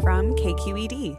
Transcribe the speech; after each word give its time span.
from 0.00 0.34
KQED. 0.34 1.18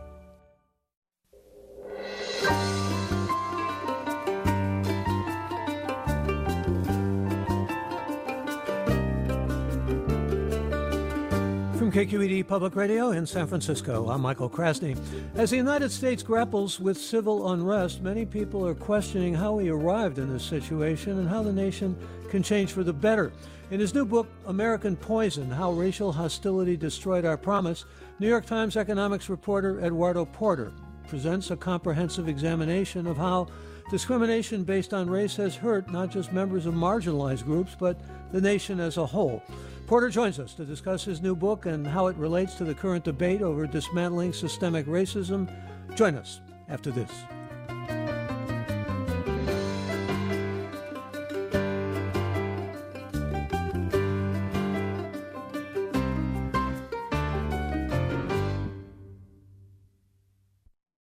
From 11.78 11.91
KQED 11.91 12.47
Public 12.47 12.75
Radio 12.75 13.12
in 13.12 13.28
San 13.28 13.46
Francisco, 13.46 14.09
I'm 14.09 14.21
Michael 14.21 14.49
Krasny. 14.49 14.97
As 15.35 15.51
the 15.51 15.57
United 15.57 15.91
States 15.91 16.23
grapples 16.23 16.79
with 16.79 16.98
civil 16.98 17.52
unrest, 17.52 18.02
many 18.02 18.25
people 18.25 18.66
are 18.66 18.73
questioning 18.73 19.36
how 19.36 19.54
we 19.54 19.70
arrived 19.70 20.18
in 20.18 20.32
this 20.32 20.43
situation 20.43 21.20
and 21.20 21.29
how 21.29 21.43
the 21.43 21.54
nation 21.54 21.95
can 22.32 22.41
change 22.41 22.71
for 22.71 22.84
the 22.84 22.93
better. 22.93 23.32
In 23.70 23.79
his 23.79 23.93
new 23.93 24.05
book, 24.05 24.27
American 24.48 24.95
Poison 24.95 25.52
How 25.52 25.71
Racial 25.71 26.11
Hostility 26.11 26.75
Destroyed 26.75 27.25
Our 27.25 27.38
Promise, 27.38 27.86
New 28.20 28.27
York 28.27 28.45
Times 28.45 28.77
economics 28.77 29.30
reporter 29.30 29.80
Eduardo 29.81 30.26
Porter 30.26 30.72
presents 31.08 31.52
a 31.52 31.58
comprehensive 31.58 32.30
examination 32.30 33.05
of 33.05 33.17
how 33.17 33.48
discrimination 33.89 34.63
based 34.63 34.94
on 34.94 35.09
race 35.09 35.36
has 35.36 35.55
hurt 35.55 35.91
not 35.91 36.09
just 36.09 36.31
members 36.31 36.66
of 36.66 36.73
marginalized 36.73 37.44
groups, 37.44 37.75
but 37.77 37.99
the 38.31 38.39
nation 38.39 38.80
as 38.80 38.95
a 38.95 39.05
whole. 39.05 39.44
Porter 39.86 40.09
joins 40.09 40.39
us 40.39 40.53
to 40.53 40.63
discuss 40.63 41.03
his 41.03 41.22
new 41.22 41.36
book 41.36 41.66
and 41.66 41.86
how 41.86 42.08
it 42.08 42.16
relates 42.16 42.55
to 42.55 42.63
the 42.63 42.73
current 42.73 43.03
debate 43.03 43.41
over 43.41 43.67
dismantling 43.67 44.31
systemic 44.31 44.86
racism. 44.86 45.53
Join 45.95 46.16
us 46.16 46.39
after 46.70 46.91
this. 46.91 47.11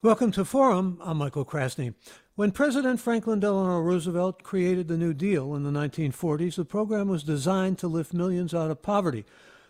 Welcome 0.04 0.33
to 0.33 0.44
Forum. 0.44 0.98
I'm 1.00 1.16
Michael 1.16 1.47
Krasny. 1.47 1.94
When 2.34 2.50
President 2.50 3.00
Franklin 3.00 3.41
Delano 3.41 3.80
Roosevelt 3.80 4.42
created 4.42 4.86
the 4.86 4.98
New 4.98 5.14
Deal 5.14 5.55
in 5.55 5.62
the 5.62 5.70
1940s, 5.70 6.56
the 6.56 6.66
program 6.66 7.08
was 7.08 7.22
designed 7.22 7.78
to 7.78 7.88
lift 7.88 8.12
millions 8.12 8.52
out 8.52 8.70
of 8.70 8.83
poverty. 8.83 9.24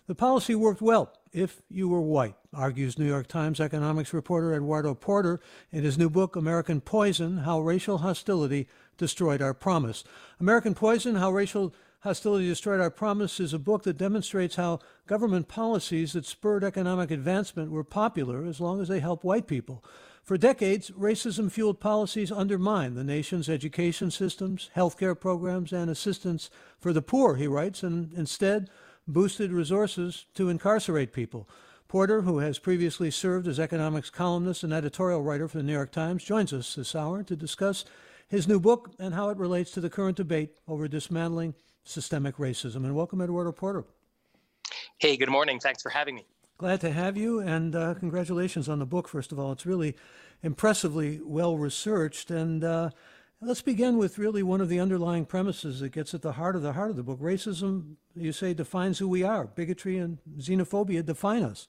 The 0.09 0.17
policy 0.17 0.57
worked 0.57 0.83
well 0.83 1.17
if 1.33 1.63
you 1.71 1.89
were 1.89 2.01
white, 2.01 2.35
argues 2.53 2.99
New 2.99 3.07
York 3.07 3.29
Times 3.29 3.61
economics 3.61 4.13
reporter 4.13 4.53
Eduardo 4.53 4.93
Porter 4.93 5.39
in 5.71 5.85
his 5.85 5.97
new 5.97 6.11
book, 6.11 6.35
American 6.35 6.81
Poison 6.81 7.39
How 7.39 7.61
Racial 7.61 7.99
Hostility 7.99 8.67
Destroyed 8.99 9.41
Our 9.41 9.55
Promise. 9.55 10.03
American 10.41 10.75
Poison 10.75 11.15
How 11.15 11.31
Racial 11.31 11.73
Hostility 12.01 12.49
Destroyed 12.49 12.81
Our 12.81 12.91
Promise 12.91 13.39
is 13.39 13.53
a 13.55 13.59
book 13.61 13.85
that 13.85 13.99
demonstrates 13.99 14.57
how 14.57 14.81
government 15.07 15.47
policies 15.47 16.15
that 16.15 16.27
spurred 16.27 16.65
economic 16.65 17.13
advancement 17.13 17.71
were 17.71 17.85
popular 17.85 18.45
as 18.45 18.61
long 18.61 18.81
as 18.81 18.89
they 18.89 18.99
helped 18.99 19.25
white 19.25 19.47
people. 19.47 19.85
For 20.25 20.39
decades, 20.39 20.91
racism 20.93 21.53
fueled 21.53 21.81
policies 21.81 22.33
undermined 22.33 22.97
the 22.97 23.05
nation's 23.05 23.51
education 23.51 24.11
systems, 24.11 24.71
healthcare 24.75 25.19
programs, 25.19 25.71
and 25.71 25.91
assistance 25.91 26.49
for 26.81 26.95
the 26.95 27.03
poor, 27.03 27.37
he 27.37 27.47
writes, 27.47 27.83
and 27.83 28.11
instead 28.15 28.71
boosted 29.07 29.53
resources 29.53 30.25
to 30.35 30.49
incarcerate 30.49 31.13
people. 31.13 31.47
Porter, 31.89 32.23
who 32.23 32.39
has 32.39 32.59
previously 32.59 33.11
served 33.11 33.47
as 33.47 33.61
economics 33.61 34.09
columnist 34.09 34.65
and 34.65 34.73
editorial 34.73 35.23
writer 35.23 35.47
for 35.47 35.59
the 35.59 35.63
New 35.63 35.75
York 35.75 35.93
Times, 35.93 36.25
joins 36.25 36.55
us 36.55 36.75
this 36.75 36.95
hour 36.95 37.23
to 37.23 37.37
discuss 37.37 37.85
his 38.27 38.49
new 38.49 38.59
book 38.59 38.93
and 38.99 39.13
how 39.13 39.29
it 39.29 39.37
relates 39.37 39.73
to 39.73 39.81
the 39.83 39.91
current 39.91 40.17
debate 40.17 40.57
over 40.67 40.89
dismantling 40.89 41.55
systemic 41.85 42.39
racism. 42.39 42.77
And 42.77 42.97
welcome, 42.97 43.21
Eduardo 43.21 43.53
Porter. 43.53 43.85
Hey, 44.97 45.19
good 45.19 45.29
morning. 45.29 45.61
Thanks 45.61 45.83
for 45.83 45.91
having 45.91 46.15
me. 46.15 46.25
Glad 46.57 46.81
to 46.83 46.93
have 46.93 47.17
you, 47.17 47.41
and 47.41 47.75
uh, 47.75 47.95
congratulations 47.95 48.69
on 48.69 48.79
the 48.79 48.87
book, 48.87 49.09
first 49.09 49.33
of 49.33 49.41
all. 49.41 49.51
It's 49.51 49.67
really 49.67 49.97
impressively 50.41 51.21
well 51.25 51.59
researched. 51.59 52.31
And 52.31 52.63
uh, 52.63 52.91
let's 53.41 53.61
begin 53.61 53.99
with 53.99 54.19
really 54.19 54.45
one 54.45 54.61
of 54.61 54.69
the 54.69 54.79
underlying 54.79 55.27
premises 55.27 55.81
that 55.81 55.89
gets 55.91 56.15
at 56.15 56.23
the 56.23 56.33
heart 56.33 56.55
of 56.55 56.63
the 56.63 56.75
heart 56.75 56.91
of 56.91 56.97
the 56.97 57.03
book. 57.03 57.19
Racism, 57.19 57.97
you 58.15 58.31
say, 58.31 58.55
defines 58.55 59.01
who 59.01 59.09
we 59.09 59.25
are. 59.25 59.47
Bigotry 59.47 59.99
and 59.99 60.19
xenophobia 60.39 61.05
define 61.05 61.43
us. 61.43 61.67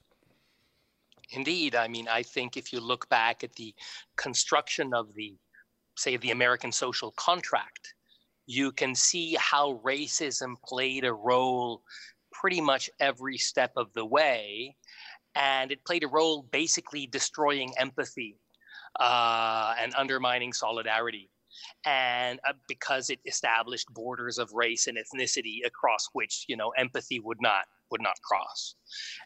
Indeed. 1.32 1.74
I 1.74 1.88
mean, 1.88 2.08
I 2.08 2.22
think 2.22 2.56
if 2.56 2.72
you 2.72 2.80
look 2.80 3.10
back 3.10 3.44
at 3.44 3.54
the 3.56 3.74
construction 4.18 4.94
of 4.94 5.16
the, 5.16 5.36
say, 5.96 6.18
the 6.18 6.30
American 6.30 6.72
social 6.72 7.10
contract, 7.18 7.96
you 8.46 8.72
can 8.72 8.94
see 8.94 9.36
how 9.40 9.82
racism 9.84 10.62
played 10.64 11.06
a 11.06 11.14
role 11.14 11.82
pretty 12.46 12.62
much 12.62 12.92
every 13.00 13.40
step 13.40 13.72
of 13.76 13.92
the 13.94 14.06
way. 14.06 14.76
And 15.34 15.72
it 15.72 15.84
played 15.84 16.04
a 16.04 16.08
role 16.08 16.44
basically 16.52 17.08
destroying 17.08 17.74
empathy 17.76 18.38
uh, 19.00 19.74
and 19.80 19.96
undermining 19.96 20.54
solidarity. 20.54 21.32
And 21.88 22.40
uh, 22.48 22.54
because 22.68 23.10
it 23.10 23.18
established 23.26 23.92
borders 23.96 24.38
of 24.38 24.54
race 24.54 24.86
and 24.86 24.96
ethnicity 24.96 25.66
across 25.66 26.08
which, 26.14 26.46
you 26.48 26.56
know, 26.56 26.70
empathy 26.78 27.20
would 27.20 27.42
not 27.42 27.66
would 27.90 28.04
not 28.04 28.22
cross. 28.22 28.76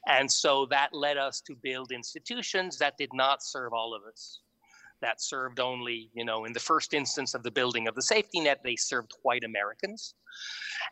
And 0.08 0.32
so 0.32 0.66
that 0.68 0.94
led 0.94 1.18
us 1.18 1.42
to 1.42 1.56
build 1.62 1.92
institutions 1.92 2.78
that 2.78 2.98
did 2.98 3.10
not 3.14 3.44
serve 3.44 3.74
all 3.74 3.94
of 3.94 4.04
us 4.10 4.40
that 5.02 5.22
served 5.22 5.60
only, 5.60 6.10
you 6.14 6.26
know, 6.26 6.46
in 6.46 6.54
the 6.54 6.60
first 6.60 6.94
instance 6.94 7.34
of 7.34 7.44
the 7.44 7.52
building 7.52 7.88
of 7.88 7.96
the 7.96 8.02
safety 8.02 8.40
net, 8.40 8.60
they 8.64 8.76
served 8.76 9.12
white 9.24 9.44
Americans. 9.44 10.16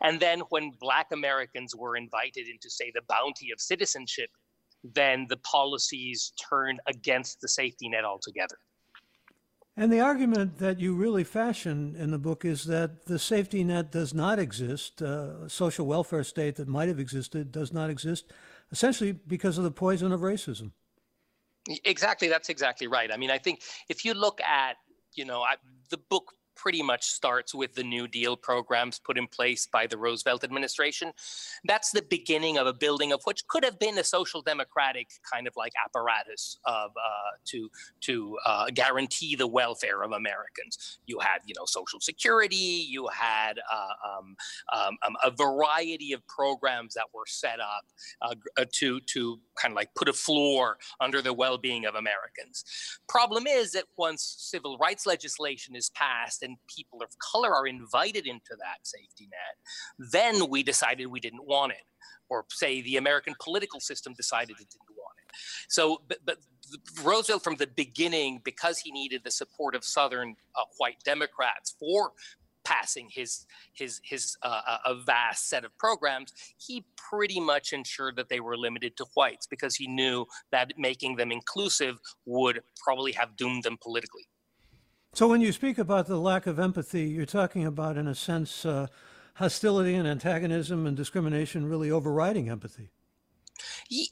And 0.02 0.20
then 0.20 0.40
when 0.50 0.72
black 0.80 1.08
Americans 1.12 1.74
were 1.76 1.96
invited 1.96 2.48
into, 2.48 2.70
say, 2.70 2.90
the 2.94 3.02
bounty 3.08 3.50
of 3.52 3.60
citizenship, 3.60 4.30
then 4.82 5.26
the 5.28 5.38
policies 5.38 6.32
turned 6.48 6.80
against 6.86 7.40
the 7.40 7.48
safety 7.48 7.88
net 7.88 8.04
altogether. 8.04 8.58
And 9.76 9.92
the 9.92 10.00
argument 10.00 10.58
that 10.58 10.80
you 10.80 10.94
really 10.94 11.22
fashion 11.22 11.94
in 11.96 12.10
the 12.10 12.18
book 12.18 12.44
is 12.44 12.64
that 12.64 13.06
the 13.06 13.18
safety 13.18 13.62
net 13.62 13.92
does 13.92 14.12
not 14.12 14.40
exist, 14.40 15.00
uh, 15.00 15.44
a 15.44 15.48
social 15.48 15.86
welfare 15.86 16.24
state 16.24 16.56
that 16.56 16.66
might 16.66 16.88
have 16.88 16.98
existed 16.98 17.52
does 17.52 17.72
not 17.72 17.88
exist, 17.88 18.32
essentially 18.72 19.12
because 19.12 19.56
of 19.56 19.62
the 19.62 19.70
poison 19.70 20.10
of 20.10 20.20
racism. 20.22 20.72
Exactly, 21.84 22.28
that's 22.28 22.48
exactly 22.48 22.86
right. 22.86 23.12
I 23.12 23.16
mean, 23.16 23.30
I 23.30 23.38
think 23.38 23.62
if 23.88 24.04
you 24.04 24.14
look 24.14 24.40
at, 24.40 24.76
you 25.14 25.24
know, 25.24 25.42
I, 25.42 25.56
the 25.90 25.98
book 25.98 26.32
pretty 26.58 26.82
much 26.82 27.06
starts 27.06 27.54
with 27.54 27.74
the 27.74 27.84
New 27.84 28.08
Deal 28.08 28.36
programs 28.36 28.98
put 28.98 29.16
in 29.16 29.26
place 29.26 29.66
by 29.72 29.86
the 29.86 29.96
Roosevelt 29.96 30.44
administration. 30.44 31.12
That's 31.64 31.92
the 31.92 32.02
beginning 32.02 32.58
of 32.58 32.66
a 32.66 32.72
building 32.74 33.12
of 33.12 33.22
which 33.24 33.46
could 33.46 33.64
have 33.64 33.78
been 33.78 33.96
a 33.96 34.04
social 34.04 34.42
democratic 34.42 35.08
kind 35.32 35.46
of 35.46 35.54
like 35.56 35.72
apparatus 35.82 36.58
of 36.66 36.90
uh, 36.90 37.36
to 37.46 37.70
to 38.02 38.36
uh, 38.44 38.66
guarantee 38.74 39.36
the 39.36 39.46
welfare 39.46 40.02
of 40.02 40.12
Americans. 40.12 40.98
You 41.06 41.20
had 41.20 41.38
you 41.46 41.54
know 41.56 41.64
Social 41.64 42.00
Security, 42.00 42.56
you 42.56 43.08
had 43.08 43.60
uh, 43.72 44.18
um, 44.18 44.36
um, 44.72 44.98
um 45.06 45.16
a 45.24 45.30
variety 45.30 46.12
of 46.12 46.26
programs 46.26 46.94
that 46.94 47.06
were 47.14 47.26
set 47.26 47.60
up 47.60 47.84
uh, 48.20 48.34
uh, 48.58 48.64
to 48.72 49.00
to 49.00 49.38
kind 49.54 49.72
of 49.72 49.76
like 49.76 49.94
put 49.94 50.08
a 50.08 50.12
floor 50.12 50.78
under 51.00 51.22
the 51.22 51.32
well-being 51.32 51.86
of 51.86 51.94
Americans. 51.94 52.64
Problem 53.08 53.46
is 53.46 53.72
that 53.72 53.84
once 53.96 54.36
civil 54.38 54.76
rights 54.78 55.06
legislation 55.06 55.76
is 55.76 55.90
passed 55.90 56.42
and 56.48 56.56
people 56.66 57.02
of 57.02 57.10
color 57.18 57.54
are 57.54 57.66
invited 57.66 58.26
into 58.26 58.56
that 58.58 58.78
safety 58.82 59.28
net, 59.30 60.10
then 60.12 60.48
we 60.48 60.62
decided 60.62 61.06
we 61.06 61.20
didn't 61.20 61.46
want 61.46 61.72
it. 61.72 61.86
Or 62.30 62.44
say 62.50 62.82
the 62.82 62.96
American 62.96 63.34
political 63.42 63.80
system 63.80 64.12
decided 64.14 64.56
it 64.60 64.68
didn't 64.68 64.96
want 64.96 65.16
it. 65.24 65.36
So, 65.68 66.02
but, 66.08 66.18
but 66.26 66.38
Roosevelt, 67.02 67.42
from 67.42 67.56
the 67.56 67.66
beginning, 67.66 68.40
because 68.44 68.78
he 68.78 68.90
needed 68.90 69.22
the 69.24 69.30
support 69.30 69.74
of 69.74 69.84
Southern 69.84 70.36
uh, 70.54 70.64
white 70.78 70.98
Democrats 71.04 71.74
for 71.78 72.12
passing 72.64 73.08
his 73.10 73.46
his 73.72 74.00
his 74.04 74.36
uh, 74.42 74.60
uh, 74.66 74.78
a 74.86 74.94
vast 74.94 75.48
set 75.48 75.64
of 75.64 75.76
programs, 75.78 76.34
he 76.58 76.84
pretty 76.96 77.40
much 77.40 77.72
ensured 77.72 78.14
that 78.16 78.28
they 78.28 78.40
were 78.40 78.58
limited 78.58 78.94
to 78.96 79.06
whites 79.14 79.46
because 79.46 79.74
he 79.74 79.86
knew 79.86 80.26
that 80.52 80.72
making 80.76 81.16
them 81.16 81.32
inclusive 81.32 81.98
would 82.26 82.60
probably 82.84 83.12
have 83.12 83.36
doomed 83.36 83.62
them 83.62 83.78
politically. 83.82 84.28
So 85.14 85.26
when 85.26 85.40
you 85.40 85.52
speak 85.52 85.78
about 85.78 86.06
the 86.06 86.18
lack 86.18 86.46
of 86.46 86.58
empathy, 86.58 87.04
you're 87.04 87.26
talking 87.26 87.64
about, 87.64 87.96
in 87.96 88.06
a 88.06 88.14
sense, 88.14 88.64
uh, 88.64 88.86
hostility 89.34 89.94
and 89.94 90.06
antagonism 90.06 90.86
and 90.86 90.96
discrimination 90.96 91.66
really 91.66 91.90
overriding 91.90 92.48
empathy. 92.48 92.90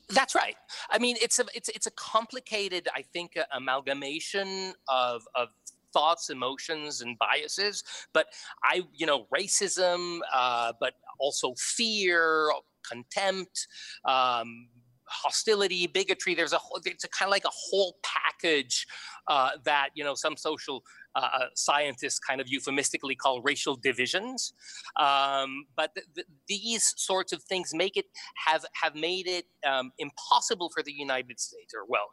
That's 0.08 0.34
right. 0.34 0.56
I 0.90 0.98
mean, 0.98 1.16
it's 1.20 1.38
a 1.38 1.44
it's 1.54 1.69
it's 1.69 1.87
a 1.87 1.90
complicated, 1.93 2.88
I 2.94 3.02
think, 3.02 3.37
uh, 3.37 3.44
amalgamation 3.52 4.72
of 4.88 5.22
of 5.34 5.48
thoughts, 5.93 6.31
emotions, 6.31 7.00
and 7.00 7.16
biases. 7.19 7.82
But 8.12 8.26
I, 8.64 8.82
you 8.93 9.06
know, 9.06 9.26
racism, 9.34 10.20
uh, 10.34 10.72
but 10.81 10.94
also 11.19 11.54
fear, 11.56 12.50
contempt, 12.88 13.66
um, 14.04 14.69
hostility, 15.04 15.87
bigotry. 15.87 16.34
There's 16.34 16.52
a 16.52 16.58
whole, 16.58 16.81
it's 16.84 17.04
a 17.04 17.08
kind 17.08 17.28
of 17.28 17.31
like 17.31 17.44
a 17.44 17.52
whole 17.52 17.96
package 18.02 18.87
uh, 19.28 19.50
that 19.64 19.90
you 19.94 20.05
know 20.05 20.14
some 20.14 20.37
social 20.37 20.82
uh, 21.14 21.28
uh, 21.32 21.46
scientists 21.55 22.19
kind 22.19 22.40
of 22.40 22.49
euphemistically 22.49 23.14
call 23.14 23.40
racial 23.43 23.76
divisions. 23.76 24.52
Um, 24.96 25.67
but 25.76 25.94
th- 25.94 26.06
th- 26.14 26.26
these 26.49 26.94
sorts 26.96 27.32
of 27.32 27.43
things 27.43 27.73
make 27.75 27.96
it 27.96 28.06
have 28.46 28.64
have 28.81 28.94
made 28.94 29.26
it 29.26 29.46
um, 29.67 29.93
impossible 29.99 30.70
for 30.75 30.82
the 30.82 30.93
United 30.93 31.40
States, 31.40 31.75
or 31.75 31.87
well, 31.88 32.08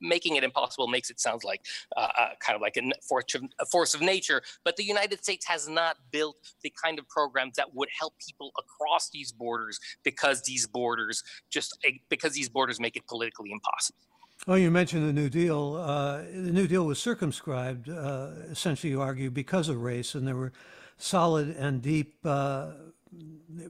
making 0.00 0.36
it 0.36 0.44
impossible 0.44 0.88
makes 0.88 1.10
it 1.10 1.20
sound 1.20 1.42
like 1.44 1.64
uh, 1.96 2.08
uh, 2.18 2.28
kind 2.40 2.56
of 2.56 2.62
like 2.62 2.76
a 2.76 2.82
force, 3.08 3.94
of, 3.94 4.00
nature. 4.00 4.42
But 4.64 4.76
the 4.76 4.84
United 4.84 5.22
States 5.22 5.46
has 5.46 5.68
not 5.68 5.96
built 6.10 6.36
the 6.62 6.72
kind 6.82 6.98
of 6.98 7.08
programs 7.08 7.56
that 7.56 7.74
would 7.74 7.88
help 7.98 8.14
people 8.18 8.52
across 8.58 9.10
these 9.10 9.32
borders 9.32 9.78
because 10.02 10.42
these 10.42 10.66
borders 10.66 11.22
just 11.50 11.78
eh, 11.84 11.92
because 12.08 12.32
these 12.32 12.48
borders 12.48 12.80
make 12.80 12.96
it 12.96 13.06
politically 13.06 13.50
impossible. 13.50 13.98
Well, 14.46 14.58
you 14.58 14.70
mentioned 14.70 15.08
the 15.08 15.12
New 15.12 15.30
Deal. 15.30 15.76
Uh, 15.76 16.18
the 16.18 16.52
New 16.52 16.66
Deal 16.66 16.84
was 16.84 16.98
circumscribed, 16.98 17.88
uh, 17.88 18.30
essentially, 18.50 18.90
you 18.90 19.00
argue, 19.00 19.30
because 19.30 19.68
of 19.68 19.80
race, 19.80 20.14
and 20.14 20.26
there 20.26 20.36
were 20.36 20.52
solid 20.98 21.56
and 21.56 21.80
deep. 21.80 22.16
Uh, 22.24 22.72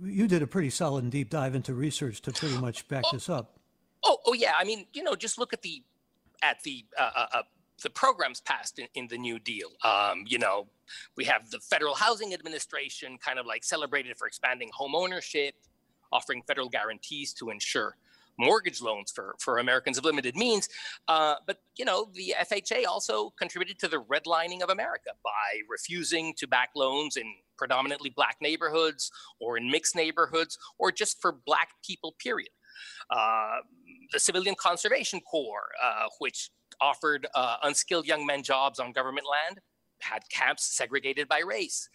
you 0.03 0.27
did 0.27 0.43
a 0.43 0.47
pretty 0.47 0.71
solid 0.71 1.05
and 1.05 1.13
deep 1.13 1.31
dive 1.31 1.55
into 1.55 1.75
research 1.75 2.21
to 2.23 2.33
pretty 2.33 2.59
much 2.59 2.89
back 2.89 3.05
this 3.13 3.29
up. 3.29 3.59
Oh, 4.03 4.19
oh 4.27 4.33
yeah. 4.33 4.55
I 4.59 4.65
mean, 4.65 4.87
you 4.93 5.03
know, 5.03 5.15
just 5.15 5.39
look 5.39 5.53
at 5.53 5.63
the 5.63 5.83
at 6.43 6.63
the 6.63 6.85
uh, 6.99 7.11
uh, 7.15 7.27
uh, 7.33 7.43
the 7.83 7.91
programs 7.91 8.41
passed 8.41 8.79
in, 8.79 8.89
in 8.95 9.07
the 9.09 9.19
New 9.19 9.39
Deal. 9.39 9.69
Um, 9.83 10.25
you 10.27 10.39
know, 10.39 10.67
we 11.17 11.25
have 11.25 11.51
the 11.51 11.61
Federal 11.61 11.95
Housing 11.95 12.35
Administration, 12.35 13.19
kind 13.19 13.39
of 13.39 13.47
like 13.47 13.65
celebrated 13.65 14.17
for 14.17 14.27
expanding 14.27 14.71
home 14.73 14.95
ownership, 14.95 15.55
offering 16.13 16.43
federal 16.43 16.69
guarantees 16.69 17.33
to 17.35 17.51
ensure 17.51 17.97
mortgage 18.39 18.81
loans 18.81 19.13
for, 19.15 19.35
for 19.41 19.59
Americans 19.59 19.99
of 19.99 20.05
limited 20.05 20.37
means. 20.37 20.69
Uh, 21.09 21.37
but, 21.47 21.59
you 21.77 21.85
know, 21.85 22.09
the 22.15 22.35
FHA 22.51 22.87
also 22.87 23.33
contributed 23.39 23.79
to 23.81 23.89
the 23.89 24.03
redlining 24.03 24.63
of 24.63 24.71
America 24.71 25.11
by 25.23 25.61
refusing 25.69 26.35
to 26.39 26.47
back 26.47 26.71
loans 26.75 27.17
in 27.17 27.33
predominantly 27.57 28.11
black 28.11 28.37
neighborhoods 28.41 29.11
or 29.41 29.57
in 29.57 29.71
mixed 29.71 29.95
neighborhoods 29.95 30.59
or 30.79 30.91
just 30.91 31.21
for 31.21 31.33
black 31.47 31.69
people, 31.87 32.15
period. 32.19 32.51
Uh, 33.11 33.59
the 34.13 34.19
Civilian 34.19 34.55
Conservation 34.59 35.21
Corps, 35.21 35.71
uh, 35.83 36.07
which 36.19 36.51
offered 36.81 37.27
uh, 37.35 37.57
unskilled 37.63 38.07
young 38.07 38.27
men 38.27 38.43
jobs 38.43 38.79
on 38.79 38.93
government 38.93 39.27
land, 39.31 39.61
had 40.01 40.23
camps 40.31 40.77
segregated 40.77 41.29
by 41.29 41.41
race. 41.41 41.89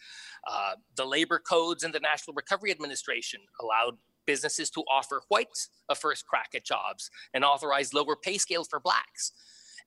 Uh, 0.49 0.71
the 0.95 1.05
labor 1.05 1.39
codes 1.39 1.83
and 1.83 1.93
the 1.93 1.99
National 1.99 2.33
Recovery 2.33 2.71
Administration 2.71 3.41
allowed 3.61 3.97
businesses 4.31 4.69
to 4.69 4.81
offer 4.97 5.21
whites 5.29 5.69
a 5.89 5.95
first 5.95 6.27
crack 6.27 6.51
at 6.53 6.63
jobs 6.63 7.09
and 7.33 7.43
authorize 7.43 7.95
lower 7.95 8.15
pay 8.15 8.37
scales 8.37 8.67
for 8.67 8.79
blacks. 8.79 9.31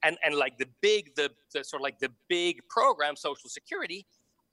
And, 0.03 0.17
and 0.25 0.35
like 0.35 0.59
the 0.59 0.69
big, 0.81 1.15
the, 1.15 1.31
the 1.55 1.63
sort 1.63 1.81
of 1.81 1.85
like 1.85 2.01
the 2.01 2.13
big 2.29 2.55
program, 2.69 3.15
Social 3.15 3.49
Security, 3.49 4.05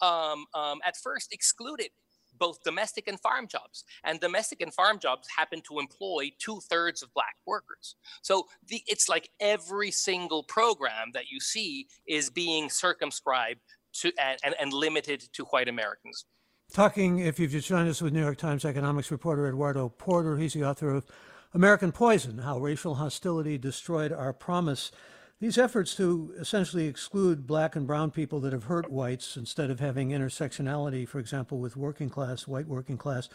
um, 0.02 0.46
um, 0.54 0.78
at 0.86 0.96
first 0.96 1.34
excluded 1.34 1.90
both 2.38 2.62
domestic 2.64 3.08
and 3.08 3.20
farm 3.20 3.48
jobs. 3.48 3.84
And 4.04 4.20
domestic 4.20 4.62
and 4.62 4.72
farm 4.72 5.00
jobs 5.00 5.28
happen 5.36 5.62
to 5.68 5.80
employ 5.80 6.30
two 6.38 6.60
thirds 6.70 7.02
of 7.02 7.12
black 7.16 7.36
workers. 7.48 7.96
So 8.22 8.46
the, 8.68 8.84
it's 8.86 9.10
like 9.10 9.30
every 9.40 9.92
single 9.92 10.44
program 10.44 11.08
that 11.16 11.32
you 11.32 11.40
see 11.40 11.88
is 12.08 12.30
being 12.30 12.70
circumscribed 12.70 13.62
to 14.02 14.12
and, 14.20 14.38
and, 14.44 14.56
and 14.62 14.72
limited 14.72 15.22
to 15.34 15.46
white 15.46 15.68
Americans. 15.68 16.26
Talking, 16.72 17.18
if 17.18 17.40
you've 17.40 17.52
just 17.52 17.68
joined 17.68 17.90
us 17.90 18.00
with 18.00 18.14
New 18.14 18.22
York 18.22 18.38
Times 18.38 18.64
economics 18.64 19.10
reporter 19.10 19.48
Eduardo 19.48 19.90
Porter, 19.90 20.38
he's 20.38 20.54
the 20.54 20.64
author 20.64 20.92
of 20.92 21.04
American 21.52 21.92
Poison 21.92 22.38
How 22.38 22.60
Racial 22.60 22.96
Hostility 22.96 23.58
Destroyed 23.58 24.14
Our 24.14 24.34
Promise. 24.34 24.92
These 25.40 25.58
efforts 25.58 25.96
to 25.96 26.32
essentially 26.40 26.86
exclude 26.86 27.48
black 27.48 27.76
and 27.76 27.88
brown 27.88 28.12
people 28.12 28.40
that 28.42 28.54
have 28.54 28.66
hurt 28.66 28.92
whites 28.92 29.36
instead 29.36 29.72
of 29.72 29.80
having 29.80 30.10
intersectionality, 30.10 31.08
for 31.08 31.18
example, 31.18 31.58
with 31.58 31.76
working 31.76 32.08
class, 32.08 32.48
white 32.48 32.68
working 32.68 32.98
class, 32.98 33.30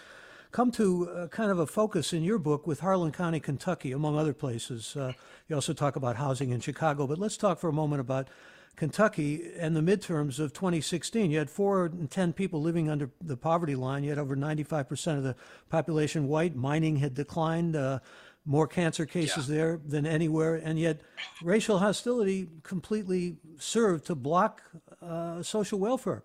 come 0.53 0.71
to 0.71 1.11
uh, 1.11 1.27
kind 1.27 1.51
of 1.51 1.59
a 1.59 1.67
focus 1.67 2.13
in 2.13 2.23
your 2.23 2.39
book 2.39 2.69
with 2.69 2.81
Harlan 2.81 3.11
County, 3.11 3.41
Kentucky, 3.41 3.91
among 3.91 4.17
other 4.17 4.33
places. 4.33 4.95
Uh, 4.95 5.13
you 5.49 5.57
also 5.57 5.73
talk 5.73 5.97
about 5.97 6.15
housing 6.15 6.51
in 6.51 6.61
Chicago, 6.61 7.05
but 7.05 7.19
let's 7.19 7.37
talk 7.37 7.59
for 7.59 7.69
a 7.69 7.73
moment 7.73 8.01
about 8.01 8.29
Kentucky 8.77 9.51
and 9.59 9.77
the 9.77 9.81
midterms 9.81 10.39
of 10.39 10.53
2016. 10.53 11.31
You 11.31 11.39
had 11.39 11.51
four 11.51 11.87
in 11.87 12.09
10 12.09 12.33
people 12.33 12.61
living 12.61 12.89
under 12.89 13.11
the 13.21 13.37
poverty 13.37 13.75
line. 13.75 14.05
You 14.05 14.11
had 14.11 14.19
over 14.19 14.37
95% 14.37 15.19
of 15.19 15.23
the 15.23 15.37
population 15.69 16.29
white. 16.29 16.55
Mining 16.55 16.97
had 16.97 17.15
declined. 17.15 17.77
Uh, 17.77 18.01
more 18.47 18.67
cancer 18.67 19.07
cases 19.07 19.49
yeah. 19.49 19.55
there 19.55 19.81
than 19.87 20.07
anywhere, 20.07 20.57
and 20.57 20.79
yet 20.79 21.01
racial 21.43 21.79
hostility 21.79 22.47
completely 22.63 23.37
served 23.59 24.05
to 24.05 24.15
block 24.15 24.61
uh, 25.01 25.43
social 25.43 25.79
welfare. 25.79 26.23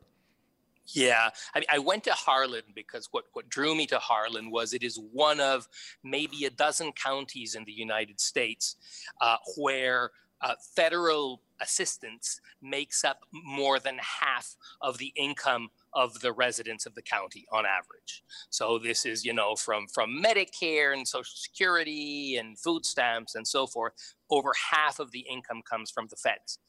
Yeah, 0.93 1.29
I, 1.53 1.59
mean, 1.59 1.67
I 1.71 1.79
went 1.79 2.03
to 2.05 2.11
Harlan 2.11 2.63
because 2.73 3.09
what, 3.11 3.25
what 3.33 3.47
drew 3.47 3.75
me 3.75 3.85
to 3.87 3.99
Harlan 3.99 4.49
was 4.49 4.73
it 4.73 4.83
is 4.83 4.99
one 5.13 5.39
of 5.39 5.67
maybe 6.03 6.45
a 6.45 6.49
dozen 6.49 6.91
counties 6.93 7.55
in 7.55 7.63
the 7.63 7.71
United 7.71 8.19
States 8.19 8.75
uh, 9.21 9.37
where 9.55 10.11
uh, 10.41 10.55
federal 10.75 11.41
assistance 11.61 12.39
makes 12.61 13.03
up 13.03 13.25
more 13.31 13.79
than 13.79 13.97
half 13.97 14.55
of 14.81 14.97
the 14.97 15.11
income 15.15 15.69
of 15.93 16.19
the 16.21 16.31
residents 16.31 16.85
of 16.85 16.95
the 16.95 17.01
county 17.01 17.45
on 17.51 17.65
average. 17.65 18.23
So 18.49 18.79
this 18.79 19.05
is, 19.05 19.25
you 19.25 19.33
know, 19.33 19.55
from 19.55 19.87
from 19.87 20.21
Medicare 20.23 20.93
and 20.93 21.07
Social 21.07 21.35
Security 21.35 22.37
and 22.37 22.57
food 22.57 22.85
stamps 22.85 23.35
and 23.35 23.47
so 23.47 23.67
forth. 23.67 23.93
Over 24.29 24.51
half 24.71 24.99
of 24.99 25.11
the 25.11 25.25
income 25.29 25.61
comes 25.69 25.91
from 25.91 26.07
the 26.09 26.15
feds. 26.15 26.59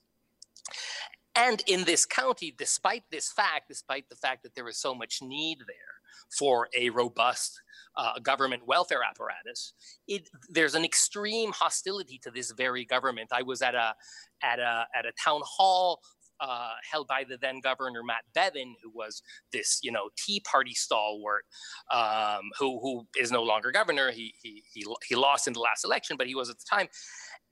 And 1.37 1.63
in 1.67 1.85
this 1.85 2.05
county, 2.05 2.55
despite 2.57 3.05
this 3.11 3.31
fact, 3.31 3.69
despite 3.69 4.09
the 4.09 4.17
fact 4.17 4.43
that 4.43 4.55
there 4.55 4.69
is 4.69 4.79
so 4.79 4.95
much 4.95 5.23
need 5.23 5.59
there 5.67 6.00
for 6.39 6.69
a 6.77 6.91
robust 6.91 7.61
uh, 7.97 8.19
government 8.21 8.63
welfare 8.67 9.01
apparatus, 9.09 9.75
it, 10.07 10.29
there's 10.49 10.75
an 10.75 10.85
extreme 10.85 11.53
hostility 11.53 12.19
to 12.23 12.31
this 12.31 12.53
very 12.53 12.85
government. 12.85 13.31
I 13.33 13.43
was 13.43 13.63
at 13.63 13.75
a 13.75 13.95
at 14.43 14.59
a 14.59 14.87
at 14.95 15.07
a 15.07 15.13
town 15.23 15.43
hall 15.45 16.01
uh, 16.41 16.71
held 16.91 17.07
by 17.07 17.25
the 17.29 17.37
then 17.37 17.61
governor 17.61 18.03
Matt 18.03 18.25
Bevin, 18.35 18.73
who 18.83 18.91
was 18.95 19.23
this 19.53 19.81
you 19.83 19.93
know 19.93 20.09
Tea 20.17 20.41
Party 20.51 20.75
stalwart, 20.75 21.45
um, 21.91 22.51
who 22.59 22.81
who 22.81 23.07
is 23.19 23.31
no 23.31 23.43
longer 23.43 23.71
governor. 23.71 24.11
He 24.11 24.35
he 24.43 24.63
he 24.73 24.87
he 25.07 25.15
lost 25.15 25.47
in 25.47 25.53
the 25.53 25.61
last 25.61 25.85
election, 25.85 26.17
but 26.17 26.27
he 26.27 26.35
was 26.35 26.51
at 26.51 26.59
the 26.59 26.65
time, 26.69 26.89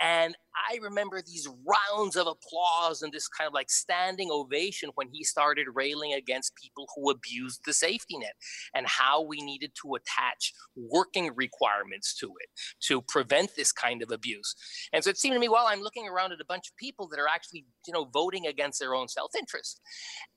and 0.01 0.37
I 0.71 0.79
remember 0.83 1.23
these 1.23 1.49
rounds 1.49 2.17
of 2.17 2.27
applause 2.27 3.03
and 3.03 3.13
this 3.13 3.29
kind 3.29 3.47
of 3.47 3.55
like 3.55 3.71
standing 3.71 4.29
ovation 4.31 4.91
when 4.95 5.09
he 5.13 5.25
started 5.25 5.67
railing 5.75 6.15
against 6.15 6.55
people 6.57 6.89
who 6.95 7.11
abused 7.11 7.63
the 7.65 7.73
safety 7.73 8.19
net 8.19 8.35
and 8.75 8.87
how 8.87 9.23
we 9.23 9.41
needed 9.41 9.73
to 9.83 9.95
attach 9.95 10.53
working 10.77 11.33
requirements 11.35 12.15
to 12.17 12.27
it 12.41 12.49
to 12.81 13.03
prevent 13.03 13.55
this 13.57 13.73
kind 13.73 14.03
of 14.03 14.11
abuse. 14.11 14.55
And 14.93 15.03
so 15.03 15.11
it 15.11 15.19
seemed 15.19 15.35
to 15.35 15.41
me, 15.41 15.49
while 15.49 15.67
I'm 15.69 15.83
looking 15.83 16.09
around 16.09 16.33
at 16.33 16.41
a 16.41 16.45
bunch 16.45 16.69
of 16.69 16.77
people 16.77 17.09
that 17.09 17.19
are 17.19 17.29
actually, 17.29 17.67
you 17.87 17.93
know, 17.93 18.05
voting 18.05 18.47
against 18.47 18.81
their 18.81 18.95
own 18.95 19.09
self-interest. 19.09 19.81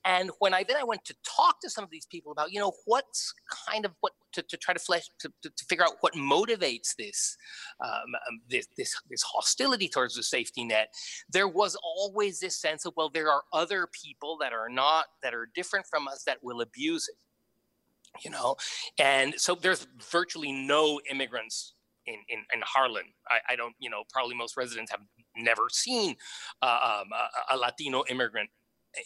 And 0.04 0.30
when 0.38 0.54
I 0.54 0.64
then 0.64 0.76
I 0.76 0.84
went 0.84 1.04
to 1.06 1.14
talk 1.24 1.60
to 1.60 1.70
some 1.70 1.84
of 1.84 1.90
these 1.90 2.06
people 2.06 2.32
about, 2.32 2.52
you 2.52 2.60
know, 2.60 2.72
what's 2.86 3.34
kind 3.66 3.84
of 3.84 3.92
what 4.00 4.12
to, 4.32 4.42
to 4.42 4.56
try 4.56 4.72
to 4.72 4.80
flesh 4.80 5.04
to, 5.20 5.28
to, 5.42 5.50
to, 5.50 5.64
figure 5.66 5.84
out 5.84 5.92
what 6.00 6.14
motivates 6.14 6.94
this, 6.96 7.36
um, 7.84 7.90
um, 7.90 8.40
this 8.48 8.66
this 8.76 8.94
this 9.10 9.22
hostility 9.22 9.51
towards 9.54 10.14
the 10.14 10.22
safety 10.22 10.64
net. 10.64 10.92
There 11.30 11.48
was 11.48 11.76
always 11.82 12.40
this 12.40 12.56
sense 12.56 12.84
of 12.84 12.94
well, 12.96 13.10
there 13.10 13.30
are 13.30 13.42
other 13.52 13.86
people 13.86 14.36
that 14.40 14.52
are 14.52 14.68
not 14.68 15.06
that 15.22 15.34
are 15.34 15.48
different 15.54 15.86
from 15.86 16.08
us 16.08 16.24
that 16.24 16.38
will 16.42 16.60
abuse 16.60 17.08
it, 17.08 17.16
you 18.24 18.30
know, 18.30 18.56
and 18.98 19.34
so 19.36 19.54
there's 19.54 19.86
virtually 20.10 20.52
no 20.52 21.00
immigrants 21.10 21.74
in, 22.06 22.16
in, 22.28 22.38
in 22.52 22.60
Harlan. 22.64 23.04
I, 23.28 23.52
I, 23.52 23.56
don't, 23.56 23.74
you 23.78 23.90
know, 23.90 24.02
probably 24.12 24.34
most 24.34 24.56
residents 24.56 24.90
have 24.90 25.00
never 25.36 25.68
seen 25.70 26.16
uh, 26.62 27.00
um, 27.00 27.08
a, 27.12 27.54
a, 27.54 27.56
Latino 27.56 28.02
immigrant 28.08 28.50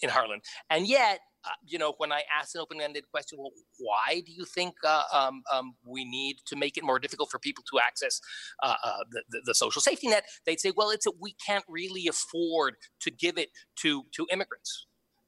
in 0.02 0.08
Harlan. 0.08 0.40
And 0.70 0.86
yet, 0.86 1.20
uh, 1.46 1.50
you 1.64 1.78
know, 1.78 1.94
when 1.98 2.12
I 2.12 2.22
ask 2.36 2.54
an 2.54 2.60
open-ended 2.60 3.04
question, 3.10 3.38
well, 3.38 3.52
why 3.78 4.20
do 4.24 4.32
you 4.32 4.44
think 4.44 4.74
uh, 4.84 5.02
um, 5.12 5.42
um, 5.52 5.74
we 5.84 6.04
need 6.04 6.36
to 6.46 6.56
make 6.56 6.76
it 6.76 6.84
more 6.84 6.98
difficult 6.98 7.30
for 7.30 7.38
people 7.38 7.64
to 7.70 7.78
access 7.78 8.20
uh, 8.62 8.74
uh, 8.82 8.98
the, 9.10 9.22
the, 9.30 9.40
the, 9.46 9.54
social 9.54 9.80
safety 9.80 10.08
net? 10.08 10.24
They'd 10.44 10.60
say, 10.60 10.72
well, 10.76 10.90
it's 10.90 11.06
a, 11.06 11.10
we 11.20 11.34
can't 11.46 11.64
really 11.68 12.08
afford 12.08 12.76
to 13.00 13.10
give 13.10 13.38
it 13.38 13.50
to 13.76 14.04
to 14.12 14.26
immigrants 14.32 14.86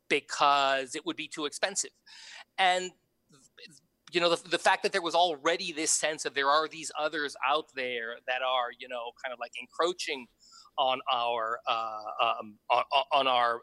because 0.08 0.94
it 0.94 1.06
would 1.06 1.16
be 1.16 1.28
too 1.28 1.44
expensive. 1.44 1.90
And 2.58 2.90
you 4.10 4.20
know, 4.20 4.34
the, 4.34 4.48
the 4.48 4.58
fact 4.58 4.82
that 4.82 4.92
there 4.92 5.02
was 5.02 5.14
already 5.14 5.72
this 5.72 5.90
sense 5.90 6.25
of 6.25 6.34
there 6.34 6.48
are 6.48 6.66
these 6.66 6.90
others 6.98 7.37
out 7.46 7.66
there 7.75 8.16
that 8.26 8.40
are, 8.42 8.68
you 8.78 8.88
know, 8.88 9.12
kind 9.22 9.32
of 9.32 9.38
like 9.38 9.52
encroaching 9.60 10.26
on 10.78 11.00
our 11.12 11.58
uh, 11.66 12.02
um, 12.22 12.58
on, 12.70 12.84
on, 13.12 13.26
our 13.26 13.60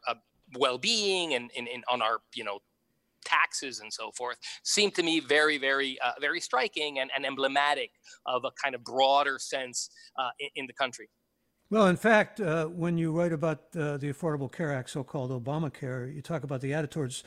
well-being 0.58 1.34
and, 1.34 1.50
and, 1.58 1.68
and 1.68 1.84
on 1.90 2.02
our 2.02 2.20
you 2.34 2.44
know 2.44 2.60
taxes 3.26 3.80
and 3.80 3.92
so 3.92 4.12
forth 4.12 4.38
seem 4.64 4.92
to 4.92 5.04
me 5.04 5.20
very, 5.20 5.58
very, 5.58 5.98
uh, 6.00 6.12
very 6.22 6.40
striking 6.40 7.00
and, 7.00 7.10
and, 7.16 7.26
emblematic 7.26 7.92
of 8.26 8.46
a 8.46 8.52
kind 8.64 8.76
of 8.76 8.84
broader 8.84 9.38
sense 9.40 9.90
uh, 10.18 10.30
in, 10.40 10.50
in, 10.56 10.68
the 10.68 10.74
country. 10.74 11.10
Well, 11.70 11.88
in 11.88 11.98
fact, 11.98 12.40
uh, 12.40 12.68
when 12.68 12.98
you 12.98 13.12
write 13.12 13.34
about 13.34 13.64
uh, 13.76 13.98
the 13.98 14.14
Affordable 14.14 14.52
Care 14.52 14.72
Act, 14.72 14.92
so-called 14.92 15.32
Obamacare, 15.32 16.14
you 16.14 16.22
talk 16.22 16.44
about 16.44 16.62
the 16.62 16.74
attitudes 16.74 17.24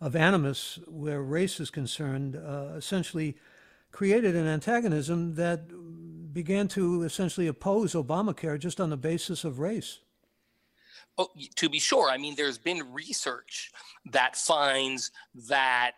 of 0.00 0.16
animus 0.16 0.78
where 0.88 1.22
race 1.22 1.60
is 1.60 1.70
concerned, 1.70 2.36
uh, 2.36 2.74
essentially 2.76 3.36
created 3.92 4.36
an 4.36 4.46
antagonism 4.46 5.36
that 5.36 5.68
began 6.34 6.68
to 6.68 7.02
essentially 7.02 7.46
oppose 7.46 7.94
Obamacare 7.94 8.58
just 8.58 8.80
on 8.80 8.90
the 8.90 8.96
basis 8.96 9.44
of 9.44 9.58
race. 9.58 10.00
Oh, 11.18 11.28
to 11.54 11.68
be 11.68 11.78
sure. 11.78 12.10
I 12.10 12.18
mean, 12.18 12.34
there's 12.36 12.58
been 12.58 12.92
research 12.92 13.70
that 14.12 14.36
finds 14.36 15.10
that 15.48 15.92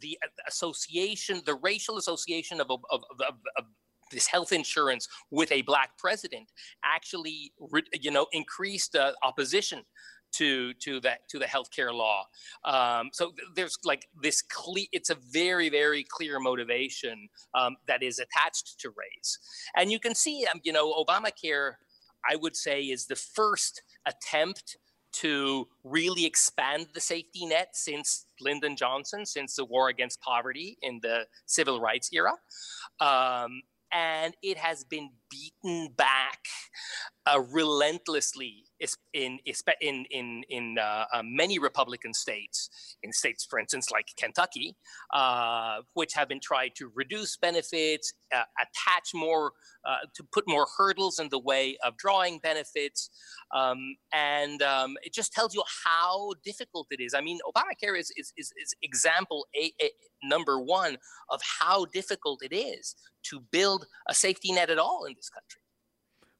the 0.00 0.18
association, 0.46 1.42
the 1.46 1.54
racial 1.56 1.98
association 1.98 2.60
of, 2.60 2.70
of, 2.70 2.80
of, 2.90 3.04
of 3.20 3.64
this 4.12 4.26
health 4.26 4.52
insurance 4.52 5.08
with 5.30 5.50
a 5.50 5.62
black 5.62 5.98
president 5.98 6.48
actually, 6.84 7.52
you 8.00 8.10
know, 8.10 8.26
increased 8.32 8.94
uh, 8.94 9.12
opposition 9.24 9.82
to 10.32 10.72
to 10.74 11.00
that 11.00 11.28
to 11.28 11.38
the 11.38 11.44
healthcare 11.44 11.92
law. 11.92 12.24
Um, 12.64 13.10
so 13.12 13.32
there's 13.54 13.76
like 13.84 14.06
this 14.22 14.42
clear. 14.42 14.86
It's 14.92 15.10
a 15.10 15.16
very 15.30 15.68
very 15.68 16.04
clear 16.08 16.38
motivation 16.40 17.28
um, 17.54 17.76
that 17.86 18.02
is 18.02 18.18
attached 18.18 18.80
to 18.80 18.90
race, 18.90 19.38
and 19.76 19.92
you 19.92 19.98
can 19.98 20.14
see, 20.14 20.46
um, 20.52 20.60
you 20.62 20.72
know, 20.72 20.92
Obamacare. 20.92 21.72
I 22.28 22.36
would 22.36 22.54
say 22.54 22.82
is 22.82 23.06
the 23.06 23.16
first 23.16 23.82
attempt 24.06 24.76
to 25.12 25.68
really 25.84 26.24
expand 26.24 26.86
the 26.94 27.00
safety 27.00 27.44
net 27.44 27.68
since 27.74 28.26
Lyndon 28.40 28.76
Johnson, 28.76 29.26
since 29.26 29.56
the 29.56 29.64
war 29.64 29.88
against 29.88 30.20
poverty 30.20 30.78
in 30.82 31.00
the 31.02 31.26
civil 31.46 31.80
rights 31.80 32.08
era. 32.12 32.32
Um, 33.00 33.62
and 33.92 34.34
it 34.42 34.56
has 34.56 34.84
been 34.84 35.10
beaten 35.30 35.92
back 35.96 36.40
uh, 37.26 37.40
relentlessly 37.52 38.64
in 39.12 39.38
in 39.80 40.04
in 40.10 40.42
in 40.48 40.76
uh, 40.78 41.04
uh, 41.12 41.22
many 41.24 41.58
Republican 41.58 42.12
states, 42.12 42.68
in 43.02 43.12
states, 43.12 43.46
for 43.48 43.58
instance, 43.58 43.90
like 43.92 44.06
Kentucky, 44.18 44.76
uh, 45.14 45.78
which 45.94 46.14
have 46.14 46.28
been 46.28 46.40
trying 46.40 46.70
to 46.76 46.90
reduce 46.94 47.36
benefits, 47.36 48.12
uh, 48.34 48.42
attach 48.60 49.10
more, 49.14 49.52
to 50.14 50.24
put 50.32 50.44
more 50.48 50.66
hurdles 50.76 51.18
in 51.18 51.28
the 51.28 51.38
way 51.38 51.76
of 51.84 51.96
drawing 51.96 52.38
benefits, 52.38 53.10
um, 53.54 53.96
and 54.12 54.62
um, 54.62 54.96
it 55.02 55.12
just 55.12 55.32
tells 55.32 55.54
you 55.54 55.62
how 55.84 56.32
difficult 56.44 56.86
it 56.90 57.00
is. 57.00 57.14
I 57.14 57.20
mean, 57.20 57.38
Obamacare 57.46 57.98
is 57.98 58.12
is, 58.16 58.32
is, 58.36 58.52
is 58.60 58.74
example 58.82 59.46
a, 59.56 59.72
a, 59.80 59.90
number 60.24 60.60
one 60.60 60.96
of 61.30 61.40
how 61.60 61.84
difficult 61.86 62.40
it 62.42 62.54
is 62.54 62.94
to 63.24 63.40
build 63.50 63.86
a 64.08 64.14
safety 64.14 64.52
net 64.52 64.70
at 64.70 64.78
all 64.78 65.04
in 65.04 65.14
this 65.14 65.28
country. 65.28 65.61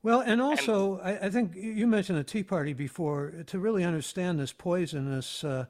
Well, 0.03 0.21
and 0.21 0.43
also, 0.43 0.99
and, 0.99 1.19
I, 1.19 1.27
I, 1.27 1.31
think 1.31 1.55
you 1.55 1.87
mentioned 1.87 2.19
the 2.19 2.25
Tea 2.25 2.43
Party 2.43 2.73
before. 2.73 3.33
To 3.47 3.59
really 3.59 3.85
understand 3.85 4.41
this 4.41 4.53
poisonous 4.53 5.45
uh, 5.45 5.67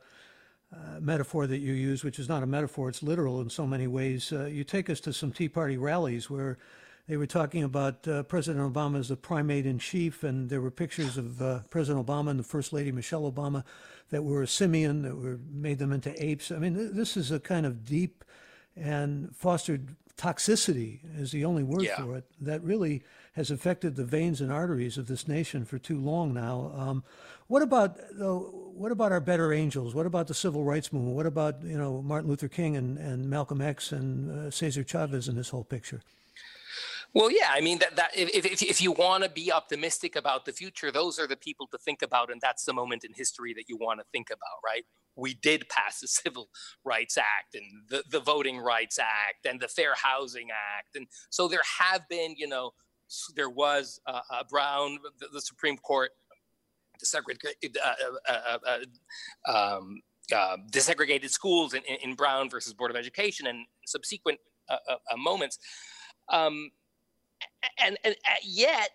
uh, 0.73 0.77
metaphor 1.01 1.47
that 1.47 1.59
you 1.59 1.75
use, 1.75 2.03
which 2.03 2.19
is 2.19 2.29
not 2.29 2.43
a 2.43 2.47
metaphor, 2.47 2.89
it's 2.89 3.03
literal 3.03 3.41
in 3.43 3.51
so 3.51 3.67
many 3.67 3.87
ways. 3.87 4.33
Uh, 4.33 4.47
you 4.47 4.65
take 4.65 4.89
us 4.89 5.01
to 5.01 5.13
some 5.13 5.33
Tea 5.33 5.49
Party 5.49 5.77
rallies 5.77 6.31
where 6.31 6.57
they 7.09 7.17
were 7.19 7.27
talking 7.27 7.63
about 7.63 8.09
uh, 8.09 8.23
President 8.23 8.73
Obama 8.73 8.99
as 8.99 9.09
the 9.09 9.17
primate 9.17 9.67
in 9.67 9.79
chief, 9.79 10.23
and 10.23 10.49
there 10.49 10.63
were 10.63 10.71
pictures 10.71 11.19
of 11.19 11.43
uh, 11.43 11.61
President 11.69 12.07
Obama 12.07 12.31
and 12.31 12.39
the 12.39 12.45
First 12.45 12.73
Lady 12.73 12.91
Michelle 12.91 13.31
Obama 13.31 13.65
that 14.11 14.25
were 14.25 14.43
a 14.43 14.47
simian, 14.47 15.03
that 15.03 15.17
were 15.17 15.39
made 15.51 15.79
them 15.79 15.93
into 15.93 16.15
apes. 16.25 16.51
I 16.51 16.59
mean, 16.59 16.75
th- 16.75 16.93
this 16.93 17.17
is 17.19 17.31
a 17.31 17.41
kind 17.41 17.67
of 17.67 17.85
deep 17.85 18.25
and 18.77 19.35
fostered 19.37 19.97
toxicity, 20.17 21.01
is 21.19 21.33
the 21.33 21.45
only 21.45 21.65
word 21.65 21.83
yeah. 21.83 21.97
for 21.97 22.17
it, 22.17 22.25
that 22.41 22.63
really 22.63 23.03
has 23.33 23.51
affected 23.51 23.97
the 23.97 24.05
veins 24.05 24.41
and 24.41 24.53
arteries 24.53 24.99
of 24.99 25.07
this 25.07 25.27
nation 25.27 25.65
for 25.65 25.79
too 25.79 25.99
long 25.99 26.35
now. 26.35 26.73
Um, 26.77 27.05
what 27.47 27.63
about 27.63 27.97
though? 28.13 28.71
What 28.75 28.93
about 28.93 29.13
our 29.13 29.21
better 29.21 29.53
angels? 29.53 29.95
What 29.95 30.07
about 30.07 30.27
the 30.27 30.35
civil 30.35 30.65
rights 30.65 30.93
movement? 30.93 31.17
What 31.17 31.27
about 31.27 31.63
you 31.63 31.77
know 31.77 32.03
Martin 32.03 32.29
Luther 32.29 32.49
King 32.49 32.77
and, 32.77 32.99
and 32.99 33.29
Malcolm 33.29 33.61
X 33.61 33.93
and 33.93 34.31
uh, 34.31 34.51
Cesar 34.51 34.85
Chavez 34.85 35.29
in 35.29 35.37
this 35.37 35.51
whole 35.51 35.65
picture? 35.65 36.01
Well, 37.15 37.31
yeah, 37.31 37.49
I 37.51 37.61
mean 37.61 37.79
that, 37.81 37.97
that 37.97 38.17
if, 38.17 38.47
if, 38.47 38.63
if 38.63 38.81
you 38.81 38.93
want 38.93 39.23
to 39.23 39.29
be 39.29 39.53
optimistic 39.53 40.17
about 40.17 40.47
the 40.47 40.53
future, 40.53 40.91
those 40.91 41.19
are 41.19 41.27
the 41.27 41.37
people 41.37 41.67
to 41.69 41.79
think 41.79 42.01
about, 42.01 42.31
and 42.33 42.41
that's 42.41 42.65
the 42.65 42.73
moment 42.73 43.05
in 43.05 43.13
history 43.13 43.53
that 43.55 43.69
you 43.69 43.77
want 43.77 44.01
to 44.01 44.07
think 44.13 44.31
about, 44.31 44.61
right? 44.65 44.85
We 45.15 45.35
did 45.35 45.69
pass 45.69 46.01
the 46.01 46.09
Civil 46.23 46.49
Rights 46.85 47.19
Act 47.19 47.55
and 47.55 47.65
the, 47.91 48.03
the 48.11 48.21
Voting 48.21 48.59
Rights 48.59 48.99
Act 48.99 49.45
and 49.45 49.61
the 49.61 49.69
Fair 49.69 49.95
Housing 49.95 50.49
Act, 50.51 50.97
and 50.97 51.07
so 51.29 51.49
there 51.49 51.61
have 51.81 52.09
been, 52.09 52.35
you 52.39 52.49
know, 52.49 52.73
there 53.35 53.51
was 53.51 54.01
uh, 54.07 54.21
uh, 54.31 54.43
Brown, 54.49 54.99
the, 55.19 55.29
the, 55.33 55.41
Supreme 55.41 55.77
Court 55.77 56.11
desegregated, 57.03 57.77
uh, 57.85 57.95
uh, 58.29 58.59
uh, 59.47 59.75
um, 59.77 60.01
desegregated 60.71 61.31
schools 61.31 61.75
in, 61.75 61.83
in, 62.03 62.15
Brown 62.15 62.49
versus 62.49 62.73
Board 62.73 62.91
of 62.91 62.97
Education 62.97 63.47
and 63.47 63.67
subsequent 63.87 64.39
moments. 65.17 65.59
Um, 66.29 66.71
and, 67.79 67.99
and 68.05 68.15
yet, 68.43 68.91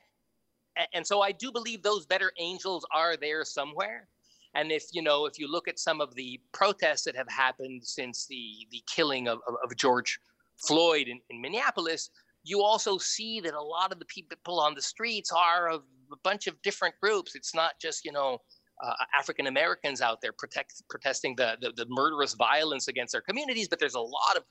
and 0.94 1.06
so 1.06 1.22
I 1.22 1.32
do 1.32 1.52
believe 1.52 1.84
those 1.84 2.06
better 2.06 2.32
angels 2.40 2.86
are 2.94 3.18
there 3.18 3.44
somewhere. 3.44 4.08
And 4.56 4.72
if 4.72 4.86
you 4.92 5.02
know, 5.02 5.26
if 5.26 5.38
you 5.38 5.52
look 5.52 5.68
at 5.68 5.78
some 5.78 6.02
of 6.02 6.16
the 6.16 6.40
protests 6.52 7.04
that 7.04 7.16
have 7.16 7.30
happened 7.30 7.84
since 7.84 8.26
the 8.26 8.66
the 8.72 8.82
killing 8.88 9.28
of, 9.28 9.40
of, 9.48 9.56
of 9.64 9.76
George 9.76 10.20
Floyd 10.56 11.08
in, 11.08 11.20
in 11.30 11.42
Minneapolis, 11.42 12.10
you 12.48 12.62
also 12.62 12.98
see 12.98 13.42
that 13.42 13.54
a 13.54 13.62
lot 13.62 13.92
of 13.92 14.00
the 14.00 14.06
people 14.06 14.60
on 14.60 14.74
the 14.74 14.82
streets 14.82 15.32
are 15.32 15.70
of 15.70 15.84
a 16.12 16.16
bunch 16.24 16.48
of 16.48 16.60
different 16.62 16.96
groups. 17.02 17.36
It's 17.36 17.54
not 17.54 17.74
just, 17.82 18.06
you 18.06 18.12
know, 18.12 18.40
uh, 18.82 18.94
African 19.18 19.48
Americans 19.48 20.02
out 20.02 20.22
there 20.22 20.32
protect, 20.32 20.82
protesting 20.90 21.36
the, 21.36 21.58
the, 21.62 21.72
the, 21.76 21.86
murderous 21.90 22.36
violence 22.36 22.88
against 22.88 23.12
their 23.12 23.22
communities, 23.22 23.68
but 23.68 23.80
there's 23.80 23.96
a 23.96 24.00
lot 24.00 24.38
of, 24.38 24.44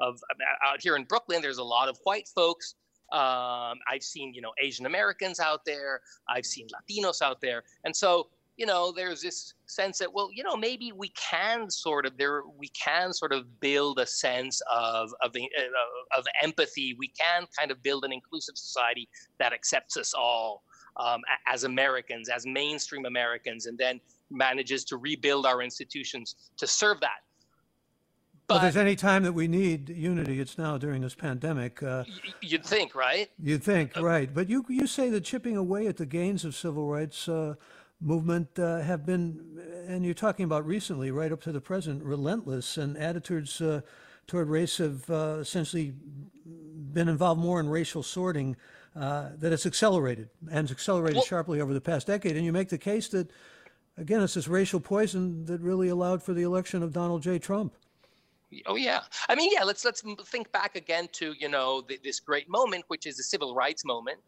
of 0.00 0.20
out 0.66 0.80
here 0.80 0.96
in 0.96 1.04
Brooklyn, 1.04 1.42
there's 1.42 1.58
a 1.58 1.64
lot 1.64 1.88
of 1.88 1.98
white 2.04 2.26
folks. 2.34 2.74
Um, 3.12 3.78
I've 3.88 4.02
seen, 4.02 4.32
you 4.34 4.40
know, 4.40 4.52
Asian 4.60 4.86
Americans 4.86 5.38
out 5.38 5.64
there. 5.64 6.00
I've 6.28 6.46
seen 6.46 6.66
Latinos 6.68 7.22
out 7.22 7.40
there. 7.40 7.62
And 7.84 7.94
so 7.94 8.28
you 8.56 8.66
know, 8.66 8.92
there's 8.92 9.20
this 9.20 9.54
sense 9.66 9.98
that, 9.98 10.12
well, 10.12 10.30
you 10.32 10.44
know, 10.44 10.56
maybe 10.56 10.92
we 10.92 11.08
can 11.08 11.68
sort 11.68 12.06
of 12.06 12.16
there, 12.16 12.42
we 12.56 12.68
can 12.68 13.12
sort 13.12 13.32
of 13.32 13.60
build 13.60 13.98
a 13.98 14.06
sense 14.06 14.62
of 14.72 15.12
of, 15.22 15.34
uh, 15.34 16.18
of 16.18 16.26
empathy. 16.42 16.94
We 16.98 17.08
can 17.08 17.46
kind 17.58 17.70
of 17.70 17.82
build 17.82 18.04
an 18.04 18.12
inclusive 18.12 18.56
society 18.56 19.08
that 19.38 19.52
accepts 19.52 19.96
us 19.96 20.14
all 20.14 20.62
um, 20.96 21.22
as 21.46 21.64
Americans, 21.64 22.28
as 22.28 22.46
mainstream 22.46 23.06
Americans, 23.06 23.66
and 23.66 23.76
then 23.76 24.00
manages 24.30 24.84
to 24.84 24.96
rebuild 24.96 25.46
our 25.46 25.60
institutions 25.60 26.36
to 26.56 26.66
serve 26.66 27.00
that. 27.00 27.22
But 28.46 28.54
well, 28.54 28.62
there's 28.64 28.76
any 28.76 28.94
time 28.94 29.22
that 29.22 29.32
we 29.32 29.48
need 29.48 29.88
unity, 29.88 30.38
it's 30.38 30.58
now 30.58 30.76
during 30.76 31.00
this 31.00 31.14
pandemic. 31.14 31.82
Uh, 31.82 32.04
you'd 32.42 32.64
think, 32.64 32.94
right? 32.94 33.30
You'd 33.42 33.64
think, 33.64 33.96
uh, 33.96 34.04
right? 34.04 34.32
But 34.32 34.50
you 34.50 34.66
you 34.68 34.86
say 34.86 35.08
that 35.10 35.24
chipping 35.24 35.56
away 35.56 35.86
at 35.86 35.96
the 35.96 36.06
gains 36.06 36.44
of 36.44 36.54
civil 36.54 36.86
rights. 36.86 37.26
Uh, 37.26 37.54
movement 38.04 38.58
uh, 38.58 38.80
have 38.80 39.06
been, 39.06 39.40
and 39.88 40.04
you're 40.04 40.14
talking 40.14 40.44
about 40.44 40.66
recently, 40.66 41.10
right 41.10 41.32
up 41.32 41.40
to 41.42 41.52
the 41.52 41.60
present, 41.60 42.02
relentless, 42.04 42.76
and 42.76 42.96
attitudes 42.96 43.60
uh, 43.60 43.80
toward 44.26 44.48
race 44.48 44.78
have 44.78 45.08
uh, 45.10 45.38
essentially 45.40 45.94
been 46.92 47.08
involved 47.08 47.40
more 47.40 47.60
in 47.60 47.68
racial 47.68 48.02
sorting. 48.02 48.56
Uh, 48.96 49.30
that 49.38 49.52
it's 49.52 49.66
accelerated 49.66 50.28
and 50.52 50.66
it's 50.66 50.70
accelerated 50.70 51.16
well, 51.16 51.24
sharply 51.24 51.60
over 51.60 51.74
the 51.74 51.80
past 51.80 52.06
decade. 52.06 52.36
And 52.36 52.44
you 52.44 52.52
make 52.52 52.68
the 52.68 52.78
case 52.78 53.08
that, 53.08 53.28
again, 53.98 54.22
it's 54.22 54.34
this 54.34 54.46
racial 54.46 54.78
poison 54.78 55.44
that 55.46 55.60
really 55.60 55.88
allowed 55.88 56.22
for 56.22 56.32
the 56.32 56.42
election 56.42 56.80
of 56.80 56.92
Donald 56.92 57.20
J. 57.20 57.40
Trump. 57.40 57.74
Oh 58.66 58.76
yeah, 58.76 59.00
I 59.28 59.34
mean 59.34 59.50
yeah. 59.52 59.64
Let's 59.64 59.84
let's 59.84 60.04
think 60.26 60.52
back 60.52 60.76
again 60.76 61.08
to 61.14 61.34
you 61.36 61.48
know 61.48 61.80
the, 61.80 61.98
this 62.04 62.20
great 62.20 62.48
moment, 62.48 62.84
which 62.86 63.04
is 63.04 63.16
the 63.16 63.24
civil 63.24 63.52
rights 63.52 63.84
moment. 63.84 64.20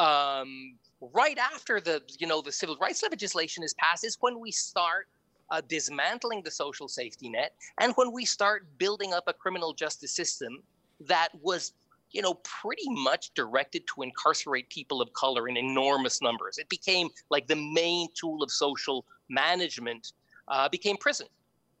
Um, 0.00 0.76
right 1.00 1.38
after 1.38 1.80
the 1.80 2.02
you 2.18 2.26
know 2.26 2.42
the 2.42 2.52
civil 2.52 2.76
rights 2.80 3.02
legislation 3.02 3.62
is 3.62 3.74
passed 3.74 4.04
is 4.04 4.18
when 4.20 4.38
we 4.38 4.50
start 4.50 5.08
uh, 5.50 5.60
dismantling 5.68 6.42
the 6.44 6.50
social 6.50 6.88
safety 6.88 7.28
net 7.28 7.54
and 7.80 7.92
when 7.96 8.12
we 8.12 8.24
start 8.24 8.66
building 8.78 9.12
up 9.12 9.24
a 9.26 9.32
criminal 9.32 9.72
justice 9.72 10.12
system 10.14 10.62
that 11.00 11.28
was 11.42 11.72
you 12.10 12.22
know 12.22 12.34
pretty 12.44 12.88
much 12.88 13.32
directed 13.34 13.82
to 13.86 14.02
incarcerate 14.02 14.68
people 14.70 15.00
of 15.00 15.12
color 15.12 15.48
in 15.48 15.56
enormous 15.56 16.20
numbers. 16.22 16.58
It 16.58 16.68
became 16.68 17.08
like 17.30 17.46
the 17.46 17.56
main 17.56 18.08
tool 18.14 18.42
of 18.42 18.50
social 18.50 19.04
management 19.28 20.12
uh, 20.48 20.68
became 20.68 20.96
prison. 20.96 21.28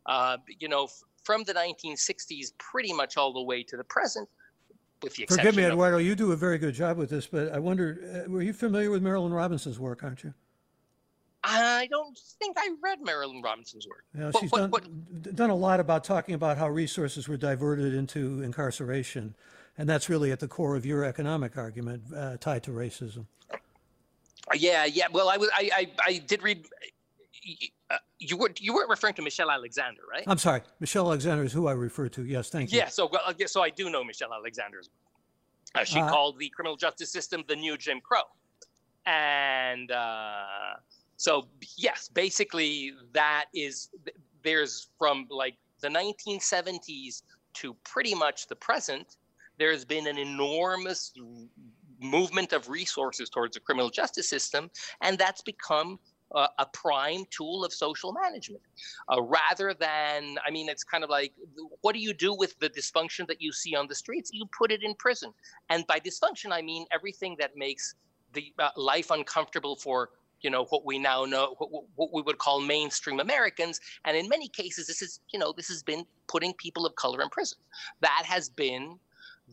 Uh, 0.06 0.38
you 0.58 0.68
know 0.68 0.84
f- 0.84 1.02
from 1.24 1.44
the 1.44 1.52
1960s 1.52 2.52
pretty 2.58 2.92
much 2.92 3.16
all 3.16 3.32
the 3.32 3.42
way 3.42 3.62
to 3.64 3.76
the 3.76 3.84
present 3.84 4.28
with 5.02 5.14
the 5.16 5.24
exception. 5.24 5.44
Forgive 5.44 5.56
me, 5.56 5.64
of, 5.64 5.72
Eduardo. 5.72 5.98
You 5.98 6.14
do 6.14 6.32
a 6.32 6.36
very 6.36 6.58
good 6.58 6.74
job 6.74 6.96
with 6.96 7.10
this, 7.10 7.26
but 7.26 7.52
I 7.52 7.58
wonder, 7.58 8.24
uh, 8.26 8.30
were 8.30 8.42
you 8.42 8.52
familiar 8.52 8.90
with 8.90 9.02
Marilyn 9.02 9.32
Robinson's 9.32 9.78
work? 9.78 10.02
Aren't 10.02 10.24
you? 10.24 10.34
I 11.42 11.88
don't 11.90 12.18
think 12.38 12.56
I 12.58 12.68
read 12.82 12.98
Marilyn 13.02 13.40
Robinson's 13.40 13.86
work. 13.86 14.04
Yeah, 14.16 14.30
she's 14.38 14.52
what, 14.52 14.58
done, 14.58 14.70
what, 14.70 15.34
done 15.34 15.50
a 15.50 15.54
lot 15.54 15.80
about 15.80 16.04
talking 16.04 16.34
about 16.34 16.58
how 16.58 16.68
resources 16.68 17.28
were 17.28 17.38
diverted 17.38 17.94
into 17.94 18.42
incarceration, 18.42 19.34
and 19.78 19.88
that's 19.88 20.10
really 20.10 20.32
at 20.32 20.40
the 20.40 20.48
core 20.48 20.76
of 20.76 20.84
your 20.84 21.02
economic 21.02 21.56
argument 21.56 22.02
uh, 22.14 22.36
tied 22.36 22.62
to 22.64 22.72
racism. 22.72 23.24
Yeah, 24.54 24.84
yeah. 24.84 25.06
Well, 25.10 25.30
I 25.30 25.38
was, 25.38 25.48
I, 25.54 25.70
I, 25.74 25.90
I 26.06 26.18
did 26.18 26.42
read. 26.42 26.66
Uh, 27.90 27.96
you 28.18 28.36
were 28.36 28.52
you 28.58 28.74
weren't 28.74 28.90
referring 28.90 29.14
to 29.14 29.22
Michelle 29.22 29.50
Alexander, 29.50 30.02
right? 30.10 30.24
I'm 30.26 30.38
sorry, 30.38 30.62
Michelle 30.78 31.06
Alexander 31.06 31.44
is 31.44 31.52
who 31.52 31.66
I 31.66 31.72
refer 31.72 32.08
to. 32.10 32.24
Yes, 32.24 32.50
thank 32.50 32.72
you. 32.72 32.78
Yeah, 32.78 32.88
so 32.88 33.08
well, 33.10 33.22
so 33.46 33.62
I 33.62 33.70
do 33.70 33.90
know 33.90 34.04
Michelle 34.04 34.32
Alexander. 34.32 34.82
Uh, 35.74 35.84
she 35.84 36.00
uh, 36.00 36.08
called 36.08 36.38
the 36.38 36.48
criminal 36.50 36.76
justice 36.76 37.10
system 37.12 37.44
the 37.48 37.56
new 37.56 37.76
Jim 37.76 38.00
Crow, 38.00 38.22
and 39.06 39.90
uh, 39.90 40.74
so 41.16 41.48
yes, 41.76 42.08
basically 42.08 42.92
that 43.12 43.46
is 43.54 43.90
there's 44.42 44.88
from 44.98 45.26
like 45.30 45.56
the 45.80 45.88
1970s 45.88 47.22
to 47.54 47.74
pretty 47.84 48.14
much 48.14 48.46
the 48.48 48.56
present. 48.56 49.16
There's 49.58 49.84
been 49.84 50.06
an 50.06 50.18
enormous 50.18 51.12
movement 52.00 52.52
of 52.52 52.68
resources 52.68 53.28
towards 53.28 53.54
the 53.54 53.60
criminal 53.60 53.90
justice 53.90 54.28
system, 54.28 54.70
and 55.02 55.18
that's 55.18 55.42
become 55.42 55.98
uh, 56.34 56.46
a 56.58 56.66
prime 56.66 57.24
tool 57.30 57.64
of 57.64 57.72
social 57.72 58.12
management 58.12 58.62
uh, 59.12 59.20
rather 59.22 59.74
than 59.74 60.36
i 60.46 60.50
mean 60.50 60.68
it's 60.68 60.84
kind 60.84 61.04
of 61.04 61.10
like 61.10 61.32
what 61.80 61.94
do 61.94 62.00
you 62.00 62.12
do 62.12 62.34
with 62.34 62.58
the 62.60 62.68
dysfunction 62.70 63.26
that 63.26 63.40
you 63.40 63.52
see 63.52 63.74
on 63.74 63.86
the 63.86 63.94
streets? 63.94 64.30
You 64.32 64.46
put 64.46 64.72
it 64.72 64.82
in 64.82 64.94
prison. 64.94 65.32
And 65.68 65.86
by 65.86 66.00
dysfunction 66.00 66.52
i 66.52 66.62
mean 66.62 66.86
everything 66.92 67.36
that 67.38 67.56
makes 67.56 67.94
the 68.32 68.52
uh, 68.58 68.70
life 68.76 69.10
uncomfortable 69.10 69.76
for 69.76 70.10
you 70.40 70.50
know 70.50 70.64
what 70.66 70.86
we 70.86 70.98
now 70.98 71.24
know 71.24 71.54
what, 71.58 71.84
what, 71.96 72.12
we 72.14 72.22
would 72.22 72.38
call 72.38 72.60
mainstream 72.60 73.20
americans. 73.20 73.80
And 74.04 74.16
in 74.16 74.28
many 74.28 74.48
cases 74.48 74.86
this 74.86 75.02
is 75.02 75.20
you 75.32 75.38
know 75.38 75.52
this 75.56 75.68
has 75.68 75.82
been 75.82 76.04
putting 76.28 76.54
people 76.54 76.86
of 76.86 76.94
color 76.94 77.20
in 77.22 77.28
prison. 77.28 77.58
That 78.00 78.22
has 78.24 78.48
been 78.48 78.98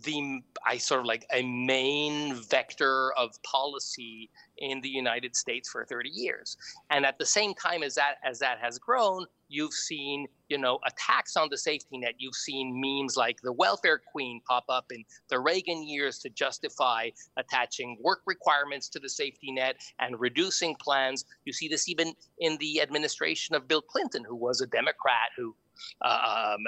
the 0.04 0.42
I 0.66 0.78
sort 0.78 1.02
of 1.02 1.06
like 1.06 1.26
a 1.34 1.44
main 1.44 2.36
vector 2.36 3.14
of 3.14 3.32
policy 3.44 4.30
in 4.58 4.82
the 4.82 4.90
United 4.90 5.36
States 5.36 5.70
for 5.70 5.86
30 5.86 6.10
years. 6.10 6.58
And 6.90 7.06
at 7.06 7.18
the 7.18 7.26
same 7.26 7.54
time 7.54 7.84
as 7.84 7.96
that 7.96 8.16
as 8.24 8.40
that 8.40 8.60
has 8.60 8.78
grown, 8.80 9.26
you've 9.50 9.74
seen, 9.74 10.28
you 10.50 10.58
know, 10.58 10.80
attacks 10.86 11.36
on 11.36 11.48
the 11.50 11.58
safety 11.58 11.98
net. 11.98 12.16
You've 12.18 12.36
seen 12.36 12.74
memes 12.76 13.16
like 13.16 13.40
the 13.42 13.54
welfare 13.54 14.02
queen 14.12 14.42
pop 14.48 14.66
up 14.70 14.86
in 14.92 15.04
the 15.30 15.40
Reagan 15.40 15.88
years 15.88 16.20
to 16.20 16.30
justify 16.30 17.10
attaching 17.38 17.98
work 18.02 18.22
requirements 18.26 18.90
to 18.90 19.00
the 19.00 19.10
safety 19.10 19.52
net 19.52 19.78
and 20.00 20.20
reducing 20.20 20.76
plans. 20.76 21.26
You 21.46 21.54
see 21.54 21.68
this 21.68 21.88
even 21.88 22.14
in 22.40 22.58
the 22.58 22.82
administration 22.82 23.56
of 23.56 23.68
Bill 23.68 23.82
Clinton, 23.82 24.24
who 24.28 24.36
was 24.36 24.62
a 24.62 24.68
Democrat 24.68 25.30
who 25.38 25.56
uh, 26.02 26.56
um, 26.56 26.64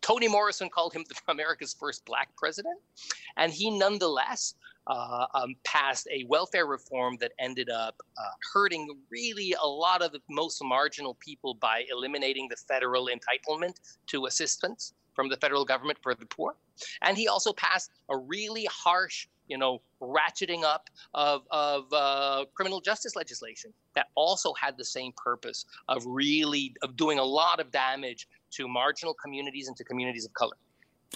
Toni 0.00 0.28
Morrison 0.28 0.68
called 0.68 0.92
him 0.92 1.04
America's 1.28 1.74
first 1.78 2.04
black 2.04 2.28
president, 2.36 2.78
and 3.36 3.52
he 3.52 3.70
nonetheless 3.70 4.54
uh, 4.88 5.26
um, 5.34 5.54
passed 5.64 6.08
a 6.10 6.24
welfare 6.24 6.66
reform 6.66 7.16
that 7.20 7.32
ended 7.38 7.68
up 7.68 8.00
uh, 8.16 8.30
hurting 8.52 8.88
really 9.10 9.54
a 9.62 9.66
lot 9.66 10.02
of 10.02 10.12
the 10.12 10.20
most 10.30 10.62
marginal 10.64 11.14
people 11.20 11.54
by 11.54 11.84
eliminating 11.90 12.48
the 12.48 12.56
federal 12.56 13.08
entitlement 13.08 13.74
to 14.06 14.26
assistance 14.26 14.94
from 15.14 15.28
the 15.28 15.36
federal 15.36 15.64
government 15.64 15.98
for 16.00 16.14
the 16.14 16.26
poor. 16.26 16.54
And 17.02 17.16
he 17.16 17.28
also 17.28 17.52
passed 17.52 17.90
a 18.08 18.16
really 18.16 18.66
harsh, 18.70 19.26
you 19.48 19.58
know, 19.58 19.82
ratcheting 20.00 20.62
up 20.62 20.88
of, 21.12 21.42
of 21.50 21.92
uh, 21.92 22.44
criminal 22.54 22.80
justice 22.80 23.16
legislation 23.16 23.72
that 23.94 24.06
also 24.14 24.54
had 24.54 24.78
the 24.78 24.84
same 24.84 25.12
purpose 25.16 25.64
of 25.88 26.04
really 26.06 26.72
of 26.82 26.96
doing 26.96 27.18
a 27.18 27.24
lot 27.24 27.58
of 27.58 27.72
damage 27.72 28.28
to 28.52 28.68
marginal 28.68 29.14
communities 29.14 29.68
and 29.68 29.76
to 29.76 29.84
communities 29.84 30.24
of 30.24 30.32
color. 30.34 30.56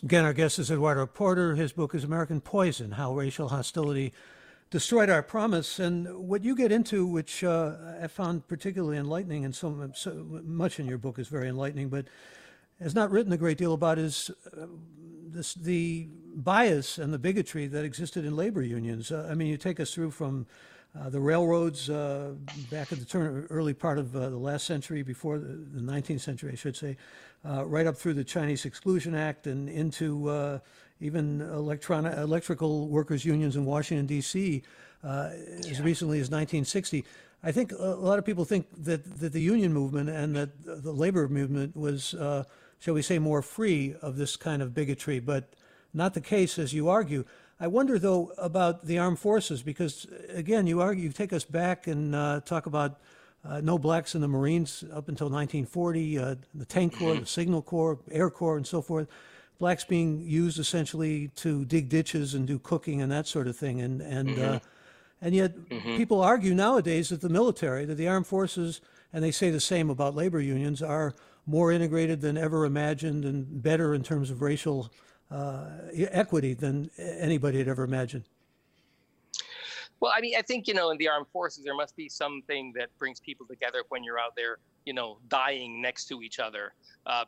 Again, 0.03 0.25
our 0.25 0.33
guest 0.33 0.59
is 0.59 0.71
Eduardo 0.71 1.07
Porter. 1.07 1.55
His 1.55 1.73
book 1.73 1.95
is 1.95 2.03
American 2.03 2.41
Poison 2.41 2.93
How 2.93 3.15
Racial 3.15 3.49
Hostility 3.49 4.12
Destroyed 4.71 5.11
Our 5.11 5.23
Promise. 5.23 5.79
And 5.79 6.29
what 6.29 6.43
you 6.43 6.57
get 6.57 6.73
into, 6.73 7.07
which 7.07 7.45
uh, 7.45 7.77
I 8.03 8.07
found 8.09 8.49
particularly 8.49 8.97
enlightening, 8.97 9.45
and 9.45 9.55
so, 9.55 9.91
so, 9.95 10.41
much 10.45 10.81
in 10.81 10.87
your 10.87 10.99
book 10.99 11.19
is 11.19 11.29
very 11.29 11.49
enlightening, 11.49 11.89
but 11.89 12.07
has 12.81 12.95
not 12.95 13.11
written 13.11 13.33
a 13.33 13.37
great 13.37 13.59
deal 13.59 13.75
about, 13.75 13.99
is 13.99 14.31
uh, 14.57 14.67
this, 15.29 15.55
the 15.55 16.09
bias 16.35 16.99
and 16.99 17.12
the 17.12 17.19
bigotry 17.19 17.67
that 17.67 17.85
existed 17.85 18.25
in 18.25 18.35
labor 18.35 18.62
unions. 18.62 19.12
Uh, 19.12 19.29
I 19.31 19.35
mean, 19.35 19.49
you 19.49 19.57
take 19.57 19.79
us 19.79 19.95
through 19.95 20.11
from 20.11 20.47
uh, 20.99 21.08
the 21.08 21.20
railroads 21.20 21.88
uh, 21.88 22.34
back 22.70 22.92
at 22.92 22.99
the 22.99 23.04
turn, 23.04 23.46
early 23.49 23.72
part 23.72 23.99
of 23.99 24.14
uh, 24.14 24.28
the 24.28 24.37
last 24.37 24.66
century, 24.66 25.02
before 25.02 25.38
the, 25.38 25.46
the 25.46 25.81
19th 25.81 26.20
century, 26.20 26.52
I 26.52 26.55
should 26.55 26.76
say, 26.76 26.98
uh, 27.48 27.64
right 27.64 27.87
up 27.87 27.96
through 27.96 28.14
the 28.14 28.24
Chinese 28.24 28.66
Exclusion 28.66 29.14
Act 29.14 29.46
and 29.46 29.70
into 29.70 30.28
uh, 30.28 30.59
even 31.00 31.40
electronic, 31.40 32.16
electrical 32.18 32.88
workers' 32.88 33.24
unions 33.24 33.57
in 33.57 33.64
Washington, 33.64 34.07
D.C., 34.07 34.62
uh, 35.02 35.31
yeah. 35.33 35.70
as 35.70 35.81
recently 35.81 36.18
as 36.18 36.31
1960. 36.31 37.05
I 37.42 37.52
think 37.52 37.72
a 37.72 37.76
lot 37.76 38.18
of 38.18 38.24
people 38.24 38.44
think 38.44 38.66
that, 38.85 39.18
that 39.18 39.33
the 39.33 39.40
union 39.40 39.72
movement 39.72 40.11
and 40.11 40.37
that 40.37 40.50
the 40.62 40.92
labor 40.92 41.26
movement 41.26 41.74
was, 41.74 42.14
shall 42.78 42.94
we 42.94 43.02
say, 43.02 43.18
more 43.18 43.42
free 43.42 43.96
of 44.00 44.16
this 44.16 44.37
kind 44.37 44.62
of 44.62 44.74
bigotry, 44.74 45.18
but 45.18 45.55
not 45.94 46.14
the 46.14 46.20
case, 46.20 46.59
as 46.59 46.72
you 46.72 46.88
argue. 46.88 47.24
I 47.62 47.68
wonder, 47.68 47.96
though, 47.96 48.33
about 48.38 48.87
the 48.87 48.98
armed 48.98 49.20
forces 49.20 49.62
because, 49.62 50.09
again, 50.31 50.66
you 50.66 50.81
argue, 50.81 51.05
you 51.05 51.12
take 51.12 51.33
us 51.33 51.44
back 51.44 51.87
and 51.87 52.12
uh, 52.12 52.40
talk 52.44 52.66
about 52.66 52.98
uh, 53.44 53.61
no 53.61 53.79
blacks 53.79 54.16
in 54.16 54.20
the 54.20 54.27
Marines 54.27 54.83
up 54.92 55.09
until 55.09 55.29
1940, 55.29 56.18
uh, 56.18 56.35
the 56.57 56.64
tank 56.64 56.98
corps, 56.98 57.14
the 57.14 57.25
signal 57.25 57.62
corps, 57.62 58.01
air 58.11 58.31
corps, 58.31 58.57
and 58.57 58.66
so 58.66 58.83
forth. 58.83 59.07
Blacks 59.61 59.85
being 59.85 60.22
used 60.22 60.59
essentially 60.59 61.29
to 61.37 61.64
dig 61.64 61.88
ditches 61.88 62.35
and 62.35 62.48
do 62.48 62.59
cooking 62.59 63.01
and 63.01 63.12
that 63.12 63.29
sort 63.29 63.46
of 63.46 63.57
thing, 63.57 63.81
and 63.81 64.01
and 64.01 64.31
uh, 64.31 64.33
mm-hmm. 64.33 64.57
and 65.20 65.33
yet 65.33 65.57
mm-hmm. 65.57 65.96
people 65.96 66.20
argue 66.20 66.55
nowadays 66.55 67.11
that 67.11 67.20
the 67.20 67.29
military, 67.29 67.85
that 67.85 67.94
the 67.94 68.09
armed 68.09 68.27
forces, 68.27 68.81
and 69.12 69.22
they 69.22 69.31
say 69.31 69.51
the 69.51 69.61
same 69.61 69.88
about 69.88 70.16
labor 70.16 70.40
unions, 70.40 70.83
are 70.83 71.14
more 71.46 71.70
integrated 71.70 72.22
than 72.22 72.37
ever 72.37 72.64
imagined 72.64 73.25
and 73.25 73.62
better 73.62 73.94
in 73.94 74.03
terms 74.03 74.31
of 74.31 74.42
racial 74.42 74.90
uh, 75.33 75.64
equity 76.11 76.55
than 76.55 76.90
anybody 76.99 77.59
had 77.59 77.68
ever 77.68 77.85
imagined. 77.85 78.25
Well, 80.01 80.12
I 80.14 80.21
mean, 80.21 80.35
I 80.37 80.42
think 80.42 80.66
you 80.66 80.75
know, 80.75 80.90
in 80.90 80.99
the 80.99 81.09
armed 81.09 81.29
forces, 81.33 81.64
there 81.64 81.77
must 81.77 81.95
be 81.95 82.09
something 82.09 82.73
that 82.77 82.88
brings 82.99 83.21
people 83.21 83.47
together 83.47 83.85
when 83.88 84.03
you're 84.03 84.18
out 84.18 84.35
there, 84.37 84.59
you 84.85 84.92
know, 84.92 85.18
dying 85.29 85.81
next 85.81 86.07
to 86.07 86.23
each 86.23 86.40
other. 86.40 86.75
Uh, 87.07 87.25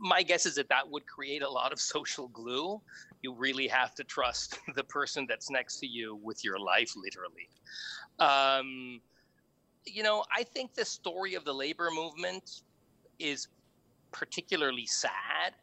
my 0.00 0.22
guess 0.22 0.46
is 0.46 0.56
that 0.56 0.68
that 0.68 0.90
would 0.90 1.06
create 1.06 1.42
a 1.42 1.48
lot 1.48 1.72
of 1.72 1.80
social 1.94 2.28
glue. 2.28 2.80
You 3.22 3.32
really 3.32 3.68
have 3.68 3.94
to 3.94 4.04
trust 4.04 4.58
the 4.74 4.82
person 4.84 5.26
that's 5.28 5.48
next 5.48 5.78
to 5.78 5.86
you 5.86 6.16
with 6.16 6.44
your 6.44 6.58
life, 6.58 6.92
literally. 6.96 7.48
Um, 8.18 9.00
you 9.84 10.02
know, 10.02 10.24
I 10.36 10.42
think 10.42 10.74
the 10.74 10.84
story 10.84 11.34
of 11.34 11.44
the 11.44 11.54
labor 11.54 11.90
movement 11.92 12.62
is 13.20 13.46
particularly 14.10 14.86
sad 14.86 15.54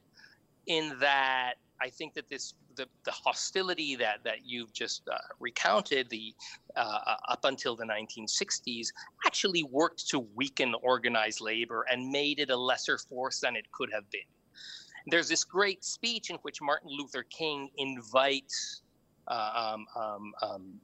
in 0.68 0.98
that 1.00 1.56
I 1.82 1.90
think 1.90 2.14
that 2.14 2.30
this 2.30 2.54
the, 2.76 2.88
the 3.06 3.12
hostility 3.12 3.96
that 3.98 4.24
that 4.24 4.46
you've 4.46 4.74
just 4.74 5.04
uh, 5.12 5.18
recounted 5.40 6.10
the 6.10 6.34
uh, 6.76 7.00
uh 7.06 7.16
up 7.30 7.46
until 7.46 7.76
the 7.76 7.86
1960s 7.86 8.88
actually 9.26 9.64
worked 9.64 10.08
to 10.10 10.20
weaken 10.36 10.74
organized 10.82 11.42
labor 11.42 11.86
and 11.92 12.10
made 12.10 12.40
it 12.40 12.50
a 12.50 12.58
lesser 12.58 12.98
force 12.98 13.40
than 13.40 13.56
it 13.56 13.72
could 13.72 13.90
have 13.94 14.10
been. 14.10 14.22
There's 15.08 15.28
this 15.28 15.44
great 15.44 15.84
speech 15.84 16.30
in 16.30 16.38
which 16.38 16.62
Martin 16.62 16.90
Luther 16.90 17.24
King 17.24 17.70
invites 17.78 18.82
uh, 19.28 19.74
um, 19.74 19.86
um, 19.96 20.34
um, 20.42 20.80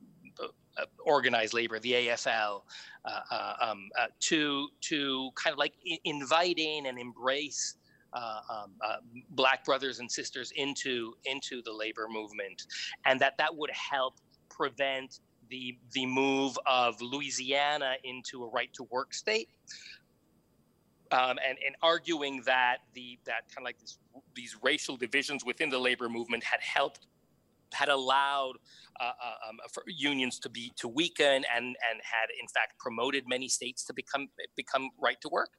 uh, 0.77 0.85
organized 1.05 1.53
labor, 1.53 1.79
the 1.79 1.91
AFL, 1.91 2.61
uh, 3.05 3.19
uh, 3.31 3.53
um, 3.61 3.89
uh, 3.97 4.07
to 4.19 4.67
to 4.81 5.31
kind 5.35 5.53
of 5.53 5.57
like 5.57 5.73
invite 6.05 6.57
in 6.57 6.85
and 6.85 6.97
embrace 6.97 7.75
uh, 8.13 8.39
um, 8.49 8.71
uh, 8.85 8.97
black 9.31 9.63
brothers 9.65 9.99
and 9.99 10.11
sisters 10.11 10.51
into 10.55 11.13
into 11.25 11.61
the 11.61 11.71
labor 11.71 12.07
movement, 12.09 12.63
and 13.05 13.19
that 13.19 13.37
that 13.37 13.55
would 13.55 13.71
help 13.71 14.15
prevent 14.49 15.19
the 15.49 15.77
the 15.93 16.05
move 16.05 16.57
of 16.65 17.01
Louisiana 17.01 17.95
into 18.03 18.43
a 18.43 18.49
right 18.49 18.73
to 18.73 18.83
work 18.83 19.13
state. 19.13 19.49
Um, 21.11 21.39
and, 21.43 21.57
and 21.65 21.75
arguing 21.81 22.43
that 22.45 22.77
the 22.93 23.17
that 23.25 23.49
kind 23.49 23.59
of 23.59 23.63
like 23.63 23.79
this, 23.79 23.97
these 24.35 24.55
racial 24.61 24.95
divisions 24.95 25.43
within 25.43 25.69
the 25.69 25.79
labor 25.79 26.07
movement 26.07 26.43
had 26.43 26.61
helped 26.61 27.07
had 27.73 27.89
allowed 27.89 28.53
uh, 28.99 29.11
uh 29.23 29.49
um, 29.49 29.57
unions 29.87 30.39
to 30.39 30.49
be 30.49 30.71
to 30.75 30.87
weaken 30.87 31.43
and 31.55 31.65
and 31.65 31.99
had 32.03 32.27
in 32.39 32.47
fact 32.47 32.77
promoted 32.79 33.27
many 33.27 33.47
states 33.47 33.83
to 33.85 33.93
become 33.93 34.27
become 34.55 34.89
right 34.99 35.19
to 35.21 35.29
work 35.29 35.49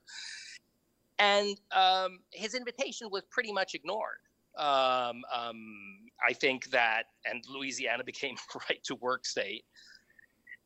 and 1.20 1.61
um, 1.70 2.18
his 2.33 2.54
invitation 2.54 3.09
was 3.11 3.22
pretty 3.30 3.52
much 3.52 3.74
ignored. 3.74 4.18
Um, 4.56 5.22
um, 5.33 6.09
I 6.26 6.33
think 6.33 6.70
that, 6.70 7.04
and 7.24 7.44
Louisiana 7.48 8.02
became 8.12 8.35
a 8.54 8.59
right 8.68 8.83
to 8.85 8.96
work 8.96 9.24
state. 9.24 9.64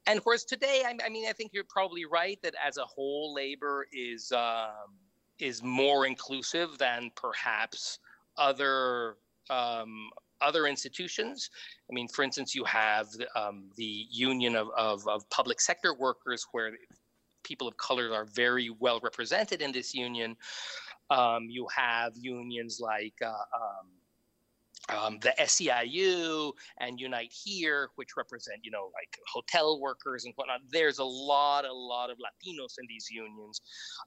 And 0.06 0.20
whereas 0.24 0.44
today, 0.44 0.82
I, 0.86 0.96
I, 1.04 1.08
mean, 1.08 1.28
I 1.28 1.32
think 1.32 1.50
you're 1.52 1.64
probably 1.68 2.04
right 2.04 2.38
that 2.42 2.54
as 2.64 2.76
a 2.76 2.84
whole, 2.84 3.34
labor 3.34 3.86
is 3.92 4.32
um, 4.32 4.98
is 5.40 5.62
more 5.62 6.06
inclusive 6.06 6.76
than 6.78 7.10
perhaps 7.16 7.98
other 8.36 9.16
um, 9.50 10.10
other 10.42 10.66
institutions. 10.66 11.48
I 11.90 11.94
mean, 11.94 12.06
for 12.06 12.22
instance, 12.22 12.54
you 12.54 12.64
have 12.64 13.08
um, 13.34 13.70
the 13.76 14.06
Union 14.10 14.56
of, 14.56 14.68
of, 14.76 15.06
of, 15.08 15.28
Public 15.30 15.60
Sector 15.60 15.94
Workers, 15.94 16.46
where 16.52 16.72
people 17.44 17.68
of 17.68 17.76
color 17.76 18.12
are 18.12 18.24
very 18.24 18.70
well 18.80 19.00
represented 19.02 19.62
in 19.62 19.72
this 19.72 19.94
union. 19.94 20.36
Um, 21.10 21.46
you 21.48 21.66
have 21.74 22.12
unions 22.16 22.80
like 22.80 23.14
uh, 23.22 23.28
um, 23.28 23.86
um, 24.88 25.18
the 25.20 25.32
SEIU 25.38 26.52
and 26.78 27.00
Unite 27.00 27.32
Here, 27.32 27.88
which 27.96 28.16
represent, 28.16 28.58
you 28.62 28.70
know, 28.70 28.90
like 28.94 29.18
hotel 29.32 29.80
workers 29.80 30.24
and 30.24 30.34
whatnot. 30.36 30.60
There's 30.70 30.98
a 30.98 31.04
lot, 31.04 31.64
a 31.64 31.72
lot 31.72 32.10
of 32.10 32.18
Latinos 32.18 32.74
in 32.78 32.86
these 32.88 33.08
unions. 33.10 33.60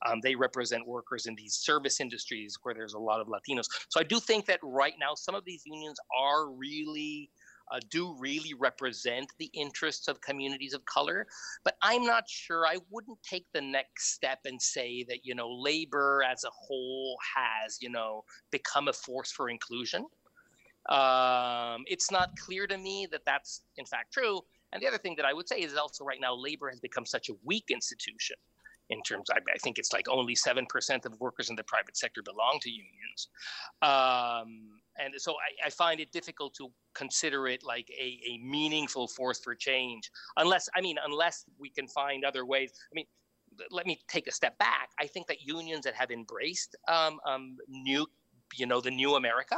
Um, 0.05 0.19
they 0.21 0.35
represent 0.35 0.87
workers 0.87 1.25
in 1.25 1.35
these 1.35 1.55
service 1.55 1.99
industries 1.99 2.57
where 2.63 2.75
there's 2.75 2.93
a 2.93 2.99
lot 2.99 3.21
of 3.21 3.27
Latinos. 3.27 3.65
So 3.89 3.99
I 3.99 4.03
do 4.03 4.19
think 4.19 4.45
that 4.45 4.59
right 4.61 4.95
now 4.99 5.15
some 5.15 5.35
of 5.35 5.45
these 5.45 5.63
unions 5.65 5.97
are 6.17 6.49
really 6.49 7.29
uh, 7.71 7.79
do 7.89 8.15
really 8.17 8.53
represent 8.53 9.31
the 9.39 9.49
interests 9.53 10.07
of 10.07 10.21
communities 10.21 10.73
of 10.73 10.85
color. 10.85 11.27
But 11.63 11.75
I'm 11.81 12.05
not 12.05 12.29
sure. 12.29 12.65
I 12.65 12.77
wouldn't 12.89 13.21
take 13.23 13.45
the 13.53 13.61
next 13.61 14.13
step 14.13 14.39
and 14.45 14.61
say 14.61 15.03
that 15.09 15.25
you 15.25 15.35
know 15.35 15.49
labor 15.51 16.23
as 16.29 16.43
a 16.43 16.49
whole 16.51 17.17
has 17.35 17.81
you 17.81 17.89
know 17.89 18.23
become 18.51 18.87
a 18.87 18.93
force 18.93 19.31
for 19.31 19.49
inclusion. 19.49 20.05
Um, 20.89 21.83
it's 21.87 22.11
not 22.11 22.29
clear 22.37 22.65
to 22.67 22.77
me 22.77 23.07
that 23.11 23.21
that's 23.25 23.61
in 23.77 23.85
fact 23.85 24.13
true. 24.13 24.41
And 24.73 24.81
the 24.81 24.87
other 24.87 24.97
thing 24.97 25.15
that 25.15 25.25
I 25.25 25.33
would 25.33 25.47
say 25.47 25.61
is 25.61 25.75
also 25.75 26.03
right 26.03 26.19
now, 26.19 26.35
labor 26.35 26.69
has 26.69 26.79
become 26.79 27.05
such 27.05 27.29
a 27.29 27.33
weak 27.45 27.65
institution 27.69 28.35
in 28.89 29.01
terms, 29.01 29.29
I, 29.29 29.37
I 29.53 29.57
think 29.57 29.77
it's 29.77 29.93
like 29.93 30.07
only 30.09 30.35
7% 30.35 31.05
of 31.05 31.19
workers 31.19 31.49
in 31.49 31.55
the 31.55 31.63
private 31.63 31.97
sector 31.97 32.21
belong 32.21 32.59
to 32.61 32.69
unions. 32.69 33.29
Um, 33.81 34.79
and 34.97 35.13
so 35.17 35.33
I, 35.33 35.67
I, 35.67 35.69
find 35.69 35.99
it 35.99 36.11
difficult 36.11 36.53
to 36.55 36.69
consider 36.95 37.47
it 37.47 37.63
like 37.63 37.87
a, 37.99 38.19
a 38.27 38.37
meaningful 38.37 39.07
force 39.07 39.39
for 39.39 39.55
change, 39.55 40.09
unless, 40.37 40.69
I 40.75 40.81
mean, 40.81 40.97
unless 41.05 41.45
we 41.59 41.69
can 41.69 41.87
find 41.87 42.23
other 42.23 42.45
ways. 42.45 42.71
I 42.91 42.93
mean, 42.95 43.05
let 43.71 43.85
me 43.85 43.99
take 44.07 44.27
a 44.27 44.31
step 44.31 44.57
back. 44.57 44.89
I 44.99 45.07
think 45.07 45.27
that 45.27 45.41
unions 45.41 45.83
that 45.85 45.95
have 45.95 46.11
embraced 46.11 46.75
um, 46.87 47.19
um, 47.25 47.57
new, 47.67 48.07
you 48.55 48.65
know, 48.65 48.81
the 48.81 48.91
new 48.91 49.15
America 49.15 49.57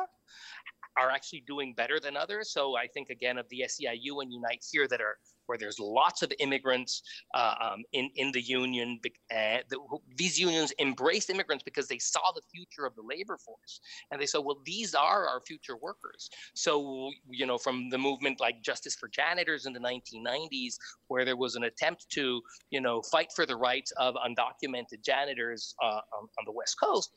are 0.97 1.11
actually 1.11 1.43
doing 1.47 1.73
better 1.73 1.99
than 1.99 2.17
others. 2.17 2.51
So 2.51 2.75
I 2.75 2.87
think 2.87 3.09
again 3.09 3.37
of 3.37 3.47
the 3.49 3.63
SEIU 3.67 4.21
and 4.21 4.33
Unite 4.33 4.65
here 4.69 4.87
that 4.87 5.01
are 5.01 5.17
where 5.49 5.57
there's 5.57 5.79
lots 5.79 6.21
of 6.21 6.31
immigrants 6.37 7.01
uh, 7.33 7.55
um, 7.59 7.83
in 7.91 8.09
in 8.15 8.31
the 8.31 8.41
union. 8.41 8.99
Uh, 9.35 9.57
the, 9.69 9.79
these 10.15 10.39
unions 10.39 10.71
embraced 10.79 11.31
immigrants 11.31 11.63
because 11.63 11.87
they 11.87 11.97
saw 11.97 12.31
the 12.35 12.41
future 12.53 12.85
of 12.85 12.95
the 12.95 13.01
labor 13.01 13.37
force, 13.37 13.81
and 14.11 14.21
they 14.21 14.27
said, 14.27 14.41
"Well, 14.45 14.61
these 14.63 14.93
are 14.93 15.27
our 15.27 15.41
future 15.41 15.75
workers." 15.75 16.29
So 16.53 17.09
you 17.27 17.47
know, 17.47 17.57
from 17.57 17.89
the 17.89 17.97
movement 17.97 18.39
like 18.39 18.61
Justice 18.61 18.95
for 18.95 19.09
Janitors 19.09 19.65
in 19.65 19.73
the 19.73 19.79
1990s, 19.79 20.75
where 21.07 21.25
there 21.25 21.35
was 21.35 21.55
an 21.55 21.63
attempt 21.63 22.07
to 22.11 22.41
you 22.69 22.79
know 22.79 23.01
fight 23.01 23.31
for 23.35 23.47
the 23.47 23.55
rights 23.55 23.91
of 23.97 24.13
undocumented 24.15 25.03
janitors 25.03 25.73
uh, 25.81 26.01
on, 26.17 26.27
on, 26.37 26.45
the 26.45 26.51
West 26.51 26.75
Coast, 26.81 27.11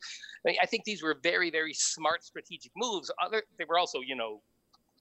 I, 0.45 0.49
mean, 0.49 0.57
I 0.61 0.65
think 0.65 0.85
these 0.85 1.03
were 1.03 1.17
very 1.21 1.51
very 1.51 1.73
smart 1.75 2.23
strategic 2.23 2.71
moves. 2.75 3.11
Other 3.23 3.43
they 3.59 3.65
were 3.65 3.77
also 3.77 3.99
you 3.99 4.15
know 4.15 4.41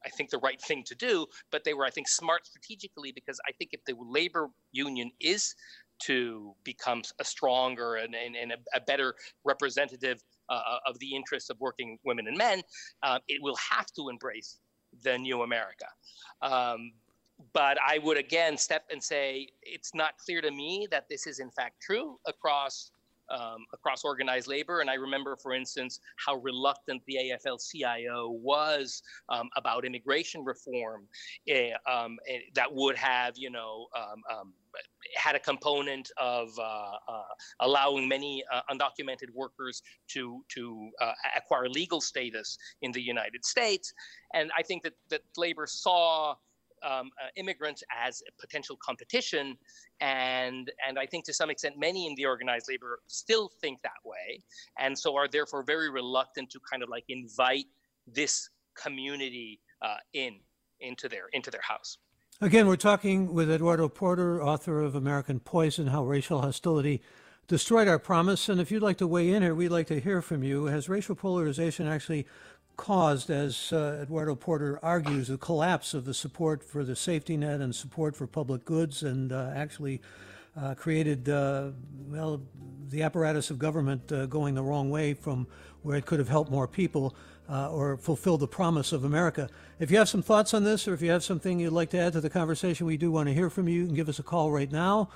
I 0.05 0.11
think, 0.11 0.31
the 0.31 0.39
right 0.39 0.61
thing 0.61 0.85
to 0.87 0.95
do, 0.95 1.27
but 1.51 1.65
they 1.65 1.75
were, 1.75 1.85
I 1.85 1.91
think, 1.91 2.09
smart 2.09 2.47
strategically 2.47 3.13
because 3.13 3.39
I 3.49 3.53
think 3.53 3.71
if 3.73 3.85
the 3.85 3.95
labor 3.99 4.49
union 4.73 5.11
is 5.21 5.55
to 6.05 6.55
become 6.65 7.03
a 7.21 7.25
stronger 7.25 7.97
and, 7.97 8.15
and, 8.15 8.35
and 8.35 8.53
a, 8.53 8.57
a, 8.75 8.81
better 8.81 9.15
representative 9.45 10.21
uh, 10.49 10.79
of 10.87 10.99
the 10.99 11.15
interests 11.15 11.49
of 11.49 11.61
working 11.61 11.99
women 12.05 12.27
and 12.27 12.37
men, 12.37 12.63
uh, 13.03 13.19
it 13.29 13.41
will 13.41 13.57
have 13.71 13.87
to 13.97 14.09
embrace 14.09 14.59
the 15.03 15.17
new 15.17 15.43
America. 15.43 15.87
Um, 16.41 16.93
but 17.53 17.79
I 17.87 17.99
would 17.99 18.19
again 18.19 18.57
step 18.57 18.85
and 18.91 19.03
say 19.03 19.49
it's 19.63 19.95
not 19.95 20.19
clear 20.19 20.41
to 20.41 20.51
me 20.51 20.87
that 20.91 21.09
this 21.09 21.27
is 21.27 21.39
in 21.39 21.51
fact 21.51 21.81
true 21.81 22.19
across 22.27 22.91
um, 23.31 23.65
across 23.73 24.05
organized 24.05 24.49
labor. 24.49 24.81
And 24.81 24.91
I 24.91 24.95
remember, 24.95 25.37
for 25.37 25.53
instance, 25.53 26.01
how 26.17 26.37
reluctant 26.37 27.03
the 27.07 27.19
AFL-CIO 27.47 28.31
was 28.31 29.03
um, 29.29 29.49
about 29.57 29.85
immigration 29.85 30.45
reform 30.45 31.07
eh, 31.49 31.71
um, 31.91 32.19
eh, 32.29 32.39
that 32.55 32.73
would 32.73 32.97
have, 32.97 33.35
you 33.37 33.51
know, 33.51 33.87
um, 33.97 34.23
um, 34.31 34.53
had 35.17 35.35
a 35.35 35.39
component 35.39 36.11
of 36.17 36.49
uh, 36.59 36.63
uh, 37.09 37.23
allowing 37.61 38.09
many 38.09 38.43
uh, 38.53 38.61
undocumented 38.71 39.31
workers 39.35 39.83
to 40.09 40.43
to 40.49 40.91
uh, 41.01 41.13
acquire 41.37 41.69
legal 41.69 42.01
status 42.01 42.57
in 42.83 42.93
the 42.93 43.03
United 43.03 43.45
States. 43.45 43.93
And 44.35 44.51
I 44.57 44.63
think 44.63 44.83
that 44.85 44.95
that 45.11 45.23
labor 45.37 45.67
saw 45.67 46.35
um, 46.85 47.11
uh, 47.23 47.29
immigrants 47.37 47.83
as 48.05 48.23
potential 48.41 48.77
competition, 48.83 49.57
and 50.01 50.71
and 50.87 50.99
I 50.99 51.07
think 51.07 51.25
to 51.27 51.35
some 51.35 51.51
extent 51.51 51.77
many 51.79 52.07
in 52.07 52.15
the 52.17 52.27
organized 52.27 52.67
labor 52.69 53.01
still 53.07 53.51
think 53.61 53.83
that 53.83 53.93
way, 54.05 54.43
and 54.79 54.99
so 54.99 55.17
are 55.17 55.29
therefore 55.29 55.63
very 55.63 55.91
reluctant 55.91 56.51
to 56.51 56.61
kind 56.71 56.83
of 56.83 56.89
like 56.89 57.05
invite 57.09 57.67
this 58.07 58.49
community 58.75 59.61
uh, 59.83 59.97
in 60.13 60.41
into 60.81 61.09
their 61.09 61.25
into 61.33 61.51
their 61.51 61.63
house. 61.63 61.99
Again, 62.41 62.67
we're 62.67 62.77
talking 62.77 63.33
with 63.33 63.51
Eduardo 63.51 63.89
Porter, 63.89 64.43
author 64.43 64.81
of 64.81 64.95
American 64.95 65.41
Poison: 65.41 65.89
How 65.89 66.05
Racial 66.05 66.41
Hostility 66.41 67.03
Destroyed 67.49 67.89
Our 67.89 67.99
Promise. 67.99 68.49
And 68.49 68.61
if 68.61 68.71
you'd 68.71 68.83
like 68.83 68.99
to 68.99 69.07
weigh 69.07 69.31
in 69.31 69.43
here, 69.43 69.55
we'd 69.55 69.69
like 69.69 69.89
to 69.89 70.01
hear 70.01 70.23
from 70.23 70.43
you. 70.43 70.67
Has 70.67 70.89
racial 70.89 71.15
polarization 71.15 71.87
actually 71.87 72.27
caused, 72.77 73.31
as 73.31 73.73
uh, 73.73 74.01
Eduardo 74.03 74.35
Porter 74.35 74.79
argues, 74.83 75.29
the 75.29 75.39
collapse 75.39 75.95
of 75.95 76.05
the 76.05 76.15
support 76.15 76.65
for 76.65 76.85
the 76.85 76.97
safety 76.97 77.37
net 77.37 77.61
and 77.61 77.75
support 77.75 78.17
for 78.17 78.27
public 78.27 78.65
goods, 78.65 79.03
and 79.03 79.33
uh, 79.33 79.53
actually 79.55 80.01
uh, 80.61 80.75
created, 80.75 81.29
uh, 81.29 81.71
well, 82.09 82.43
the 82.89 83.03
apparatus 83.03 83.51
of 83.51 83.59
government 83.59 84.11
uh, 84.13 84.27
going 84.27 84.55
the 84.55 84.63
wrong 84.63 84.91
way 84.91 85.15
from 85.15 85.47
where 85.83 85.97
it 85.97 86.07
could 86.07 86.19
have 86.19 86.29
helped 86.29 86.51
more 86.51 86.69
people 86.69 87.15
uh, 87.49 87.71
or 87.71 87.97
fulfilled 87.97 88.41
the 88.41 88.49
promise 88.49 88.93
of 88.93 89.05
America. 89.05 89.49
If 89.79 89.91
you 89.91 89.99
have 89.99 90.09
some 90.09 90.23
thoughts 90.23 90.55
on 90.55 90.65
this, 90.65 90.87
or 90.87 90.95
if 90.95 91.03
you 91.03 91.11
have 91.11 91.25
something 91.25 91.59
you'd 91.59 91.73
like 91.73 91.91
to 91.91 91.99
add 91.99 92.13
to 92.15 92.21
the 92.21 92.31
conversation, 92.31 92.87
we 92.87 92.97
do 92.97 93.11
want 93.11 93.29
to 93.29 93.35
hear 93.35 93.51
from 93.51 93.69
you. 93.69 93.81
You 93.81 93.87
can 93.87 93.95
give 93.95 94.09
us 94.09 94.19
a 94.19 94.23
call 94.23 94.51
right 94.51 94.71
now 94.71 95.09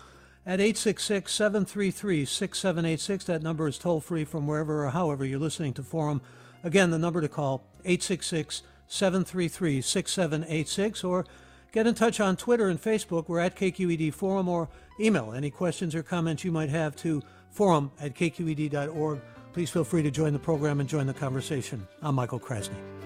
at 0.45 0.61
866 0.61 1.33
733 1.33 2.25
6786. 2.25 3.25
That 3.25 3.43
number 3.43 3.69
is 3.69 3.79
toll 3.79 4.01
free 4.01 4.25
from 4.25 4.47
wherever 4.47 4.85
or 4.85 4.91
however 4.91 5.25
you're 5.25 5.39
listening 5.39 5.75
to 5.75 5.83
Forum. 5.83 6.21
Again, 6.65 6.91
the 6.91 6.99
number 6.99 7.21
to 7.21 7.29
call 7.29 7.65
866 7.85 8.63
733 8.89 9.81
6786 9.81 11.05
or 11.05 11.25
get 11.73 11.87
in 11.87 11.95
touch 11.95 12.21
on 12.21 12.37
Twitter 12.37 12.69
and 12.69 12.81
Facebook. 12.81 13.29
We're 13.29 13.41
at 13.41 13.57
KQED 13.57 14.13
Forum 14.15 14.49
or 14.49 14.69
email 15.01 15.33
any 15.33 15.51
questions 15.51 15.95
or 15.95 16.03
comments 16.03 16.45
you 16.45 16.53
might 16.53 16.71
have 16.71 16.97
to 16.97 17.23
forum 17.51 17.91
at 18.01 18.15
kqed.org. 18.15 19.21
Please 19.53 19.71
feel 19.71 19.85
free 19.85 20.03
to 20.03 20.11
join 20.11 20.33
the 20.33 20.39
program 20.39 20.81
and 20.81 20.89
join 20.89 21.07
the 21.07 21.15
conversation. 21.15 21.87
I'm 22.03 22.15
Michael 22.15 22.41
Krasny. 22.41 23.06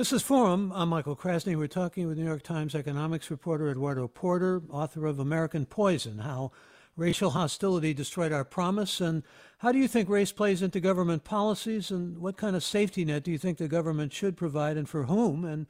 This 0.00 0.14
is 0.14 0.22
Forum. 0.22 0.72
I'm 0.74 0.88
Michael 0.88 1.14
Krasny. 1.14 1.54
We're 1.54 1.66
talking 1.66 2.08
with 2.08 2.16
New 2.16 2.24
York 2.24 2.42
Times 2.42 2.74
economics 2.74 3.30
reporter 3.30 3.68
Eduardo 3.68 4.08
Porter, 4.08 4.62
author 4.70 5.04
of 5.04 5.18
American 5.18 5.66
Poison 5.66 6.20
How 6.20 6.52
Racial 6.96 7.32
Hostility 7.32 7.92
Destroyed 7.92 8.32
Our 8.32 8.46
Promise. 8.46 9.02
And 9.02 9.22
how 9.58 9.72
do 9.72 9.78
you 9.78 9.86
think 9.86 10.08
race 10.08 10.32
plays 10.32 10.62
into 10.62 10.80
government 10.80 11.24
policies? 11.24 11.90
And 11.90 12.16
what 12.16 12.38
kind 12.38 12.56
of 12.56 12.64
safety 12.64 13.04
net 13.04 13.24
do 13.24 13.30
you 13.30 13.36
think 13.36 13.58
the 13.58 13.68
government 13.68 14.14
should 14.14 14.38
provide 14.38 14.78
and 14.78 14.88
for 14.88 15.02
whom? 15.02 15.44
And 15.44 15.66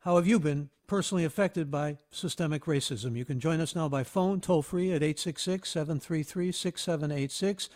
how 0.00 0.16
have 0.16 0.26
you 0.26 0.38
been 0.38 0.68
personally 0.86 1.24
affected 1.24 1.70
by 1.70 1.96
systemic 2.10 2.66
racism? 2.66 3.16
You 3.16 3.24
can 3.24 3.40
join 3.40 3.62
us 3.62 3.74
now 3.74 3.88
by 3.88 4.04
phone, 4.04 4.42
toll 4.42 4.60
free 4.60 4.92
at 4.92 5.02
866 5.02 5.70
733 5.70 6.52
6786. 6.52 7.70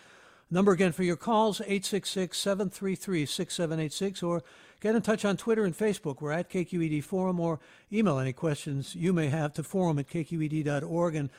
Number 0.51 0.71
again 0.71 0.91
for 0.91 1.03
your 1.03 1.15
calls, 1.15 1.59
866 1.61 2.37
733 2.37 3.25
6786, 3.25 4.23
or 4.23 4.43
Get 4.85 4.93
in 4.93 5.01
touch 5.01 5.25
on 5.25 5.35
Twitter 5.35 5.65
and 5.65 5.75
Facebook. 5.75 6.21
We're 6.21 6.31
at 6.31 6.47
KQED 6.47 7.03
Forum 7.03 7.39
or 7.39 7.59
email 7.91 8.19
any 8.19 8.33
questions 8.33 8.93
you 8.93 9.13
may 9.13 9.29
have 9.29 9.51
to 9.53 9.63
forum 9.63 9.97
at 9.97 10.07
kqed.org. 10.07 11.15
And 11.15 11.31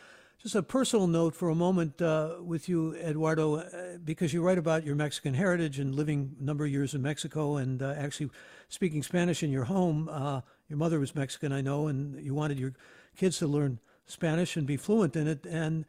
just 0.42 0.56
a 0.56 0.64
personal 0.64 1.06
note 1.06 1.32
for 1.32 1.48
a 1.48 1.54
moment 1.54 2.02
uh, 2.02 2.38
with 2.40 2.68
you, 2.68 2.96
Eduardo, 2.96 3.56
uh, 3.56 3.98
because 4.04 4.32
you 4.32 4.42
write 4.42 4.58
about 4.58 4.84
your 4.84 4.96
Mexican 4.96 5.34
heritage 5.34 5.78
and 5.78 5.94
living 5.94 6.34
a 6.40 6.42
number 6.42 6.64
of 6.64 6.72
years 6.72 6.92
in 6.92 7.02
Mexico 7.02 7.56
and 7.56 7.82
uh, 7.82 7.94
actually 7.96 8.30
speaking 8.68 9.02
Spanish 9.04 9.44
in 9.44 9.52
your 9.52 9.64
home. 9.64 10.08
Uh, 10.10 10.40
your 10.68 10.78
mother 10.78 10.98
was 10.98 11.14
Mexican, 11.14 11.52
I 11.52 11.60
know, 11.60 11.86
and 11.86 12.20
you 12.20 12.34
wanted 12.34 12.58
your 12.58 12.72
kids 13.16 13.38
to 13.38 13.46
learn 13.46 13.78
Spanish 14.06 14.56
and 14.56 14.66
be 14.66 14.76
fluent 14.76 15.14
in 15.14 15.28
it. 15.28 15.46
And 15.46 15.84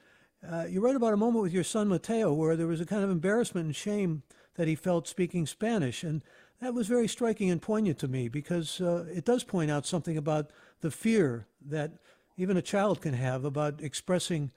uh, 0.48 0.66
you 0.70 0.82
write 0.82 0.96
about 0.96 1.14
a 1.14 1.18
moment 1.18 1.44
with 1.44 1.54
your 1.54 1.64
son 1.64 1.88
Mateo 1.88 2.34
where 2.34 2.56
there 2.56 2.68
was 2.68 2.82
a 2.82 2.86
kind 2.86 3.04
of 3.04 3.10
embarrassment 3.10 3.66
and 3.66 3.76
shame 3.76 4.24
that 4.56 4.68
he 4.68 4.76
felt 4.76 5.08
speaking 5.08 5.46
Spanish. 5.46 6.04
And 6.04 6.22
that 6.62 6.74
was 6.74 6.88
very 6.88 7.08
striking 7.08 7.50
and 7.50 7.62
poignant 7.62 8.00
to 8.00 8.08
me 8.08 8.28
because 8.28 8.82
uh, 8.82 9.06
it 9.14 9.26
does 9.26 9.44
point 9.44 9.72
out 9.72 9.86
something 9.86 10.18
about 10.18 10.52
the 10.82 10.92
fear 10.92 11.48
that 11.66 11.94
even 12.38 12.58
a 12.58 12.62
child 12.62 13.02
can 13.02 13.14
have 13.14 13.46
about 13.46 13.82
expressing, 13.82 14.52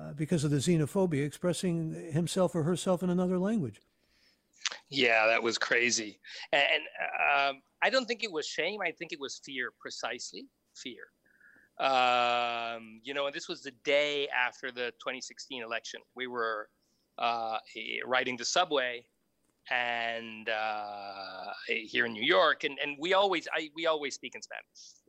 uh, 0.00 0.12
because 0.14 0.44
of 0.44 0.50
the 0.50 0.56
xenophobia, 0.56 1.24
expressing 1.24 1.92
himself 2.12 2.54
or 2.54 2.64
herself 2.64 3.02
in 3.02 3.10
another 3.10 3.38
language. 3.38 3.80
Yeah, 4.88 5.26
that 5.26 5.42
was 5.42 5.58
crazy. 5.58 6.20
And 6.52 6.82
um, 7.38 7.62
I 7.82 7.90
don't 7.90 8.06
think 8.06 8.24
it 8.24 8.32
was 8.32 8.46
shame. 8.46 8.80
I 8.80 8.90
think 8.90 9.12
it 9.12 9.20
was 9.20 9.40
fear, 9.44 9.70
precisely 9.80 10.46
fear. 10.74 11.02
Um, 11.80 13.00
you 13.02 13.14
know, 13.14 13.26
and 13.26 13.34
this 13.34 13.48
was 13.48 13.62
the 13.62 13.72
day 13.84 14.28
after 14.28 14.70
the 14.70 14.92
2016 15.00 15.62
election. 15.62 16.00
We 16.14 16.26
were 16.26 16.68
uh, 17.18 17.58
riding 18.04 18.36
the 18.36 18.44
subway 18.44 19.06
and 19.70 20.48
uh, 20.48 21.52
here 21.66 22.04
in 22.04 22.12
New 22.12 22.24
York, 22.24 22.64
and, 22.64 22.78
and 22.82 22.96
we 23.00 23.14
always 23.14 23.48
I, 23.54 23.70
we 23.74 23.86
always 23.86 24.14
speak 24.14 24.34
in 24.34 24.42
Spanish. 24.42 24.64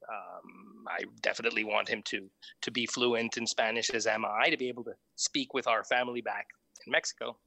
Um, 0.10 0.86
I 0.88 1.04
definitely 1.22 1.64
want 1.64 1.90
him 1.90 2.02
to 2.04 2.30
to 2.62 2.72
be 2.72 2.86
fluent 2.86 3.38
in 3.38 3.46
Spanish, 3.46 3.90
as 3.90 4.08
am 4.08 4.24
I, 4.26 4.50
to 4.50 4.58
be 4.58 4.70
able 4.70 4.84
to 4.86 4.94
speak 5.16 5.54
with 5.54 5.68
our 5.68 5.84
family 5.84 6.22
back 6.22 6.48
in 6.86 6.92
Mexico. 6.92 7.38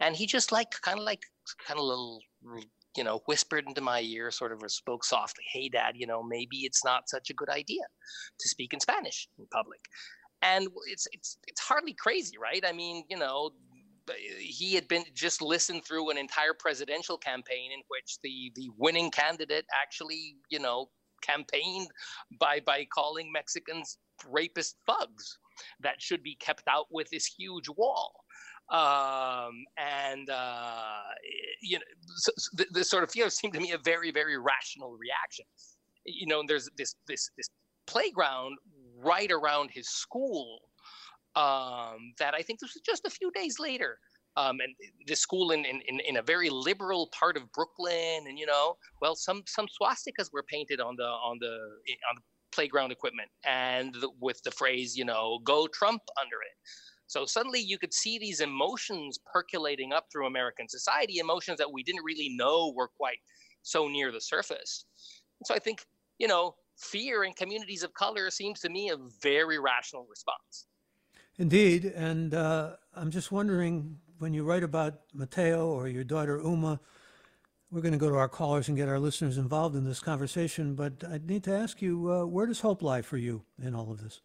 And 0.00 0.14
he 0.14 0.26
just 0.26 0.52
like 0.52 0.70
kind 0.82 0.98
of 0.98 1.04
like 1.04 1.22
kind 1.66 1.80
of 1.80 1.86
little 1.86 2.20
you 2.96 3.04
know 3.04 3.22
whispered 3.26 3.64
into 3.66 3.80
my 3.80 4.00
ear, 4.00 4.30
sort 4.30 4.52
of 4.52 4.60
spoke 4.70 5.04
softly, 5.04 5.44
"Hey, 5.52 5.68
Dad, 5.68 5.94
you 5.96 6.06
know 6.06 6.22
maybe 6.22 6.58
it's 6.58 6.84
not 6.84 7.08
such 7.08 7.30
a 7.30 7.34
good 7.34 7.48
idea 7.48 7.82
to 8.38 8.48
speak 8.48 8.72
in 8.72 8.80
Spanish 8.80 9.28
in 9.38 9.46
public." 9.52 9.80
And 10.42 10.68
it's 10.86 11.06
it's 11.12 11.38
it's 11.46 11.60
hardly 11.60 11.94
crazy, 11.94 12.36
right? 12.38 12.64
I 12.66 12.72
mean, 12.72 13.04
you 13.08 13.18
know, 13.18 13.50
he 14.38 14.74
had 14.74 14.88
been 14.88 15.04
just 15.14 15.42
listened 15.42 15.84
through 15.84 16.10
an 16.10 16.18
entire 16.18 16.54
presidential 16.58 17.18
campaign 17.18 17.72
in 17.72 17.80
which 17.88 18.18
the 18.22 18.52
the 18.54 18.70
winning 18.76 19.10
candidate 19.10 19.66
actually 19.74 20.36
you 20.50 20.58
know 20.58 20.90
campaigned 21.22 21.88
by 22.38 22.60
by 22.60 22.86
calling 22.94 23.32
Mexicans 23.32 23.98
rapist 24.28 24.76
thugs 24.86 25.38
that 25.80 26.00
should 26.00 26.22
be 26.22 26.36
kept 26.36 26.62
out 26.68 26.86
with 26.90 27.08
this 27.10 27.26
huge 27.26 27.68
wall 27.76 28.12
um, 28.70 29.64
and 29.78 30.28
uh, 30.30 31.02
you 31.62 31.78
know 31.78 31.84
so, 32.16 32.32
so 32.36 32.82
sort 32.82 33.04
of 33.04 33.10
know 33.16 33.28
seemed 33.28 33.54
to 33.54 33.60
me 33.60 33.72
a 33.72 33.78
very 33.78 34.10
very 34.10 34.36
rational 34.38 34.96
reaction 34.98 35.44
you 36.04 36.26
know 36.26 36.40
and 36.40 36.48
there's 36.48 36.68
this 36.76 36.96
this 37.06 37.30
this 37.36 37.48
playground 37.86 38.56
right 39.02 39.30
around 39.30 39.70
his 39.70 39.88
school 39.88 40.60
um, 41.36 42.14
that 42.18 42.34
I 42.34 42.42
think 42.42 42.60
this 42.60 42.74
was 42.74 42.82
just 42.84 43.06
a 43.06 43.10
few 43.10 43.30
days 43.32 43.58
later. 43.58 43.98
Um, 44.38 44.58
and 44.60 44.74
the 45.06 45.16
school 45.16 45.52
in, 45.52 45.64
in, 45.64 46.00
in 46.06 46.16
a 46.18 46.22
very 46.22 46.50
liberal 46.50 47.08
part 47.18 47.38
of 47.38 47.50
Brooklyn, 47.52 48.26
and 48.26 48.38
you 48.38 48.44
know, 48.44 48.76
well, 49.00 49.14
some 49.14 49.42
some 49.46 49.66
swastikas 49.66 50.30
were 50.30 50.42
painted 50.42 50.78
on 50.78 50.94
the 50.96 51.04
on 51.04 51.38
the 51.40 51.54
on 52.10 52.16
the 52.16 52.22
playground 52.52 52.92
equipment, 52.92 53.30
and 53.46 53.94
the, 53.94 54.10
with 54.20 54.42
the 54.42 54.50
phrase, 54.50 54.94
you 54.94 55.06
know, 55.06 55.38
"Go 55.44 55.66
Trump" 55.68 56.02
under 56.20 56.36
it. 56.36 56.52
So 57.06 57.24
suddenly 57.24 57.60
you 57.60 57.78
could 57.78 57.94
see 57.94 58.18
these 58.18 58.40
emotions 58.40 59.18
percolating 59.32 59.92
up 59.92 60.06
through 60.10 60.26
American 60.26 60.68
society, 60.68 61.18
emotions 61.18 61.58
that 61.58 61.72
we 61.72 61.82
didn't 61.82 62.04
really 62.04 62.30
know 62.30 62.72
were 62.74 62.88
quite 62.88 63.18
so 63.62 63.88
near 63.88 64.12
the 64.12 64.20
surface. 64.20 64.84
so 65.44 65.54
I 65.54 65.58
think, 65.58 65.84
you 66.18 66.28
know, 66.28 66.54
fear 66.76 67.24
in 67.24 67.32
communities 67.32 67.82
of 67.82 67.92
color 67.94 68.30
seems 68.30 68.60
to 68.60 68.68
me 68.68 68.90
a 68.90 68.96
very 69.22 69.58
rational 69.58 70.06
response. 70.08 70.66
Indeed, 71.38 71.84
and 71.84 72.32
uh, 72.32 72.76
I'm 72.94 73.10
just 73.10 73.30
wondering 73.30 73.98
when 74.18 74.32
you 74.32 74.44
write 74.44 74.62
about 74.62 75.00
Mateo 75.12 75.66
or 75.66 75.88
your 75.88 76.04
daughter 76.04 76.40
Uma, 76.42 76.80
we're 77.70 77.82
going 77.82 77.92
to 77.92 77.98
go 77.98 78.08
to 78.08 78.16
our 78.16 78.28
callers 78.28 78.68
and 78.68 78.76
get 78.76 78.88
our 78.88 78.98
listeners 78.98 79.36
involved 79.36 79.76
in 79.76 79.84
this 79.84 80.00
conversation. 80.00 80.74
But 80.74 81.04
I 81.06 81.20
need 81.22 81.44
to 81.44 81.52
ask 81.52 81.82
you, 81.82 82.10
uh, 82.10 82.24
where 82.24 82.46
does 82.46 82.60
hope 82.60 82.82
lie 82.82 83.02
for 83.02 83.16
you 83.16 83.42
in 83.60 83.74
all 83.74 83.90
of 83.90 84.02
this? 84.02 84.22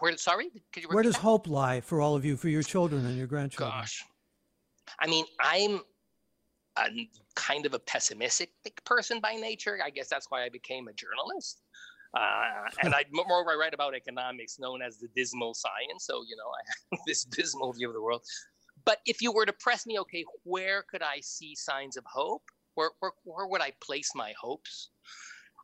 Where, 0.00 0.16
sorry, 0.16 0.50
where 0.88 1.02
does 1.02 1.14
that? 1.14 1.20
hope 1.20 1.46
lie 1.46 1.80
for 1.80 2.00
all 2.00 2.14
of 2.14 2.24
you, 2.24 2.36
for 2.36 2.48
your 2.48 2.62
children 2.62 3.04
and 3.06 3.16
your 3.16 3.26
grandchildren? 3.26 3.78
Gosh, 3.78 4.04
I 4.98 5.06
mean, 5.06 5.24
I'm 5.40 5.80
a 6.78 7.08
kind 7.34 7.66
of 7.66 7.74
a 7.74 7.78
pessimistic 7.78 8.50
person 8.84 9.20
by 9.20 9.34
nature. 9.34 9.78
I 9.84 9.90
guess 9.90 10.08
that's 10.08 10.30
why 10.30 10.44
I 10.44 10.48
became 10.48 10.88
a 10.88 10.92
journalist. 10.92 11.60
Uh, 12.14 12.68
and 12.82 12.94
I 12.94 13.04
more 13.12 13.50
I 13.50 13.56
write 13.56 13.74
about 13.74 13.94
economics, 13.94 14.58
known 14.58 14.82
as 14.82 14.98
the 14.98 15.08
dismal 15.14 15.54
science. 15.54 16.04
So 16.04 16.22
you 16.28 16.36
know, 16.36 16.48
I 16.48 16.96
have 16.96 17.00
this 17.06 17.24
dismal 17.24 17.72
view 17.72 17.88
of 17.88 17.94
the 17.94 18.02
world. 18.02 18.22
But 18.84 18.98
if 19.06 19.22
you 19.22 19.32
were 19.32 19.46
to 19.46 19.52
press 19.52 19.86
me, 19.86 19.98
okay, 20.00 20.24
where 20.44 20.82
could 20.82 21.02
I 21.02 21.20
see 21.20 21.54
signs 21.54 21.96
of 21.96 22.04
hope? 22.04 22.42
Where, 22.74 22.90
where, 23.00 23.12
where 23.22 23.46
would 23.46 23.60
I 23.60 23.72
place 23.80 24.10
my 24.14 24.32
hopes? 24.40 24.90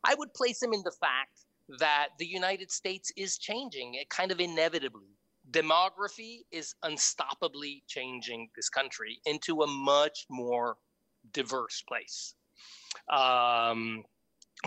I 0.05 0.15
would 0.15 0.33
place 0.33 0.59
them 0.59 0.73
in 0.73 0.83
the 0.83 0.91
fact 0.91 1.45
that 1.77 2.09
the 2.17 2.25
United 2.25 2.71
States 2.71 3.11
is 3.15 3.37
changing, 3.37 3.95
it 3.95 4.09
kind 4.09 4.31
of 4.31 4.39
inevitably. 4.39 5.17
Demography 5.51 6.39
is 6.51 6.75
unstoppably 6.83 7.83
changing 7.87 8.49
this 8.55 8.69
country 8.69 9.19
into 9.25 9.61
a 9.61 9.67
much 9.67 10.25
more 10.29 10.77
diverse 11.31 11.83
place. 11.87 12.35
Um, 13.07 14.03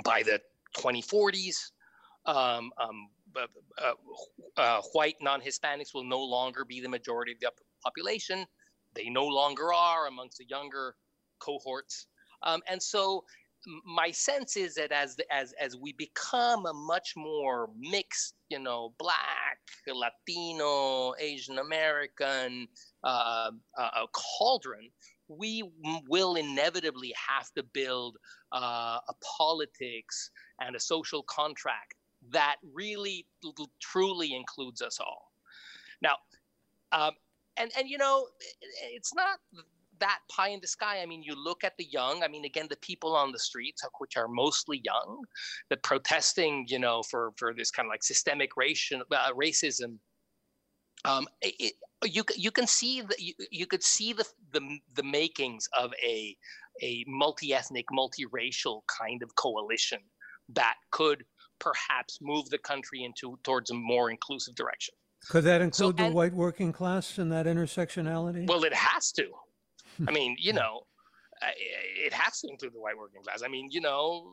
by 0.04 0.22
the 0.22 0.40
2040s. 0.76 1.72
Um, 2.24 2.70
um, 2.80 3.08
uh, 3.36 3.92
uh, 4.56 4.80
white 4.92 5.16
non-Hispanics 5.20 5.94
will 5.94 6.04
no 6.04 6.22
longer 6.22 6.64
be 6.64 6.80
the 6.80 6.88
majority 6.88 7.32
of 7.32 7.40
the 7.40 7.50
population. 7.82 8.46
They 8.94 9.08
no 9.08 9.26
longer 9.26 9.72
are 9.72 10.06
amongst 10.06 10.38
the 10.38 10.46
younger 10.48 10.94
cohorts. 11.40 12.06
Um, 12.42 12.60
and 12.68 12.82
so 12.82 13.24
my 13.84 14.10
sense 14.10 14.56
is 14.56 14.74
that 14.74 14.92
as 14.92 15.16
as 15.30 15.52
as 15.60 15.76
we 15.76 15.92
become 15.92 16.66
a 16.66 16.72
much 16.72 17.14
more 17.16 17.70
mixed, 17.78 18.34
you 18.48 18.58
know, 18.58 18.94
black, 18.98 19.58
Latino, 19.86 21.14
Asian 21.18 21.58
American 21.58 22.66
uh, 23.04 23.50
cauldron, 24.12 24.90
we 25.28 25.62
will 26.08 26.34
inevitably 26.34 27.14
have 27.28 27.50
to 27.56 27.62
build 27.62 28.16
uh, 28.52 28.98
a 29.08 29.14
politics 29.38 30.30
and 30.60 30.76
a 30.76 30.80
social 30.80 31.22
contract 31.24 31.94
that 32.30 32.56
really 32.72 33.26
truly 33.80 34.34
includes 34.34 34.82
us 34.82 34.98
all. 35.00 35.32
Now, 36.02 36.16
um, 36.92 37.12
and 37.56 37.70
and 37.78 37.88
you 37.88 37.98
know, 37.98 38.26
it's 38.92 39.14
not 39.14 39.38
that 40.02 40.18
pie 40.28 40.48
in 40.48 40.60
the 40.60 40.66
sky. 40.66 41.00
I 41.00 41.06
mean, 41.06 41.22
you 41.22 41.34
look 41.36 41.62
at 41.62 41.74
the 41.78 41.84
young. 41.84 42.22
I 42.24 42.28
mean, 42.28 42.44
again, 42.44 42.66
the 42.68 42.76
people 42.90 43.14
on 43.14 43.30
the 43.30 43.38
streets, 43.38 43.82
which 43.98 44.16
are 44.16 44.28
mostly 44.28 44.82
young, 44.84 45.22
that 45.70 45.82
protesting, 45.82 46.66
you 46.68 46.80
know, 46.80 47.02
for 47.10 47.32
for 47.36 47.54
this 47.54 47.70
kind 47.70 47.86
of 47.86 47.90
like 47.90 48.02
systemic 48.02 48.50
racial 48.56 49.02
uh, 49.10 49.32
racism. 49.32 49.98
Um, 51.04 51.26
it, 51.40 51.74
you 52.04 52.24
you 52.36 52.50
can 52.50 52.66
see 52.66 53.00
the, 53.00 53.14
you, 53.18 53.34
you 53.50 53.66
could 53.66 53.82
see 53.82 54.12
the, 54.12 54.26
the 54.52 54.62
the 54.94 55.04
makings 55.04 55.68
of 55.78 55.92
a 56.04 56.36
a 56.82 57.04
multi-ethnic, 57.06 57.86
multiracial 57.92 58.80
kind 59.00 59.22
of 59.22 59.34
coalition 59.36 60.00
that 60.48 60.74
could 60.90 61.24
perhaps 61.58 62.18
move 62.20 62.48
the 62.50 62.58
country 62.58 63.04
into 63.04 63.38
towards 63.44 63.70
a 63.70 63.74
more 63.74 64.10
inclusive 64.10 64.54
direction. 64.56 64.94
Could 65.28 65.44
that 65.44 65.60
include 65.60 65.96
so, 65.98 66.04
the 66.04 66.10
white 66.10 66.34
working 66.34 66.72
class 66.72 67.18
in 67.18 67.28
that 67.28 67.46
intersectionality? 67.46 68.48
Well, 68.48 68.64
it 68.64 68.74
has 68.74 69.12
to. 69.12 69.28
I 70.06 70.10
mean, 70.10 70.36
you 70.38 70.52
know, 70.60 70.82
it 72.04 72.12
has 72.12 72.40
to 72.40 72.48
include 72.48 72.74
the 72.74 72.80
white 72.80 72.96
working 72.96 73.22
class. 73.22 73.42
I 73.44 73.48
mean, 73.48 73.68
you 73.70 73.80
know, 73.80 74.32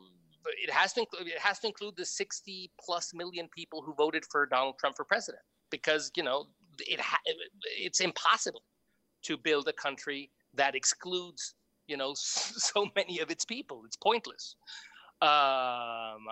it 0.62 0.70
has 0.70 0.92
to 0.94 1.00
include 1.00 1.28
it 1.28 1.38
has 1.38 1.58
to 1.60 1.66
include 1.66 1.96
the 1.96 2.04
60 2.04 2.70
plus 2.84 3.12
million 3.14 3.48
people 3.54 3.82
who 3.82 3.94
voted 3.94 4.24
for 4.30 4.46
Donald 4.46 4.76
Trump 4.78 4.96
for 4.96 5.04
president 5.04 5.42
because, 5.70 6.10
you 6.16 6.22
know, 6.22 6.46
it 6.78 7.00
ha- 7.00 7.20
it's 7.78 8.00
impossible 8.00 8.62
to 9.22 9.36
build 9.36 9.68
a 9.68 9.72
country 9.72 10.30
that 10.54 10.74
excludes 10.74 11.54
you 11.86 11.96
know 11.96 12.12
so 12.16 12.86
many 12.96 13.18
of 13.18 13.30
its 13.30 13.44
people. 13.44 13.82
It's 13.86 13.96
pointless. 13.96 14.56
Um, 15.22 16.24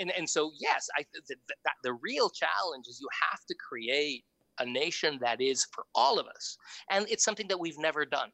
and, 0.00 0.10
and 0.16 0.26
so 0.26 0.50
yes 0.58 0.88
i 0.98 1.04
the, 1.12 1.36
the, 1.46 1.70
the 1.82 1.92
real 1.92 2.30
challenge 2.30 2.86
is 2.88 2.98
you 3.02 3.08
have 3.30 3.40
to 3.44 3.54
create 3.68 4.24
a 4.60 4.66
nation 4.66 5.18
that 5.20 5.40
is 5.40 5.66
for 5.72 5.84
all 5.94 6.18
of 6.18 6.26
us 6.26 6.56
and 6.90 7.06
it's 7.08 7.24
something 7.24 7.48
that 7.48 7.58
we've 7.58 7.78
never 7.78 8.04
done 8.04 8.30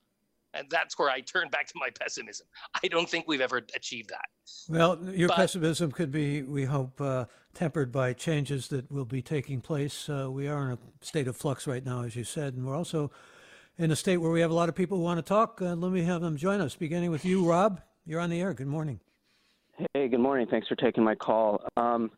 and 0.54 0.68
that's 0.70 0.98
where 0.98 1.10
I 1.10 1.20
turn 1.20 1.48
back 1.48 1.66
to 1.66 1.74
my 1.76 1.88
pessimism. 1.90 2.46
I 2.82 2.88
don't 2.88 3.08
think 3.08 3.26
we've 3.26 3.40
ever 3.40 3.58
achieved 3.74 4.10
that. 4.10 4.26
Well, 4.68 4.98
your 5.10 5.28
but, 5.28 5.36
pessimism 5.36 5.90
could 5.92 6.10
be, 6.10 6.42
we 6.42 6.64
hope, 6.64 7.00
uh, 7.00 7.26
tempered 7.54 7.92
by 7.92 8.12
changes 8.12 8.68
that 8.68 8.90
will 8.90 9.04
be 9.04 9.20
taking 9.20 9.60
place. 9.60 10.08
Uh, 10.08 10.28
we 10.30 10.48
are 10.48 10.70
in 10.70 10.72
a 10.72 10.78
state 11.04 11.28
of 11.28 11.36
flux 11.36 11.66
right 11.66 11.84
now, 11.84 12.02
as 12.02 12.16
you 12.16 12.24
said, 12.24 12.54
and 12.54 12.66
we're 12.66 12.76
also 12.76 13.10
in 13.78 13.90
a 13.90 13.96
state 13.96 14.18
where 14.18 14.30
we 14.30 14.40
have 14.40 14.50
a 14.50 14.54
lot 14.54 14.68
of 14.68 14.74
people 14.74 14.98
who 14.98 15.04
want 15.04 15.18
to 15.18 15.22
talk. 15.22 15.60
Uh, 15.60 15.74
let 15.74 15.92
me 15.92 16.02
have 16.02 16.20
them 16.20 16.36
join 16.36 16.60
us, 16.60 16.76
beginning 16.76 17.10
with 17.10 17.24
you, 17.24 17.44
Rob. 17.44 17.80
You're 18.06 18.20
on 18.20 18.30
the 18.30 18.40
air. 18.40 18.54
Good 18.54 18.66
morning. 18.66 19.00
Hey, 19.92 20.08
good 20.08 20.20
morning. 20.20 20.46
Thanks 20.48 20.68
for 20.68 20.76
taking 20.76 21.02
my 21.02 21.16
call. 21.16 21.64
Um, 21.76 22.10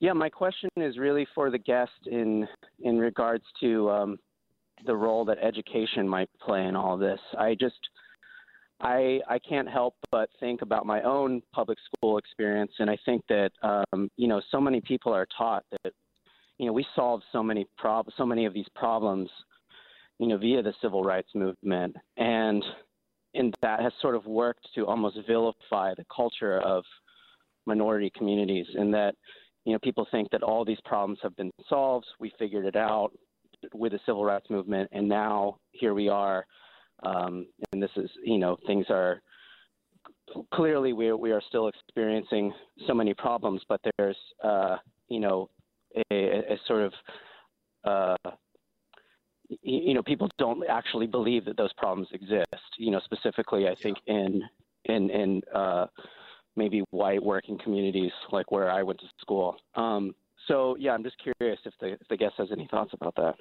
yeah, 0.00 0.14
my 0.14 0.30
question 0.30 0.70
is 0.76 0.96
really 0.96 1.26
for 1.34 1.50
the 1.50 1.58
guest 1.58 1.92
in 2.06 2.48
in 2.82 2.98
regards 2.98 3.44
to 3.60 3.90
um, 3.90 4.18
the 4.86 4.96
role 4.96 5.24
that 5.26 5.38
education 5.38 6.08
might 6.08 6.30
play 6.40 6.64
in 6.64 6.74
all 6.74 6.96
this. 6.96 7.20
I 7.38 7.54
just 7.54 7.76
I 8.80 9.20
I 9.28 9.38
can't 9.38 9.68
help 9.68 9.94
but 10.10 10.30
think 10.40 10.62
about 10.62 10.86
my 10.86 11.02
own 11.02 11.42
public 11.52 11.78
school 11.84 12.16
experience, 12.16 12.72
and 12.78 12.88
I 12.88 12.96
think 13.04 13.22
that 13.28 13.50
um, 13.62 14.10
you 14.16 14.26
know 14.26 14.40
so 14.50 14.58
many 14.58 14.80
people 14.80 15.12
are 15.12 15.26
taught 15.36 15.64
that 15.82 15.92
you 16.56 16.66
know 16.66 16.72
we 16.72 16.86
solved 16.96 17.24
so 17.30 17.42
many 17.42 17.66
prob 17.76 18.06
so 18.16 18.24
many 18.24 18.46
of 18.46 18.54
these 18.54 18.68
problems, 18.74 19.28
you 20.18 20.28
know, 20.28 20.38
via 20.38 20.62
the 20.62 20.72
civil 20.80 21.04
rights 21.04 21.28
movement, 21.34 21.94
and 22.16 22.64
and 23.34 23.54
that 23.60 23.80
has 23.80 23.92
sort 24.00 24.14
of 24.14 24.24
worked 24.24 24.66
to 24.74 24.86
almost 24.86 25.18
vilify 25.26 25.92
the 25.94 26.06
culture 26.14 26.58
of 26.62 26.84
minority 27.66 28.10
communities, 28.16 28.66
and 28.76 28.94
that 28.94 29.14
you 29.64 29.72
know 29.72 29.78
people 29.78 30.06
think 30.10 30.30
that 30.30 30.42
all 30.42 30.64
these 30.64 30.80
problems 30.84 31.18
have 31.22 31.36
been 31.36 31.50
solved, 31.68 32.06
we 32.18 32.32
figured 32.38 32.66
it 32.66 32.76
out 32.76 33.10
with 33.74 33.92
the 33.92 34.00
civil 34.06 34.24
rights 34.24 34.48
movement, 34.50 34.88
and 34.92 35.08
now 35.08 35.56
here 35.72 35.94
we 35.94 36.08
are 36.08 36.46
um, 37.02 37.46
and 37.72 37.82
this 37.82 37.90
is, 37.96 38.10
you 38.24 38.38
know, 38.38 38.56
things 38.66 38.86
are 38.90 39.22
clearly 40.52 40.92
we 40.92 41.08
are, 41.08 41.16
we 41.16 41.32
are 41.32 41.42
still 41.48 41.68
experiencing 41.68 42.52
so 42.86 42.94
many 42.94 43.14
problems, 43.14 43.62
but 43.68 43.80
there's, 43.96 44.16
uh, 44.44 44.76
you 45.08 45.20
know, 45.20 45.48
a, 46.12 46.14
a 46.14 46.58
sort 46.66 46.82
of, 46.82 46.92
uh, 47.84 48.30
you 49.62 49.94
know, 49.94 50.02
people 50.02 50.28
don't 50.38 50.64
actually 50.68 51.06
believe 51.06 51.44
that 51.44 51.56
those 51.56 51.72
problems 51.72 52.08
exist. 52.12 52.46
You 52.78 52.92
know, 52.92 53.00
specifically, 53.04 53.66
I 53.66 53.74
think 53.74 53.98
in 54.06 54.42
in 54.84 55.10
in 55.10 55.42
uh, 55.52 55.86
maybe 56.60 56.84
white 56.90 57.22
working 57.22 57.56
communities 57.64 58.12
like 58.30 58.50
where 58.50 58.70
I 58.70 58.82
went 58.82 59.00
to 59.00 59.06
school. 59.18 59.56
Um, 59.74 60.14
so 60.46 60.76
yeah, 60.78 60.92
I'm 60.92 61.02
just 61.02 61.16
curious 61.18 61.58
if 61.64 61.72
the 61.80 61.88
if 61.92 62.06
the 62.10 62.18
guest 62.18 62.34
has 62.36 62.48
any 62.52 62.68
thoughts 62.70 62.92
about 62.92 63.14
that. 63.16 63.36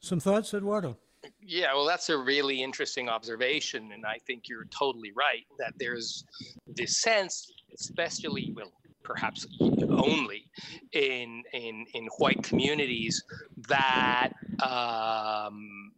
Some 0.00 0.18
thoughts, 0.18 0.54
Eduardo. 0.54 0.96
Yeah, 1.40 1.72
well, 1.74 1.86
that's 1.86 2.08
a 2.10 2.18
really 2.18 2.62
interesting 2.62 3.08
observation, 3.08 3.92
and 3.92 4.04
I 4.04 4.18
think 4.26 4.48
you're 4.48 4.66
totally 4.66 5.12
right 5.12 5.46
that 5.58 5.72
there's 5.78 6.24
this 6.66 6.98
sense, 6.98 7.50
especially 7.74 8.52
well, 8.56 8.72
perhaps 9.02 9.46
only 9.60 10.44
in 10.92 11.42
in 11.52 11.86
in 11.94 12.04
white 12.18 12.42
communities 12.42 13.22
that. 13.68 14.30
Um, 14.62 15.92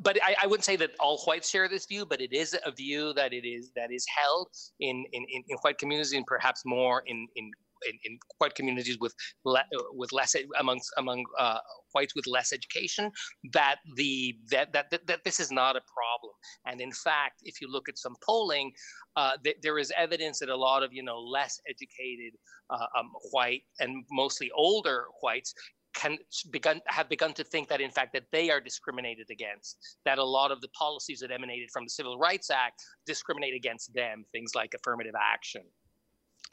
but 0.00 0.18
I, 0.22 0.36
I, 0.42 0.46
wouldn't 0.46 0.64
say 0.64 0.76
that 0.76 0.90
all 0.98 1.18
whites 1.26 1.50
share 1.50 1.68
this 1.68 1.86
view, 1.86 2.06
but 2.06 2.20
it 2.20 2.32
is 2.32 2.56
a 2.64 2.72
view 2.72 3.12
that 3.14 3.32
it 3.32 3.46
is 3.46 3.70
that 3.76 3.92
is 3.92 4.06
held 4.06 4.48
in 4.80 5.04
in, 5.12 5.24
in 5.30 5.56
white 5.62 5.78
communities 5.78 6.12
and 6.12 6.26
perhaps 6.26 6.62
more 6.64 7.02
in 7.06 7.26
in 7.36 7.50
in, 7.86 7.98
in 8.04 8.18
white 8.38 8.54
communities 8.54 8.98
with 9.00 9.14
le, 9.44 9.62
with 9.92 10.12
less 10.12 10.34
amongst 10.58 10.92
among 10.96 11.24
uh, 11.38 11.58
whites 11.92 12.14
with 12.14 12.26
less 12.26 12.52
education 12.52 13.10
that 13.52 13.76
the 13.96 14.36
that, 14.50 14.72
that 14.72 14.90
that 14.90 15.06
that 15.06 15.24
this 15.24 15.40
is 15.40 15.50
not 15.50 15.76
a 15.76 15.80
problem. 15.80 16.32
And 16.66 16.80
in 16.80 16.92
fact 16.92 17.40
if 17.44 17.60
you 17.60 17.70
look 17.70 17.88
at 17.88 17.98
some 17.98 18.16
polling 18.24 18.72
uh, 19.16 19.32
th- 19.42 19.58
there 19.62 19.78
is 19.78 19.92
evidence 19.96 20.38
that 20.40 20.48
a 20.48 20.56
lot 20.56 20.82
of 20.82 20.92
you 20.92 21.02
know 21.02 21.18
less 21.18 21.60
educated 21.68 22.34
uh, 22.70 22.86
um, 22.98 23.10
white 23.32 23.62
and 23.80 24.04
mostly 24.10 24.50
older 24.56 25.06
whites 25.22 25.54
can 25.94 26.18
begun 26.50 26.80
have 26.86 27.08
begun 27.08 27.32
to 27.32 27.44
think 27.44 27.68
that 27.68 27.80
in 27.80 27.90
fact 27.90 28.12
that 28.12 28.24
they 28.30 28.50
are 28.50 28.60
discriminated 28.60 29.26
against 29.30 29.78
that 30.04 30.18
a 30.18 30.24
lot 30.24 30.50
of 30.50 30.60
the 30.60 30.68
policies 30.68 31.20
that 31.20 31.30
emanated 31.30 31.70
from 31.72 31.84
the 31.84 31.90
civil 31.90 32.18
rights 32.18 32.50
act 32.50 32.82
discriminate 33.06 33.54
against 33.54 33.92
them 33.94 34.24
things 34.32 34.54
like 34.54 34.74
affirmative 34.74 35.14
action 35.18 35.62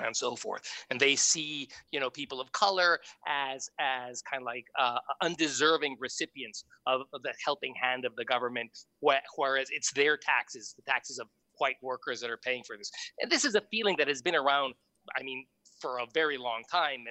and 0.03 0.15
so 0.15 0.35
forth. 0.35 0.61
And 0.89 0.99
they 0.99 1.15
see 1.15 1.69
you 1.91 1.99
know 1.99 2.09
people 2.09 2.41
of 2.41 2.51
color 2.51 2.99
as 3.27 3.69
as 3.79 4.21
kind 4.21 4.41
of 4.41 4.45
like 4.45 4.65
uh, 4.79 4.97
undeserving 5.21 5.97
recipients 5.99 6.65
of, 6.87 7.01
of, 7.13 7.21
the 7.23 7.33
helping 7.43 7.73
hand 7.81 8.05
of 8.05 8.15
the 8.15 8.25
government 8.25 8.71
whereas 8.99 9.67
it's 9.71 9.91
their 9.93 10.17
taxes 10.17 10.73
the 10.75 10.83
taxes 10.91 11.19
of 11.19 11.27
white 11.57 11.77
workers 11.81 12.19
that 12.19 12.29
are 12.29 12.39
paying 12.43 12.63
for 12.67 12.77
this. 12.77 12.91
And 13.19 13.31
this 13.31 13.45
is 13.45 13.55
a 13.55 13.61
feeling 13.71 13.95
that 13.97 14.07
has 14.07 14.21
been 14.21 14.35
around 14.35 14.73
i 15.17 15.23
mean 15.23 15.45
for 15.79 15.99
a 15.99 16.05
very 16.13 16.37
long 16.37 16.63
time, 16.71 17.05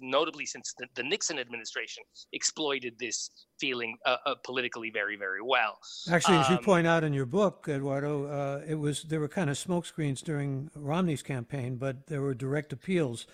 notably 0.00 0.46
since 0.46 0.74
the, 0.78 0.86
the, 0.94 1.02
Nixon 1.02 1.38
administration 1.38 2.02
exploited 2.32 2.98
this 2.98 3.30
feeling 3.58 3.96
uh, 4.06 4.16
uh, 4.26 4.34
politically 4.44 4.90
very, 4.90 5.16
very 5.16 5.42
well. 5.42 5.78
Actually, 6.10 6.38
as 6.38 6.48
you 6.48 6.56
um, 6.56 6.64
point 6.64 6.86
out 6.86 7.04
in 7.04 7.12
your 7.12 7.26
book, 7.26 7.66
Eduardo, 7.68 8.26
uh, 8.26 8.62
it 8.66 8.76
was 8.76 9.02
there 9.04 9.20
were 9.20 9.28
kind 9.28 9.50
of 9.50 9.56
smokescreens 9.56 10.22
during 10.22 10.70
Romney's 10.74 11.22
campaign, 11.22 11.76
but 11.76 12.06
there 12.06 12.20
were 12.20 12.34
direct 12.34 12.72
appeals. 12.72 13.26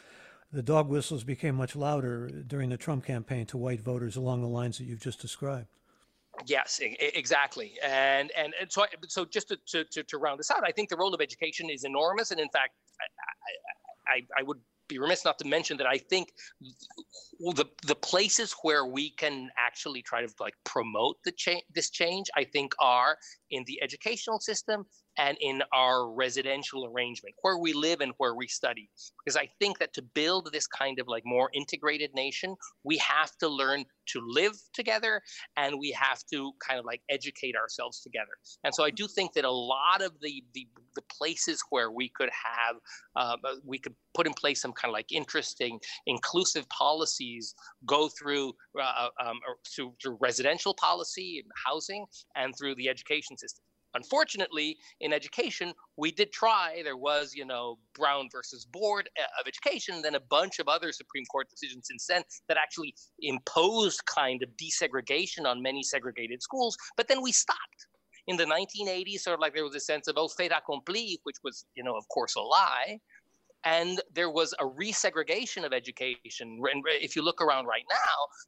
The 0.52 0.62
dog 0.62 0.88
whistles 0.88 1.24
became 1.24 1.56
much 1.56 1.74
louder 1.74 2.28
during 2.46 2.70
the 2.70 2.76
Trump 2.76 3.04
campaign 3.04 3.46
to 3.46 3.58
white 3.58 3.80
voters 3.80 4.16
along 4.16 4.42
the 4.42 4.48
lines 4.48 4.78
that 4.78 4.84
you've 4.84 5.02
just 5.02 5.20
described. 5.20 5.68
Yes, 6.46 6.80
exactly, 6.82 7.72
and 7.82 8.30
and, 8.36 8.52
and 8.60 8.70
so 8.70 8.82
I, 8.82 8.88
so 9.08 9.24
just 9.24 9.48
to, 9.48 9.84
to, 9.84 10.02
to 10.02 10.18
round 10.18 10.38
this 10.38 10.50
out, 10.50 10.62
I 10.64 10.70
think 10.70 10.90
the 10.90 10.96
role 10.96 11.14
of 11.14 11.20
education 11.20 11.70
is 11.70 11.84
enormous, 11.84 12.30
and 12.30 12.38
in 12.38 12.50
fact, 12.50 12.74
I, 13.00 14.18
I, 14.18 14.22
I 14.38 14.42
would 14.42 14.58
be 14.88 14.98
remiss 14.98 15.24
not 15.24 15.38
to 15.38 15.46
mention 15.46 15.76
that 15.78 15.86
I 15.86 15.98
think 15.98 16.32
the 17.40 17.66
the 17.86 17.94
places 17.94 18.54
where 18.62 18.86
we 18.86 19.10
can 19.10 19.50
actually 19.58 20.02
try 20.02 20.22
to 20.24 20.32
like 20.40 20.54
promote 20.64 21.16
the 21.24 21.32
change 21.32 21.62
this 21.74 21.90
change 21.90 22.26
I 22.36 22.44
think 22.44 22.74
are 22.80 23.16
in 23.50 23.64
the 23.66 23.82
educational 23.82 24.40
system 24.40 24.84
and 25.18 25.36
in 25.40 25.62
our 25.72 26.10
residential 26.12 26.86
arrangement 26.86 27.34
where 27.42 27.58
we 27.58 27.72
live 27.72 28.00
and 28.00 28.12
where 28.18 28.34
we 28.34 28.46
study. 28.46 28.88
Because 29.24 29.36
i 29.36 29.48
think 29.60 29.78
that 29.78 29.92
to 29.94 30.02
build 30.02 30.50
this 30.52 30.66
kind 30.66 30.98
of 30.98 31.08
like 31.08 31.22
more 31.24 31.50
integrated 31.54 32.12
nation 32.14 32.56
we 32.84 32.96
have 32.98 33.36
to 33.38 33.48
learn 33.48 33.84
to 34.06 34.20
live 34.24 34.54
together 34.72 35.20
and 35.56 35.78
we 35.78 35.90
have 35.90 36.22
to 36.32 36.52
kind 36.66 36.78
of 36.78 36.84
like 36.84 37.02
educate 37.10 37.56
ourselves 37.56 38.00
together. 38.00 38.32
And 38.64 38.74
so 38.74 38.84
i 38.84 38.90
do 38.90 39.06
think 39.06 39.32
that 39.34 39.44
a 39.44 39.50
lot 39.50 40.02
of 40.02 40.12
the 40.20 40.44
the, 40.54 40.66
the 40.94 41.02
places 41.18 41.62
where 41.70 41.90
we 41.90 42.08
could 42.08 42.30
have 42.30 42.76
um, 43.16 43.40
uh, 43.44 43.54
we 43.64 43.78
could 43.78 43.94
put 44.14 44.26
in 44.26 44.32
place 44.32 44.60
some 44.60 44.72
kind 44.72 44.90
of 44.90 44.94
like 44.94 45.12
interesting 45.12 45.78
inclusive 46.06 46.68
policies 46.68 47.54
go 47.84 48.08
through 48.08 48.52
uh, 48.80 49.08
um, 49.24 49.38
through, 49.74 49.94
through 50.02 50.16
residential 50.20 50.74
policy 50.74 51.42
and 51.42 51.50
housing 51.66 52.04
and 52.34 52.54
through 52.58 52.74
the 52.76 52.88
education 52.88 53.35
system 53.36 53.64
Unfortunately, 53.96 54.76
in 55.00 55.12
education, 55.12 55.72
we 55.96 56.12
did 56.12 56.30
try. 56.30 56.82
There 56.84 56.98
was, 56.98 57.34
you 57.34 57.46
know, 57.46 57.78
Brown 57.94 58.28
versus 58.30 58.66
Board 58.66 59.08
uh, 59.18 59.40
of 59.40 59.46
Education, 59.48 59.94
and 59.96 60.04
then 60.04 60.14
a 60.14 60.20
bunch 60.20 60.58
of 60.58 60.68
other 60.68 60.92
Supreme 60.92 61.24
Court 61.26 61.48
decisions 61.48 61.88
since 61.88 62.06
then 62.06 62.22
that 62.48 62.58
actually 62.58 62.94
imposed 63.20 64.04
kind 64.04 64.42
of 64.42 64.50
desegregation 64.62 65.46
on 65.46 65.62
many 65.62 65.82
segregated 65.82 66.42
schools. 66.42 66.76
But 66.96 67.08
then 67.08 67.22
we 67.22 67.32
stopped. 67.32 67.86
In 68.28 68.36
the 68.36 68.44
1980s, 68.44 69.20
sort 69.20 69.34
of 69.34 69.40
like 69.40 69.54
there 69.54 69.64
was 69.64 69.76
a 69.76 69.80
sense 69.80 70.08
of, 70.08 70.16
oh, 70.18 70.28
fait 70.28 70.50
accompli, 70.50 71.20
which 71.22 71.36
was, 71.44 71.64
you 71.76 71.84
know, 71.84 71.96
of 71.96 72.04
course, 72.08 72.34
a 72.34 72.40
lie 72.40 72.98
and 73.64 74.00
there 74.14 74.30
was 74.30 74.54
a 74.60 74.64
resegregation 74.64 75.64
of 75.64 75.72
education. 75.72 76.60
And 76.72 76.84
if 76.86 77.16
you 77.16 77.22
look 77.22 77.40
around 77.40 77.66
right 77.66 77.84
now, 77.90 77.96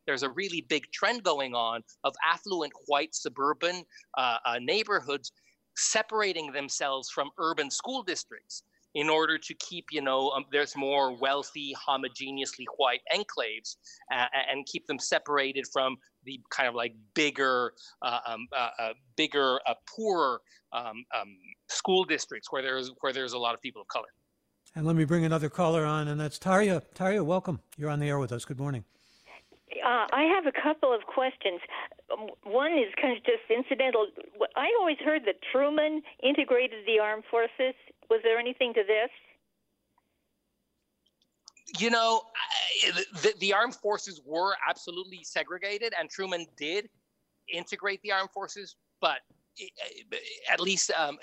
there's 0.07 0.23
a 0.23 0.31
really 0.31 0.61
big 0.68 0.90
trend 0.92 1.25
going 1.25 1.55
on 1.55 1.83
of 2.05 2.14
affluent 2.25 2.73
white 2.87 3.14
suburban 3.14 3.85
uh, 4.16 4.38
uh, 4.44 4.59
neighborhoods 4.61 5.33
separating 5.77 6.53
themselves 6.53 7.11
from 7.11 7.31
urban 7.38 7.71
school 7.71 8.03
districts 8.03 8.62
in 8.94 9.09
order 9.09 9.38
to 9.38 9.55
keep, 9.55 9.87
you 9.92 10.01
know, 10.01 10.31
um, 10.31 10.44
there's 10.51 10.77
more 10.77 11.16
wealthy, 11.16 11.75
homogeneously 11.88 12.64
white 12.79 13.01
enclaves 13.14 13.77
uh, 14.12 14.27
and 14.51 14.66
keep 14.66 14.87
them 14.87 14.99
separated 14.99 15.66
from 15.73 15.97
the 16.25 16.40
kind 16.51 16.68
of 16.68 16.75
like 16.75 16.94
bigger, 17.14 17.73
uh, 18.03 18.18
um, 18.27 18.49
uh, 18.57 18.71
uh, 18.79 18.92
bigger, 19.16 19.61
poorer 19.94 20.40
um, 20.73 21.05
um, 21.14 21.37
school 21.68 22.05
districts 22.05 22.51
where 22.51 22.62
there's 22.62 22.90
where 23.01 23.12
there's 23.12 23.35
a 23.35 23.38
lot 23.38 23.55
of 23.55 23.61
people 23.61 23.83
of 23.83 23.88
color. 23.88 24.09
And 24.74 24.87
let 24.87 24.96
me 24.96 25.04
bring 25.04 25.24
another 25.24 25.48
caller 25.48 25.85
on, 25.85 26.09
and 26.09 26.20
that's 26.20 26.38
Taria. 26.38 26.83
Taria, 26.94 27.24
welcome. 27.24 27.61
You're 27.76 27.90
on 27.90 27.98
the 27.98 28.09
air 28.09 28.18
with 28.18 28.33
us. 28.33 28.44
Good 28.44 28.59
morning. 28.59 28.85
Uh, 29.85 30.07
I 30.12 30.22
have 30.35 30.46
a 30.46 30.52
couple 30.52 30.92
of 30.92 31.02
questions. 31.02 31.61
Um, 32.12 32.28
one 32.44 32.72
is 32.72 32.92
kind 33.00 33.16
of 33.16 33.24
just 33.24 33.42
incidental. 33.50 34.07
I 34.57 34.68
always 34.78 34.98
heard 35.04 35.22
that 35.26 35.37
Truman 35.52 36.02
integrated 36.22 36.87
the 36.87 36.98
armed 36.98 37.24
forces. 37.31 37.74
Was 38.11 38.20
there 38.22 38.38
anything 38.38 38.74
to 38.74 38.83
this? 38.87 39.11
You 41.78 41.90
know, 41.90 42.22
the, 43.22 43.35
the 43.40 43.52
armed 43.52 43.74
forces 43.74 44.20
were 44.24 44.54
absolutely 44.68 45.22
segregated, 45.22 45.92
and 45.98 46.09
Truman 46.09 46.46
did 46.57 46.88
integrate 47.52 48.00
the 48.02 48.12
armed 48.12 48.31
forces, 48.31 48.76
but 49.00 49.20
at 50.50 50.61
least 50.61 50.90
um, 50.92 51.18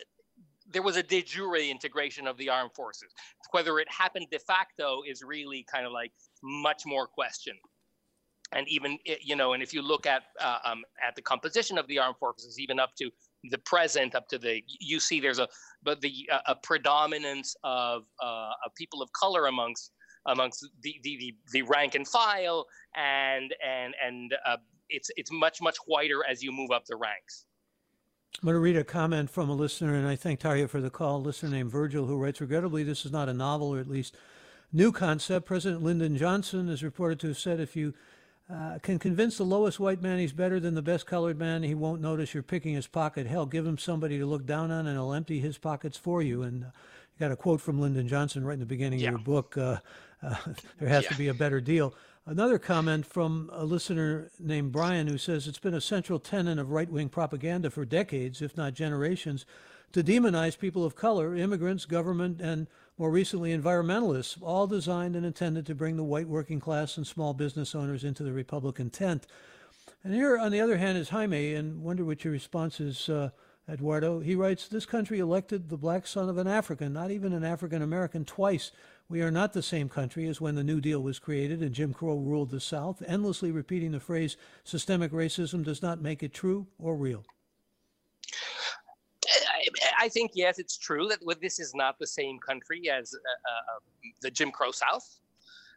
there 0.72 0.82
was 0.82 0.98
a 0.98 1.04
de 1.04 1.22
jure 1.22 1.58
integration 1.58 2.28
of 2.28 2.38
the 2.38 2.50
armed 2.50 2.74
forces. 2.74 3.14
Whether 3.52 3.80
it 3.80 3.88
happened 3.92 4.28
de 4.32 4.40
facto 4.40 5.02
is 5.08 5.24
really 5.24 5.66
kind 5.72 5.86
of 5.86 5.92
like 5.92 6.12
much 6.44 6.86
more 6.86 7.08
question. 7.08 7.56
And 8.52 8.68
even 8.68 8.98
you 9.22 9.36
know, 9.36 9.54
and 9.54 9.64
if 9.64 9.74
you 9.74 9.82
look 9.82 10.06
at 10.06 10.24
uh, 10.40 10.60
um, 10.64 10.84
at 11.06 11.16
the 11.16 11.22
composition 11.22 11.78
of 11.78 11.88
the 11.88 12.00
armed 12.00 12.18
forces, 12.18 12.60
even 12.60 12.80
up 12.80 12.96
to 12.98 13.10
the 13.50 13.58
present, 13.60 14.16
up 14.16 14.28
to 14.30 14.38
the 14.38 14.62
you 14.68 15.00
see 15.00 15.20
there's 15.20 15.40
a 15.40 15.48
but 15.84 16.00
the 16.02 16.30
uh, 16.32 16.40
a 16.48 16.56
predominance 16.56 17.56
of 17.64 18.04
uh, 18.22 18.52
of 18.66 18.74
people 18.78 19.02
of 19.02 19.12
color 19.14 19.48
amongst 19.48 19.92
amongst 20.28 20.66
the, 20.82 20.96
the 21.04 21.18
the, 21.18 21.36
the 21.52 21.62
rank 21.64 21.96
and 21.96 22.08
file, 22.08 22.66
and 22.96 23.54
and 23.66 23.96
and 24.04 24.36
uh, 24.46 24.58
it's 24.90 25.10
it's 25.18 25.32
much 25.32 25.60
much 25.62 25.78
whiter 25.88 26.24
as 26.30 26.44
you 26.44 26.52
move 26.52 26.72
up 26.72 26.86
the 26.86 26.96
ranks. 26.96 27.46
I'm 28.42 28.48
going 28.48 28.56
to 28.56 28.60
read 28.60 28.78
a 28.78 28.84
comment 28.84 29.30
from 29.30 29.50
a 29.50 29.54
listener, 29.54 29.96
and 29.96 30.08
I 30.08 30.16
thank 30.16 30.42
Tarja 30.42 30.70
for 30.70 30.82
the 30.82 30.90
call. 30.90 31.18
A 31.18 31.20
listener 31.20 31.50
named 31.50 31.72
Virgil 31.72 32.06
who 32.06 32.18
writes, 32.18 32.42
Regrettably, 32.42 32.84
this 32.84 33.06
is 33.06 33.12
not 33.12 33.30
a 33.30 33.34
novel, 33.34 33.74
or 33.74 33.80
at 33.80 33.88
least 33.88 34.16
new 34.74 34.92
concept. 34.92 35.46
President 35.46 35.84
Lyndon 35.84 36.18
Johnson 36.18 36.68
is 36.68 36.84
reported 36.84 37.20
to 37.22 37.28
have 37.30 37.38
said, 37.38 37.60
If 37.60 37.76
you 37.76 37.94
uh, 38.54 38.80
can 38.82 39.00
convince 39.00 39.38
the 39.38 39.44
lowest 39.46 39.80
white 39.80 40.02
man 40.02 40.20
he's 40.20 40.34
better 40.34 40.60
than 40.60 40.76
the 40.76 40.82
best 40.82 41.06
colored 41.06 41.40
man, 41.40 41.64
he 41.64 41.74
won't 41.74 42.02
notice 42.02 42.34
you're 42.34 42.44
picking 42.44 42.76
his 42.76 42.88
pocket. 42.88 43.26
Hell, 43.26 43.46
give 43.46 43.66
him 43.66 43.78
somebody 43.78 44.20
to 44.20 44.26
look 44.26 44.46
down 44.46 44.70
on, 44.70 44.86
and 44.86 44.98
he'll 44.98 45.14
empty 45.14 45.40
his 45.40 45.58
pockets 45.58 45.98
for 45.98 46.22
you. 46.22 46.44
And 46.44 46.66
uh, 46.66 46.68
you 46.68 47.20
got 47.20 47.32
a 47.32 47.36
quote 47.38 47.62
from 47.62 47.80
Lyndon 47.80 48.08
Johnson 48.08 48.44
right 48.44 48.54
in 48.54 48.60
the 48.60 48.66
beginning 48.66 49.00
yeah. 49.00 49.10
of 49.10 49.12
your 49.14 49.24
book. 49.24 49.58
Uh, 49.58 49.78
uh 50.22 50.36
there 50.80 50.90
has 50.90 51.06
yeah. 51.06 51.10
to 51.10 51.18
be 51.18 51.30
a 51.30 51.34
better 51.34 51.62
deal. 51.62 51.96
Another 52.28 52.58
comment 52.58 53.06
from 53.06 53.52
a 53.54 53.64
listener 53.66 54.32
named 54.40 54.72
Brian 54.72 55.06
who 55.06 55.18
says 55.20 55.48
it's 55.48 55.60
been 55.60 55.76
a 55.76 55.82
central 55.82 56.18
tenet 56.18 56.58
of 56.58 56.72
right 56.72 56.90
wing 56.90 57.08
propaganda 57.08 57.70
for 57.70 57.86
decades, 57.86 58.42
if 58.42 58.58
not 58.58 58.74
generations, 58.74 59.46
to 59.92 60.04
demonize 60.04 60.58
people 60.58 60.84
of 60.84 60.96
color, 60.96 61.36
immigrants, 61.36 61.86
government, 61.86 62.42
and 62.42 62.66
more 62.98 63.12
recently 63.12 63.56
environmentalists, 63.56 64.42
all 64.42 64.66
designed 64.66 65.16
and 65.16 65.24
intended 65.24 65.68
to 65.68 65.76
bring 65.76 65.98
the 65.98 66.04
white 66.04 66.28
working 66.28 66.60
class 66.60 66.98
and 66.98 67.06
small 67.06 67.36
business 67.36 67.76
owners 67.76 68.04
into 68.04 68.24
the 68.24 68.34
Republican 68.34 68.90
tent. 68.90 69.28
And 70.04 70.12
here, 70.12 70.36
on 70.36 70.52
the 70.52 70.62
other 70.62 70.78
hand, 70.78 70.98
is 70.98 71.10
Jaime, 71.10 71.54
and 71.54 71.84
wonder 71.84 72.04
what 72.04 72.24
your 72.24 72.34
response 72.34 72.80
is, 72.80 73.08
uh, 73.08 73.30
Eduardo. 73.70 74.20
He 74.20 74.34
writes 74.34 74.68
This 74.68 74.86
country 74.88 75.20
elected 75.20 75.70
the 75.70 75.78
black 75.78 76.08
son 76.08 76.30
of 76.30 76.40
an 76.40 76.48
African, 76.48 76.92
not 76.92 77.12
even 77.12 77.34
an 77.34 77.44
African 77.44 77.84
American, 77.84 78.26
twice 78.26 78.72
we 79.08 79.22
are 79.22 79.32
not 79.32 79.54
the 79.54 79.62
same 79.62 79.88
country 79.90 80.28
as 80.28 80.42
when 80.42 80.56
the 80.56 80.64
New 80.64 80.82
Deal 80.82 81.02
was 81.02 81.20
created 81.20 81.62
and 81.62 81.74
Jim 81.74 81.94
Crow 81.94 82.18
ruled 82.18 82.50
the 82.50 82.60
South, 82.60 83.04
endlessly 83.08 83.52
repeating 83.52 83.92
the 83.92 84.00
phrase 84.00 84.38
systemic 84.64 85.12
racism 85.12 85.64
does 85.64 85.82
not 85.82 86.02
make 86.02 86.24
it 86.24 86.34
true 86.34 86.68
or 86.80 86.96
real. 86.96 87.24
I 90.00 90.10
think, 90.10 90.32
yes, 90.34 90.60
it's 90.60 90.78
true 90.78 91.08
that 91.08 91.20
this 91.42 91.60
is 91.60 91.74
not 91.74 91.98
the 92.00 92.08
same 92.08 92.38
country 92.40 92.90
as 92.90 93.14
uh, 93.14 93.18
uh, 93.18 93.80
the 94.22 94.30
Jim 94.30 94.52
Crow 94.52 94.72
South, 94.72 95.20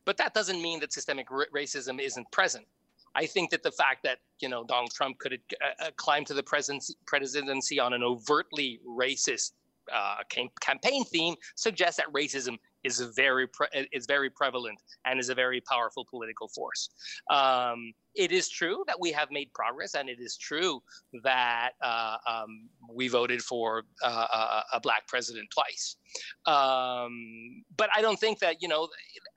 but 0.05 0.17
that 0.17 0.35
doesn't 0.35 0.61
mean 0.61 0.81
that 0.81 0.93
systemic 0.93 1.31
r- 1.31 1.47
racism 1.55 2.01
isn't 2.01 2.31
present. 2.31 2.67
I 3.15 3.27
think 3.27 3.51
that 3.51 3.63
the 3.63 3.71
fact 3.71 4.03
that 4.05 4.19
you 4.41 4.49
know 4.49 4.65
Donald 4.65 4.93
Trump 4.93 5.19
could 5.19 5.33
uh, 5.35 5.85
uh, 5.85 5.91
climb 5.97 6.25
to 6.27 6.35
the 6.35 6.43
presidency, 6.43 6.95
presidency 7.07 7.81
on 7.81 7.93
an 7.95 8.03
overtly 8.03 8.81
racist 8.87 9.53
uh, 9.93 10.17
campaign 10.61 11.05
theme 11.05 11.35
suggests 11.55 11.97
that 11.97 12.13
racism 12.13 12.59
is 12.85 13.01
very 13.17 13.47
pre- 13.47 13.89
is 13.93 14.07
very 14.07 14.31
prevalent 14.31 14.81
and 15.05 15.19
is 15.19 15.29
a 15.29 15.35
very 15.35 15.61
powerful 15.61 16.07
political 16.09 16.49
force. 16.49 16.89
Um, 17.31 17.93
it 18.19 18.33
is 18.33 18.49
true 18.49 18.83
that 18.89 18.99
we 19.01 19.13
have 19.13 19.31
made 19.31 19.51
progress, 19.55 19.95
and 19.95 20.09
it 20.09 20.19
is 20.21 20.37
true 20.37 20.83
that 21.23 21.71
uh, 21.81 22.17
um, 22.27 22.69
we 22.93 23.07
voted 23.07 23.41
for 23.41 23.85
uh, 24.03 24.63
a 24.73 24.81
black 24.81 25.07
president 25.07 25.49
twice. 25.51 25.97
Um, 26.47 27.63
but 27.77 27.89
I 27.95 28.03
don't 28.03 28.19
think 28.19 28.41
that 28.41 28.61
you 28.61 28.69
know. 28.69 28.89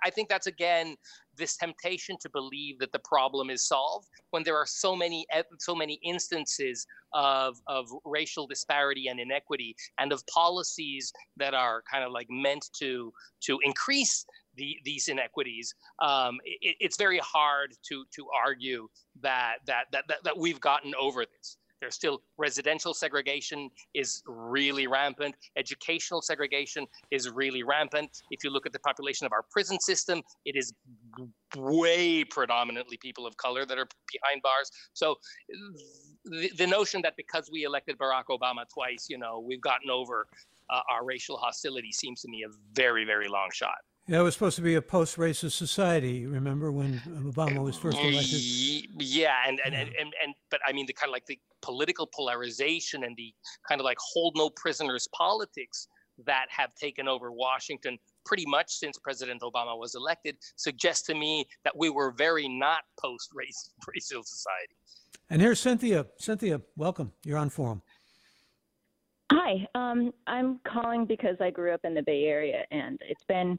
I 0.04 0.10
think 0.10 0.30
that's 0.30 0.48
again 0.48 0.96
this 1.38 1.56
temptation 1.58 2.18
to 2.22 2.30
believe 2.30 2.80
that 2.80 2.92
the 2.92 3.00
problem 3.00 3.50
is 3.50 3.68
solved 3.68 4.08
when 4.32 4.44
there 4.44 4.58
are 4.58 4.66
so 4.66 4.96
many 4.96 5.26
so 5.60 5.76
many 5.76 6.00
instances 6.04 6.86
of 7.14 7.58
of 7.68 7.88
racial 8.04 8.48
disparity 8.48 9.08
and 9.08 9.20
inequity 9.20 9.76
and 10.00 10.12
of 10.12 10.26
policies 10.28 11.14
that 11.38 11.54
are 11.54 11.84
kind 11.92 12.04
of 12.04 12.12
like 12.12 12.28
meant 12.30 12.70
to 12.80 13.14
to 13.42 13.60
increase 13.64 14.26
the, 14.62 14.78
these 14.86 15.08
inequities, 15.08 15.74
um, 16.00 16.38
it, 16.46 16.76
it's 16.80 16.98
very 16.98 17.20
hard 17.36 17.70
to 17.90 17.96
to 18.16 18.22
argue 18.48 18.88
that, 19.22 19.56
that 19.66 19.86
that 19.92 20.04
that 20.08 20.20
that 20.24 20.38
we've 20.38 20.62
gotten 20.62 20.94
over 21.00 21.26
this. 21.26 21.58
There's 21.80 21.96
still 21.96 22.22
residential 22.38 22.94
segregation 22.94 23.72
is 23.96 24.22
really 24.28 24.86
rampant. 24.86 25.34
Educational 25.58 26.22
segregation 26.22 26.86
is 27.10 27.28
really 27.42 27.64
rampant. 27.64 28.10
If 28.30 28.44
you 28.44 28.52
look 28.52 28.68
at 28.68 28.74
the 28.78 28.84
population 28.90 29.26
of 29.26 29.32
our 29.34 29.44
prison 29.50 29.80
system, 29.80 30.22
it 30.46 30.56
is 30.56 30.72
way 31.58 32.24
predominantly 32.24 32.98
people 32.98 33.26
of 33.26 33.36
color 33.38 33.66
that 33.66 33.80
are 33.80 33.88
behind 34.14 34.44
bars. 34.44 34.70
So 34.94 35.16
the, 36.26 36.52
the 36.56 36.68
notion 36.68 37.02
that 37.02 37.16
because 37.18 37.50
we 37.52 37.64
elected 37.64 37.98
Barack 37.98 38.28
Obama 38.30 38.64
twice, 38.72 39.08
you 39.10 39.18
know, 39.18 39.44
we've 39.44 39.66
gotten 39.72 39.90
over 39.90 40.28
uh, 40.70 40.82
our 40.94 41.04
racial 41.04 41.38
hostility 41.38 41.92
seems 41.92 42.22
to 42.22 42.30
me 42.30 42.44
a 42.44 42.52
very, 42.74 43.06
very 43.06 43.28
long 43.28 43.50
shot. 43.52 43.82
Yeah, 44.12 44.20
it 44.20 44.24
was 44.24 44.34
supposed 44.34 44.58
to 44.58 44.62
be 44.62 44.76
a 44.76 44.82
post-racist 44.82 45.54
society. 45.54 46.28
Remember 46.28 46.70
when 46.70 47.00
Obama 47.24 47.64
was 47.64 47.78
first 47.78 47.98
elected? 47.98 48.42
Yeah, 49.00 49.36
and 49.48 49.62
and, 49.64 49.74
yeah. 49.74 49.80
and, 49.80 49.90
and, 49.98 50.14
and 50.22 50.36
but 50.50 50.60
I 50.68 50.74
mean 50.74 50.86
the 50.86 50.92
kind 50.92 51.08
of 51.08 51.14
like 51.14 51.26
the 51.28 51.40
political 51.62 52.10
polarization 52.14 53.06
and 53.06 53.16
the 53.16 53.34
kind 53.66 53.80
of 53.80 53.86
like 53.86 53.98
hold 54.02 54.36
no 54.36 54.50
prisoners 54.50 55.08
politics 55.16 55.88
that 56.26 56.48
have 56.50 56.76
taken 56.76 57.08
over 57.08 57.32
Washington 57.32 57.98
pretty 58.26 58.46
much 58.46 58.74
since 58.74 58.98
President 58.98 59.44
Obama 59.44 59.80
was 59.80 59.96
elected 59.96 60.36
suggests 60.58 61.08
to 61.08 61.16
me 61.16 61.46
that 61.64 61.78
we 61.78 61.90
were 61.90 62.12
very 62.12 62.50
not 62.50 62.82
post-racial 63.00 64.24
society. 64.26 64.76
And 65.30 65.42
here's 65.42 65.62
Cynthia. 65.62 66.06
Cynthia, 66.18 66.60
welcome. 66.76 67.14
You're 67.24 67.38
on 67.38 67.50
Forum. 67.50 67.82
Hi, 69.32 69.66
um, 69.76 70.12
I'm 70.28 70.60
calling 70.68 71.06
because 71.06 71.38
I 71.40 71.52
grew 71.52 71.74
up 71.74 71.80
in 71.86 71.94
the 71.94 72.04
Bay 72.04 72.26
Area, 72.26 72.66
and 72.72 73.00
it's 73.08 73.24
been 73.24 73.58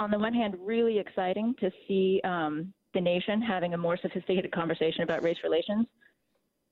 on 0.00 0.10
the 0.10 0.18
one 0.18 0.32
hand, 0.32 0.56
really 0.58 0.98
exciting 0.98 1.54
to 1.60 1.70
see 1.86 2.20
um, 2.24 2.72
the 2.94 3.00
nation 3.00 3.40
having 3.42 3.74
a 3.74 3.78
more 3.78 3.98
sophisticated 4.00 4.50
conversation 4.50 5.02
about 5.02 5.22
race 5.22 5.36
relations. 5.44 5.86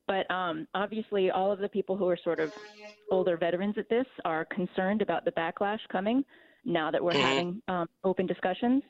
But 0.07 0.29
um, 0.31 0.66
obviously, 0.74 1.31
all 1.31 1.53
of 1.53 1.59
the 1.59 1.68
people 1.68 1.95
who 1.95 2.09
are 2.09 2.16
sort 2.24 2.41
of 2.41 2.51
older 3.11 3.37
veterans 3.37 3.74
at 3.76 3.87
this 3.91 4.07
are 4.24 4.47
concerned 4.47 5.03
about 5.03 5.26
the 5.26 5.33
backlash 5.33 5.81
coming 5.93 6.24
now 6.64 6.91
that 6.91 7.05
we're 7.05 7.12
mm-hmm. 7.12 7.20
having 7.20 7.62
um, 7.68 7.87
open 8.03 8.26
discussions. 8.26 8.83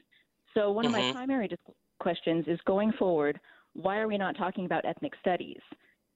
So, 0.54 0.70
one 0.70 0.84
mm-hmm. 0.84 0.94
of 0.94 1.00
my 1.00 1.04
mm-hmm. 1.04 1.16
primary 1.16 1.48
dis- 1.48 1.58
questions 1.98 2.44
is 2.46 2.60
going 2.64 2.92
forward, 2.92 3.40
why 3.72 3.98
are 3.98 4.06
we 4.06 4.16
not 4.16 4.36
talking 4.36 4.66
about 4.66 4.84
ethnic 4.84 5.14
studies? 5.20 5.60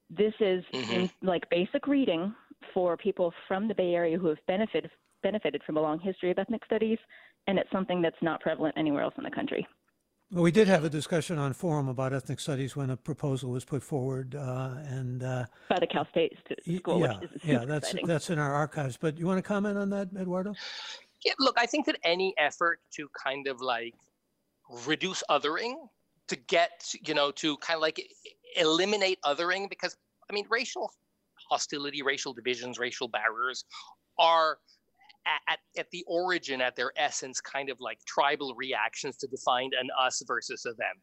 This 0.08 0.34
is 0.38 0.62
mm-hmm. 0.72 0.92
in, 0.92 1.10
like 1.22 1.50
basic 1.50 1.88
reading 1.88 2.32
for 2.72 2.96
people 2.96 3.34
from 3.48 3.66
the 3.66 3.74
Bay 3.74 3.94
Area 3.94 4.16
who 4.16 4.28
have 4.28 4.38
benefited 4.46 4.88
benefited 5.24 5.62
from 5.64 5.76
a 5.76 5.80
long 5.80 6.00
history 6.00 6.30
of 6.32 6.38
ethnic 6.38 6.64
studies 6.64 6.98
and 7.46 7.58
it's 7.58 7.70
something 7.70 8.02
that's 8.02 8.20
not 8.22 8.40
prevalent 8.40 8.74
anywhere 8.76 9.02
else 9.02 9.14
in 9.18 9.24
the 9.24 9.30
country. 9.30 9.66
Well, 10.32 10.42
we 10.42 10.50
did 10.50 10.66
have 10.66 10.82
a 10.82 10.88
discussion 10.88 11.36
on 11.38 11.52
forum 11.52 11.88
about 11.88 12.14
ethnic 12.14 12.40
studies 12.40 12.74
when 12.74 12.88
a 12.88 12.96
proposal 12.96 13.50
was 13.50 13.66
put 13.66 13.82
forward, 13.82 14.34
uh, 14.34 14.76
and 14.86 15.22
uh, 15.22 15.44
by 15.68 15.78
the 15.78 15.86
Cal 15.86 16.06
State 16.10 16.32
School. 16.78 17.00
Yeah, 17.00 17.20
yeah, 17.44 17.64
that's 17.66 17.88
exciting. 17.88 18.06
that's 18.06 18.30
in 18.30 18.38
our 18.38 18.54
archives. 18.54 18.96
But 18.96 19.18
you 19.18 19.26
want 19.26 19.36
to 19.36 19.42
comment 19.42 19.76
on 19.76 19.90
that, 19.90 20.08
Eduardo? 20.18 20.54
Yeah, 21.22 21.34
look, 21.38 21.56
I 21.58 21.66
think 21.66 21.84
that 21.84 21.98
any 22.02 22.34
effort 22.38 22.80
to 22.94 23.10
kind 23.10 23.46
of 23.46 23.60
like 23.60 23.94
reduce 24.86 25.22
othering, 25.30 25.74
to 26.28 26.36
get 26.36 26.94
you 27.06 27.12
know 27.12 27.30
to 27.32 27.58
kind 27.58 27.76
of 27.76 27.82
like 27.82 28.02
eliminate 28.56 29.18
othering, 29.26 29.68
because 29.68 29.98
I 30.30 30.32
mean, 30.32 30.46
racial 30.48 30.90
hostility, 31.50 32.00
racial 32.00 32.32
divisions, 32.32 32.78
racial 32.78 33.06
barriers 33.06 33.66
are 34.18 34.56
at, 35.26 35.58
at 35.76 35.90
the 35.90 36.04
origin, 36.06 36.60
at 36.60 36.76
their 36.76 36.92
essence, 36.96 37.40
kind 37.40 37.70
of 37.70 37.80
like 37.80 37.98
tribal 38.06 38.54
reactions 38.54 39.16
to 39.18 39.26
define 39.26 39.70
an 39.80 39.88
us 39.98 40.22
versus 40.26 40.64
a 40.66 40.74
them. 40.74 40.96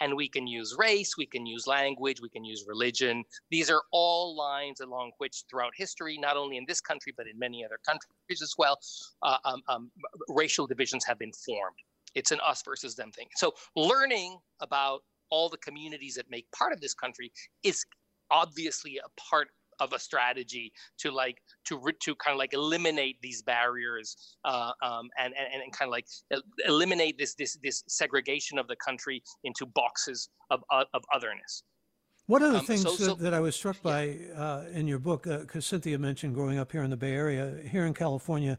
And 0.00 0.14
we 0.14 0.28
can 0.28 0.46
use 0.46 0.74
race, 0.78 1.16
we 1.16 1.26
can 1.26 1.46
use 1.46 1.66
language, 1.66 2.20
we 2.20 2.28
can 2.28 2.44
use 2.44 2.64
religion. 2.66 3.24
These 3.50 3.70
are 3.70 3.82
all 3.92 4.36
lines 4.36 4.80
along 4.80 5.12
which, 5.18 5.44
throughout 5.50 5.72
history, 5.76 6.18
not 6.18 6.36
only 6.36 6.56
in 6.56 6.64
this 6.66 6.80
country, 6.80 7.12
but 7.16 7.26
in 7.26 7.38
many 7.38 7.64
other 7.64 7.78
countries 7.86 8.42
as 8.42 8.54
well, 8.56 8.78
uh, 9.22 9.38
um, 9.44 9.62
um, 9.68 9.90
racial 10.28 10.66
divisions 10.66 11.04
have 11.04 11.18
been 11.18 11.32
formed. 11.32 11.76
It's 12.14 12.32
an 12.32 12.40
us 12.40 12.62
versus 12.64 12.94
them 12.94 13.12
thing. 13.12 13.26
So, 13.36 13.54
learning 13.76 14.38
about 14.60 15.02
all 15.30 15.48
the 15.48 15.58
communities 15.58 16.14
that 16.14 16.30
make 16.30 16.50
part 16.52 16.72
of 16.72 16.80
this 16.80 16.94
country 16.94 17.30
is 17.62 17.84
obviously 18.30 18.98
a 18.98 19.08
part 19.20 19.48
of 19.80 19.92
a 19.92 19.98
strategy 19.98 20.72
to 20.98 21.10
like 21.10 21.42
to 21.64 21.80
to 22.00 22.14
kind 22.16 22.34
of 22.34 22.38
like 22.38 22.54
eliminate 22.54 23.20
these 23.22 23.42
barriers 23.42 24.16
uh, 24.44 24.72
um, 24.82 25.08
and, 25.18 25.34
and 25.38 25.62
and 25.62 25.72
kind 25.72 25.88
of 25.88 25.92
like 25.92 26.06
eliminate 26.66 27.18
this 27.18 27.34
this 27.34 27.58
this 27.62 27.84
segregation 27.88 28.58
of 28.58 28.68
the 28.68 28.76
country 28.76 29.22
into 29.44 29.66
boxes 29.66 30.28
of 30.50 30.62
of 30.70 31.02
otherness. 31.14 31.62
One 32.26 32.42
of 32.42 32.52
the 32.52 32.58
um, 32.58 32.66
things 32.66 32.82
so, 32.82 32.94
so, 32.94 33.14
that 33.14 33.32
I 33.32 33.40
was 33.40 33.56
struck 33.56 33.80
by 33.82 34.18
uh, 34.36 34.64
in 34.72 34.86
your 34.86 34.98
book, 34.98 35.22
because 35.22 35.64
uh, 35.64 35.68
Cynthia 35.68 35.98
mentioned 35.98 36.34
growing 36.34 36.58
up 36.58 36.72
here 36.72 36.82
in 36.82 36.90
the 36.90 36.96
Bay 36.96 37.12
Area, 37.12 37.58
here 37.70 37.86
in 37.86 37.94
California, 37.94 38.58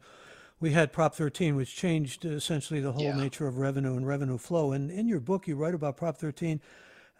we 0.58 0.72
had 0.72 0.92
Prop 0.92 1.14
13, 1.14 1.54
which 1.54 1.76
changed 1.76 2.24
essentially 2.24 2.80
the 2.80 2.90
whole 2.90 3.04
yeah. 3.04 3.16
nature 3.16 3.46
of 3.46 3.58
revenue 3.58 3.96
and 3.96 4.06
revenue 4.06 4.38
flow. 4.38 4.72
And 4.72 4.90
in 4.90 5.06
your 5.06 5.20
book, 5.20 5.46
you 5.46 5.54
write 5.54 5.74
about 5.74 5.96
Prop 5.96 6.18
13 6.18 6.60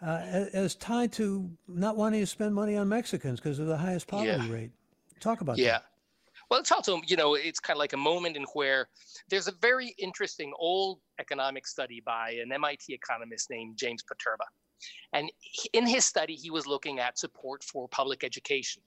uh, 0.01 0.45
as 0.53 0.75
tied 0.75 1.11
to 1.13 1.49
not 1.67 1.95
wanting 1.95 2.21
to 2.21 2.27
spend 2.27 2.55
money 2.55 2.75
on 2.75 2.89
Mexicans 2.89 3.39
because 3.39 3.59
of 3.59 3.67
the 3.67 3.77
highest 3.77 4.07
poverty 4.07 4.47
yeah. 4.47 4.53
rate. 4.53 4.71
Talk 5.19 5.41
about 5.41 5.57
that. 5.57 5.61
yeah. 5.61 5.71
that. 5.73 5.85
Well, 6.49 6.59
it's 6.59 6.71
also, 6.71 6.99
you 7.07 7.15
know, 7.15 7.35
it's 7.35 7.61
kind 7.61 7.77
of 7.77 7.79
like 7.79 7.93
a 7.93 7.97
moment 7.97 8.35
in 8.35 8.43
where 8.53 8.89
there's 9.29 9.47
a 9.47 9.53
very 9.61 9.95
interesting 9.97 10.51
old 10.59 10.99
economic 11.17 11.65
study 11.65 12.01
by 12.05 12.31
an 12.31 12.51
MIT 12.51 12.93
economist 12.93 13.49
named 13.49 13.77
James 13.77 14.03
Poterba. 14.03 14.45
And 15.13 15.31
in 15.71 15.87
his 15.87 16.03
study, 16.03 16.35
he 16.35 16.49
was 16.49 16.67
looking 16.67 16.99
at 16.99 17.17
support 17.17 17.63
for 17.63 17.87
public 17.87 18.25
education. 18.25 18.81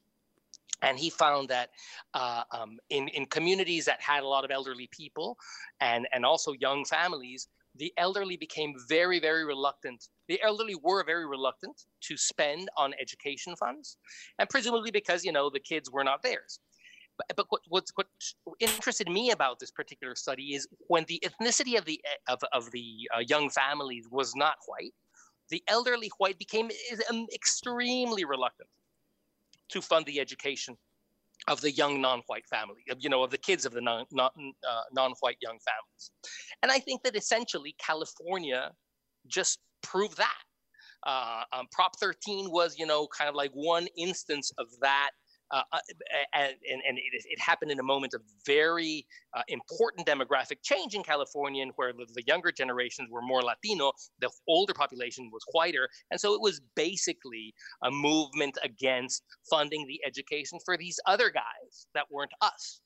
and 0.82 0.98
he 0.98 1.08
found 1.08 1.48
that 1.48 1.70
uh, 2.12 2.42
um, 2.50 2.78
in, 2.90 3.08
in 3.08 3.24
communities 3.26 3.86
that 3.86 4.00
had 4.02 4.22
a 4.24 4.28
lot 4.28 4.44
of 4.44 4.50
elderly 4.50 4.88
people 4.90 5.38
and, 5.80 6.06
and 6.12 6.26
also 6.26 6.52
young 6.52 6.84
families, 6.84 7.48
the 7.76 7.92
elderly 7.96 8.36
became 8.36 8.74
very, 8.88 9.18
very 9.18 9.44
reluctant. 9.44 10.08
The 10.28 10.40
elderly 10.42 10.76
were 10.76 11.04
very 11.04 11.26
reluctant 11.26 11.84
to 12.02 12.16
spend 12.16 12.68
on 12.76 12.94
education 13.00 13.56
funds, 13.56 13.96
and 14.38 14.48
presumably 14.48 14.90
because 14.90 15.24
you 15.24 15.32
know 15.32 15.50
the 15.50 15.60
kids 15.60 15.90
were 15.90 16.04
not 16.04 16.22
theirs. 16.22 16.60
But, 17.16 17.36
but 17.36 17.46
what, 17.48 17.60
what, 17.68 17.84
what 17.94 18.06
interested 18.58 19.08
me 19.08 19.30
about 19.30 19.60
this 19.60 19.70
particular 19.70 20.16
study 20.16 20.54
is 20.54 20.66
when 20.88 21.04
the 21.06 21.22
ethnicity 21.24 21.78
of 21.78 21.84
the 21.84 22.00
of, 22.28 22.40
of 22.52 22.70
the 22.72 23.08
uh, 23.14 23.20
young 23.20 23.50
families 23.50 24.06
was 24.10 24.34
not 24.34 24.56
white, 24.66 24.94
the 25.50 25.62
elderly 25.68 26.10
white 26.18 26.38
became 26.38 26.70
um, 27.10 27.26
extremely 27.32 28.24
reluctant 28.24 28.68
to 29.68 29.80
fund 29.80 30.06
the 30.06 30.20
education 30.20 30.76
of 31.48 31.60
the 31.60 31.70
young 31.70 32.00
non-white 32.00 32.46
family, 32.46 32.82
you 32.98 33.08
know, 33.08 33.22
of 33.22 33.30
the 33.30 33.38
kids 33.38 33.64
of 33.66 33.72
the 33.72 33.80
non, 33.80 34.06
non, 34.12 34.30
uh, 34.38 34.82
non-white 34.92 35.36
young 35.42 35.58
families. 35.58 36.10
And 36.62 36.72
I 36.72 36.78
think 36.78 37.02
that 37.02 37.16
essentially 37.16 37.74
California 37.78 38.72
just 39.26 39.58
proved 39.82 40.16
that. 40.16 40.42
Uh, 41.06 41.42
um, 41.52 41.66
Prop 41.70 41.98
13 42.00 42.50
was, 42.50 42.78
you 42.78 42.86
know, 42.86 43.06
kind 43.06 43.28
of 43.28 43.34
like 43.34 43.50
one 43.52 43.86
instance 43.96 44.50
of 44.58 44.68
that 44.80 45.10
uh, 45.50 45.62
uh 45.72 45.78
and, 46.34 46.82
and 46.88 46.98
it, 46.98 47.02
it, 47.12 47.40
happened 47.40 47.70
in 47.70 47.78
a 47.78 47.82
moment 47.82 48.14
of 48.14 48.22
very 48.46 49.06
uh, 49.34 49.42
important 49.48 50.06
demographic 50.06 50.58
change 50.62 50.94
in 50.94 51.02
California, 51.02 51.64
where 51.76 51.92
the, 51.92 52.06
the, 52.14 52.22
younger 52.26 52.50
generations 52.50 53.08
were 53.10 53.22
more 53.22 53.42
Latino, 53.42 53.92
the 54.20 54.30
older 54.48 54.74
population 54.74 55.30
was 55.32 55.42
whiter, 55.52 55.88
and 56.10 56.18
so 56.18 56.34
it 56.34 56.40
was 56.40 56.60
basically 56.74 57.54
a 57.82 57.90
movement 57.90 58.56
against 58.62 59.22
funding 59.48 59.86
the 59.86 60.00
education 60.06 60.58
for 60.64 60.76
these 60.76 60.98
other 61.06 61.30
guys 61.30 61.86
that 61.94 62.04
weren't 62.10 62.32
us. 62.40 62.80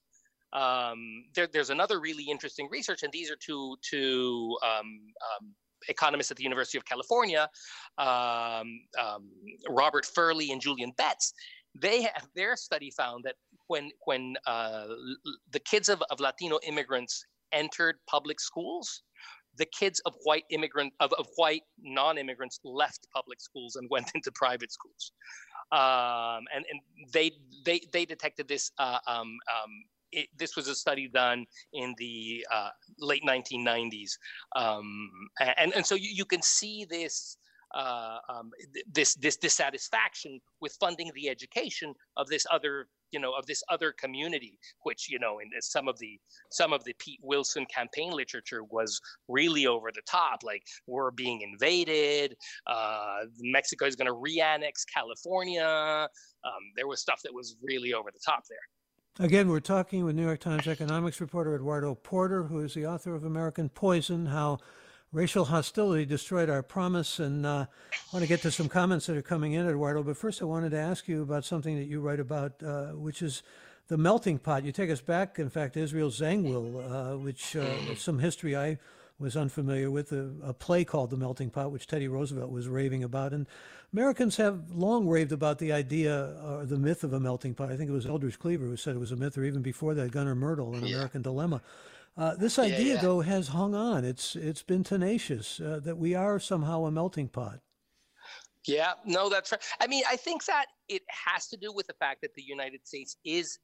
Um, 0.52 1.24
there, 1.34 1.46
there's 1.46 1.70
another 1.70 2.00
really 2.00 2.24
interesting 2.24 2.68
research, 2.70 3.02
and 3.02 3.12
these 3.12 3.30
are 3.30 3.36
two 3.36 3.76
two 3.82 4.56
um, 4.64 5.00
um, 5.40 5.54
economists 5.88 6.30
at 6.30 6.36
the 6.36 6.42
University 6.42 6.78
of 6.78 6.84
California, 6.84 7.48
um, 7.98 8.80
um, 8.98 9.30
Robert 9.68 10.04
Fairlie 10.04 10.50
and 10.50 10.60
Julian 10.60 10.92
Betts, 10.96 11.34
they 11.80 12.02
have 12.02 12.26
their 12.34 12.56
study 12.56 12.90
found 12.90 13.24
that 13.24 13.36
when 13.66 13.90
when 14.04 14.36
uh, 14.46 14.86
the 15.52 15.60
kids 15.60 15.88
of, 15.88 16.02
of 16.10 16.20
Latino 16.20 16.58
immigrants 16.66 17.24
entered 17.52 17.96
public 18.08 18.40
schools, 18.40 19.02
the 19.56 19.66
kids 19.66 20.00
of 20.06 20.14
white 20.24 20.44
immigrant 20.50 20.92
of, 21.00 21.12
of 21.18 21.26
white 21.36 21.62
non-immigrants 21.82 22.60
left 22.64 23.06
public 23.14 23.40
schools 23.40 23.76
and 23.76 23.88
went 23.90 24.10
into 24.14 24.30
private 24.32 24.72
schools. 24.72 25.12
Um, 25.70 26.44
and, 26.54 26.64
and 26.70 26.80
they 27.12 27.32
they 27.64 27.80
they 27.92 28.04
detected 28.04 28.48
this 28.48 28.70
uh, 28.78 28.98
um, 29.06 29.36
um, 29.52 29.84
it, 30.12 30.28
this 30.36 30.56
was 30.56 30.68
a 30.68 30.74
study 30.74 31.08
done 31.08 31.44
in 31.72 31.94
the 31.98 32.46
uh, 32.50 32.70
late 32.98 33.22
1990s. 33.26 34.12
Um, 34.56 35.10
and, 35.58 35.74
and 35.74 35.84
so 35.84 35.94
you, 35.94 36.08
you 36.10 36.24
can 36.24 36.40
see 36.40 36.86
this 36.88 37.36
uh, 37.74 38.18
um, 38.28 38.50
this 38.92 39.14
this 39.14 39.36
dissatisfaction 39.36 40.40
with 40.60 40.76
funding 40.80 41.10
the 41.14 41.28
education 41.28 41.94
of 42.16 42.28
this 42.28 42.46
other 42.50 42.88
you 43.10 43.20
know 43.20 43.32
of 43.32 43.46
this 43.46 43.62
other 43.68 43.92
community 43.92 44.58
which 44.82 45.10
you 45.10 45.18
know 45.18 45.38
in 45.38 45.48
some 45.60 45.88
of 45.88 45.98
the 45.98 46.18
some 46.50 46.72
of 46.72 46.84
the 46.84 46.94
pete 46.98 47.20
wilson 47.22 47.66
campaign 47.66 48.12
literature 48.12 48.64
was 48.64 49.00
really 49.28 49.66
over 49.66 49.90
the 49.94 50.02
top 50.08 50.40
like 50.42 50.62
we're 50.86 51.10
being 51.10 51.40
invaded 51.42 52.34
uh, 52.66 53.20
mexico 53.40 53.86
is 53.86 53.96
going 53.96 54.06
to 54.06 54.12
re-annex 54.12 54.84
california 54.84 56.08
um, 56.44 56.52
there 56.76 56.86
was 56.86 57.00
stuff 57.00 57.20
that 57.22 57.32
was 57.32 57.56
really 57.62 57.92
over 57.92 58.10
the 58.12 58.20
top 58.24 58.44
there. 58.48 59.26
Again 59.26 59.48
we're 59.48 59.60
talking 59.60 60.04
with 60.04 60.14
new 60.14 60.24
york 60.24 60.40
times 60.40 60.66
economics 60.66 61.20
reporter 61.20 61.54
eduardo 61.54 61.94
porter 61.94 62.44
who 62.44 62.60
is 62.60 62.74
the 62.74 62.86
author 62.86 63.14
of 63.14 63.24
american 63.24 63.68
poison 63.68 64.26
how 64.26 64.58
racial 65.12 65.46
hostility 65.46 66.04
destroyed 66.04 66.50
our 66.50 66.62
promise. 66.62 67.18
And 67.18 67.46
uh, 67.46 67.66
I 67.92 67.96
want 68.12 68.22
to 68.22 68.28
get 68.28 68.42
to 68.42 68.50
some 68.50 68.68
comments 68.68 69.06
that 69.06 69.16
are 69.16 69.22
coming 69.22 69.52
in, 69.52 69.68
Eduardo. 69.68 70.02
But 70.02 70.16
first, 70.16 70.42
I 70.42 70.44
wanted 70.44 70.70
to 70.70 70.78
ask 70.78 71.08
you 71.08 71.22
about 71.22 71.44
something 71.44 71.76
that 71.76 71.86
you 71.86 72.00
write 72.00 72.20
about, 72.20 72.62
uh, 72.62 72.86
which 72.88 73.22
is 73.22 73.42
the 73.88 73.96
melting 73.96 74.38
pot. 74.38 74.64
You 74.64 74.72
take 74.72 74.90
us 74.90 75.00
back, 75.00 75.38
in 75.38 75.48
fact, 75.48 75.76
Israel 75.76 76.10
Zangwill, 76.10 77.14
uh, 77.14 77.18
which 77.18 77.56
uh, 77.56 77.94
some 77.96 78.18
history 78.18 78.56
I 78.56 78.78
was 79.18 79.36
unfamiliar 79.36 79.90
with, 79.90 80.12
a, 80.12 80.30
a, 80.44 80.54
play 80.54 80.84
called 80.84 81.10
The 81.10 81.16
Melting 81.16 81.50
Pot, 81.50 81.72
which 81.72 81.88
Teddy 81.88 82.06
Roosevelt 82.06 82.52
was 82.52 82.68
raving 82.68 83.02
about. 83.02 83.32
And 83.32 83.48
Americans 83.92 84.36
have 84.36 84.70
long 84.70 85.08
raved 85.08 85.32
about 85.32 85.58
the 85.58 85.72
idea 85.72 86.36
or 86.44 86.64
the 86.64 86.78
myth 86.78 87.02
of 87.02 87.12
a 87.12 87.18
melting 87.18 87.54
pot. 87.54 87.72
I 87.72 87.76
think 87.76 87.90
it 87.90 87.92
was 87.92 88.06
Eldridge 88.06 88.38
Cleaver 88.38 88.66
who 88.66 88.76
said 88.76 88.94
it 88.94 88.98
was 88.98 89.10
a 89.10 89.16
myth, 89.16 89.36
or 89.36 89.44
even 89.44 89.62
before 89.62 89.94
that, 89.94 90.12
Gunnar 90.12 90.36
Myrdal 90.36 90.76
in 90.76 90.84
yeah. 90.84 90.96
American 90.96 91.22
Dilemma. 91.22 91.62
Uh, 92.16 92.34
this 92.34 92.58
idea, 92.58 92.78
yeah, 92.78 92.94
yeah. 92.94 93.00
though, 93.00 93.20
has 93.20 93.48
hung 93.48 93.74
on. 93.74 94.04
It's 94.04 94.34
it's 94.34 94.62
been 94.62 94.84
tenacious 94.84 95.60
uh, 95.60 95.80
that 95.84 95.96
we 95.96 96.14
are 96.14 96.38
somehow 96.38 96.84
a 96.84 96.90
melting 96.90 97.28
pot. 97.28 97.60
Yeah, 98.66 98.92
no, 99.04 99.28
that's 99.28 99.52
right. 99.52 99.62
I 99.80 99.86
mean, 99.86 100.02
I 100.10 100.16
think 100.16 100.44
that 100.46 100.66
it 100.88 101.02
has 101.08 101.46
to 101.48 101.56
do 101.56 101.72
with 101.72 101.86
the 101.86 101.94
fact 101.94 102.20
that 102.22 102.34
the 102.34 102.42
United 102.42 102.86
States 102.86 103.16
is 103.24 103.58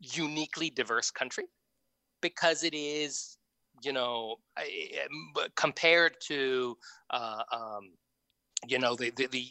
uniquely 0.00 0.70
diverse 0.70 1.10
country 1.10 1.44
because 2.20 2.64
it 2.64 2.74
is, 2.74 3.38
you 3.82 3.92
know, 3.92 4.36
compared 5.56 6.14
to. 6.28 6.76
Uh, 7.10 7.42
um, 7.52 7.90
you 8.66 8.78
know 8.78 8.94
the, 8.94 9.10
the, 9.16 9.26
the 9.28 9.46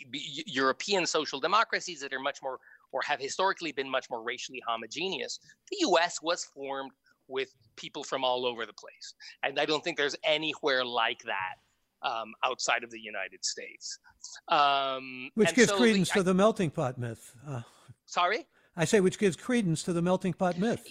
European 0.45 1.05
social 1.05 1.39
democracies 1.39 1.99
that 2.01 2.13
are 2.13 2.19
much 2.19 2.43
more 2.43 2.59
or 2.91 3.01
have 3.03 3.19
historically 3.19 3.71
been 3.71 3.89
much 3.89 4.09
more 4.09 4.21
racially 4.23 4.61
homogeneous. 4.67 5.39
The 5.71 5.77
U.S. 5.81 6.21
was 6.21 6.45
formed 6.45 6.91
with 7.29 7.53
people 7.75 8.03
from 8.03 8.23
all 8.23 8.45
over 8.45 8.65
the 8.65 8.73
place. 8.73 9.13
And 9.43 9.59
I 9.59 9.65
don't 9.65 9.83
think 9.83 9.97
there's 9.97 10.15
anywhere 10.23 10.83
like 10.83 11.21
that 11.23 11.55
um, 12.01 12.33
outside 12.43 12.83
of 12.83 12.91
the 12.91 12.99
United 12.99 13.43
States. 13.43 13.99
Um, 14.47 15.29
which 15.35 15.53
gives 15.55 15.69
so 15.69 15.77
credence 15.77 16.09
the, 16.09 16.15
to 16.15 16.19
I, 16.19 16.23
the 16.23 16.33
melting 16.33 16.71
pot 16.71 16.97
myth. 16.97 17.33
Uh, 17.47 17.61
sorry? 18.05 18.45
I 18.75 18.85
say 18.85 19.01
which 19.01 19.19
gives 19.19 19.35
credence 19.35 19.83
to 19.83 19.93
the 19.93 20.01
melting 20.01 20.33
pot 20.33 20.57
myth. 20.57 20.85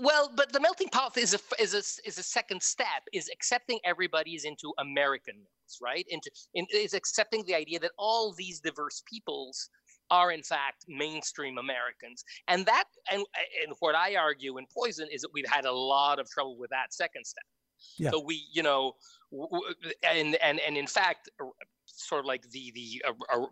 Well, 0.00 0.30
but 0.34 0.52
the 0.52 0.60
melting 0.60 0.88
pot 0.88 1.16
is 1.18 1.34
a 1.34 1.62
is 1.62 1.74
a 1.74 2.08
is 2.08 2.18
a 2.18 2.22
second 2.22 2.62
step 2.62 3.02
is 3.12 3.28
accepting 3.32 3.78
everybody 3.84 4.34
is 4.34 4.44
into 4.44 4.72
American 4.78 5.34
myths, 5.36 5.78
right? 5.82 6.06
Into 6.08 6.30
in, 6.54 6.66
is 6.72 6.94
accepting 6.94 7.44
the 7.46 7.54
idea 7.54 7.78
that 7.80 7.90
all 7.98 8.32
these 8.32 8.60
diverse 8.60 9.02
peoples 9.06 9.68
are 10.10 10.32
in 10.32 10.42
fact 10.42 10.84
mainstream 10.88 11.58
Americans. 11.58 12.24
And 12.48 12.64
that 12.66 12.84
and 13.10 13.24
and 13.64 13.74
what 13.80 13.94
I 13.94 14.16
argue 14.16 14.58
in 14.58 14.66
Poison 14.72 15.08
is 15.12 15.22
that 15.22 15.30
we've 15.32 15.48
had 15.48 15.64
a 15.64 15.72
lot 15.72 16.18
of 16.18 16.28
trouble 16.30 16.56
with 16.58 16.70
that 16.70 16.92
second 16.92 17.24
step. 17.24 17.44
Yeah. 17.98 18.10
So 18.10 18.20
we, 18.20 18.46
you 18.52 18.62
know, 18.62 18.92
and 20.02 20.36
and 20.36 20.60
and 20.60 20.76
in 20.76 20.86
fact, 20.86 21.30
sort 21.84 22.20
of 22.20 22.26
like 22.26 22.42
the 22.50 22.72
the 22.74 23.02
uh, 23.06 23.12
uh, 23.34 23.46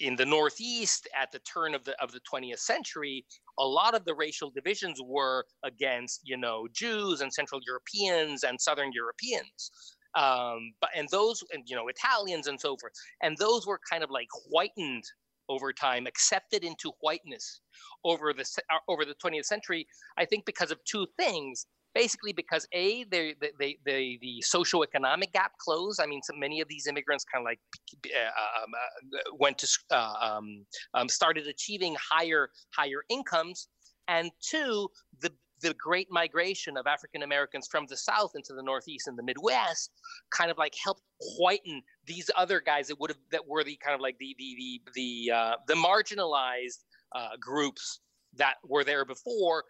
in 0.00 0.16
the 0.16 0.26
Northeast 0.26 1.08
at 1.20 1.30
the 1.30 1.38
turn 1.40 1.74
of 1.74 1.84
the 1.84 2.00
of 2.02 2.12
the 2.12 2.20
20th 2.20 2.58
century, 2.58 3.24
a 3.58 3.64
lot 3.64 3.94
of 3.94 4.04
the 4.04 4.14
racial 4.14 4.50
divisions 4.50 5.00
were 5.04 5.44
against 5.64 6.20
you 6.24 6.36
know 6.36 6.66
Jews 6.72 7.20
and 7.20 7.32
Central 7.32 7.60
Europeans 7.66 8.44
and 8.44 8.60
Southern 8.60 8.92
Europeans. 8.92 9.70
Um, 10.14 10.72
but 10.80 10.90
and 10.96 11.08
those 11.10 11.44
and 11.52 11.62
you 11.66 11.76
know 11.76 11.88
Italians 11.88 12.46
and 12.46 12.60
so 12.60 12.76
forth, 12.76 12.92
and 13.22 13.36
those 13.36 13.66
were 13.66 13.80
kind 13.90 14.02
of 14.02 14.10
like 14.10 14.28
whitened 14.48 15.04
over 15.48 15.72
time, 15.72 16.06
accepted 16.06 16.64
into 16.64 16.92
whiteness 17.00 17.60
over 18.04 18.32
the 18.32 18.44
uh, 18.72 18.78
over 18.88 19.04
the 19.04 19.14
20th 19.14 19.44
century. 19.44 19.86
I 20.16 20.24
think 20.24 20.44
because 20.44 20.70
of 20.70 20.78
two 20.84 21.06
things. 21.18 21.66
Basically, 21.94 22.32
because 22.32 22.68
a 22.74 23.04
they, 23.04 23.34
they, 23.58 23.78
they, 23.84 24.18
the 24.20 24.44
socioeconomic 24.46 25.32
gap 25.32 25.52
closed. 25.58 26.00
I 26.00 26.06
mean, 26.06 26.20
so 26.22 26.34
many 26.36 26.60
of 26.60 26.68
these 26.68 26.86
immigrants 26.86 27.24
kind 27.24 27.42
of 27.42 27.46
like 27.46 27.58
uh, 28.14 28.62
um, 28.62 28.72
uh, 28.74 29.34
went 29.36 29.58
to 29.58 29.78
uh, 29.90 30.14
um, 30.20 30.66
um, 30.94 31.08
started 31.08 31.48
achieving 31.48 31.96
higher 31.98 32.50
higher 32.72 33.02
incomes, 33.08 33.68
and 34.06 34.30
two, 34.40 34.88
the 35.22 35.32
the 35.60 35.74
great 35.74 36.08
migration 36.10 36.76
of 36.76 36.86
African 36.86 37.22
Americans 37.22 37.68
from 37.70 37.86
the 37.88 37.96
South 37.96 38.32
into 38.34 38.52
the 38.52 38.62
Northeast 38.62 39.08
and 39.08 39.18
the 39.18 39.22
Midwest 39.22 39.90
kind 40.30 40.50
of 40.50 40.58
like 40.58 40.74
helped 40.82 41.02
whiten 41.38 41.82
these 42.08 42.30
other 42.36 42.60
guys 42.60 42.88
that 42.88 42.98
would 42.98 43.10
have 43.10 43.18
that 43.30 43.46
were 43.46 43.62
the 43.62 43.76
kind 43.76 43.94
of 43.94 44.00
like 44.00 44.18
the 44.18 44.34
the 44.38 44.54
the 44.56 44.80
the 44.94 45.32
uh, 45.32 45.54
the 45.66 45.74
marginalized 45.74 46.84
uh, 47.14 47.36
groups 47.40 48.00
that 48.34 48.54
were 48.64 48.84
there 48.84 49.04
before 49.04 49.64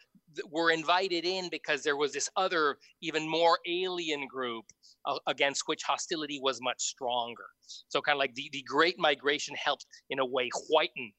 were 0.51 0.71
invited 0.71 1.25
in 1.25 1.49
because 1.51 1.83
there 1.83 1.97
was 1.97 2.13
this 2.13 2.29
other 2.37 2.77
even 3.03 3.29
more 3.29 3.59
alien 3.67 4.27
group 4.27 4.65
uh, 5.07 5.19
against 5.27 5.63
which 5.67 5.83
hostility 5.83 6.41
was 6.43 6.61
much 6.61 6.81
stronger 6.81 7.47
so 7.89 8.01
kind 8.01 8.17
of 8.17 8.19
like 8.19 8.35
the, 8.35 8.49
the 8.53 8.63
great 8.63 8.99
migration 8.99 9.55
helped 9.55 9.87
in 10.11 10.19
a 10.19 10.27
way 10.27 10.51
whiten 10.69 11.13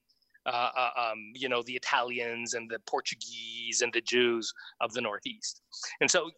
uh, 0.45 0.69
uh, 0.75 0.89
um, 0.97 1.31
you 1.35 1.49
know, 1.49 1.61
the 1.63 1.75
Italians 1.75 2.53
and 2.53 2.69
the 2.71 2.79
Portuguese 2.87 3.81
and 3.81 3.91
the 3.93 4.01
Jews 4.01 4.51
of 4.81 4.93
the 4.93 5.01
Northeast. 5.01 5.61
And 5.99 6.09
so, 6.09 6.31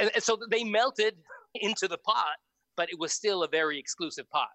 and, 0.00 0.10
and 0.14 0.22
so 0.22 0.38
they 0.50 0.64
melted 0.64 1.16
into 1.56 1.88
the 1.88 1.98
pot, 1.98 2.36
but 2.76 2.90
it 2.90 2.98
was 2.98 3.12
still 3.12 3.42
a 3.42 3.48
very 3.48 3.78
exclusive 3.78 4.28
pot. 4.30 4.48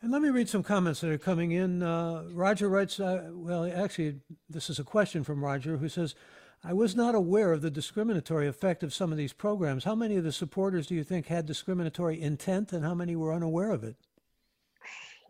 And 0.00 0.12
let 0.12 0.22
me 0.22 0.28
read 0.28 0.48
some 0.48 0.62
comments 0.62 1.00
that 1.00 1.10
are 1.10 1.18
coming 1.18 1.52
in. 1.52 1.82
Uh, 1.82 2.24
Roger 2.30 2.68
writes, 2.68 3.00
uh, 3.00 3.30
well, 3.32 3.64
actually, 3.64 4.20
this 4.48 4.70
is 4.70 4.78
a 4.78 4.84
question 4.84 5.24
from 5.24 5.44
Roger 5.44 5.76
who 5.76 5.88
says, 5.88 6.14
I 6.62 6.72
was 6.72 6.94
not 6.94 7.14
aware 7.14 7.52
of 7.52 7.62
the 7.62 7.70
discriminatory 7.70 8.46
effect 8.46 8.82
of 8.82 8.94
some 8.94 9.12
of 9.12 9.18
these 9.18 9.32
programs. 9.32 9.84
How 9.84 9.94
many 9.94 10.16
of 10.16 10.24
the 10.24 10.32
supporters 10.32 10.86
do 10.86 10.94
you 10.94 11.04
think 11.04 11.26
had 11.26 11.46
discriminatory 11.46 12.20
intent 12.20 12.72
and 12.72 12.84
how 12.84 12.94
many 12.94 13.16
were 13.16 13.32
unaware 13.32 13.70
of 13.70 13.84
it? 13.84 13.96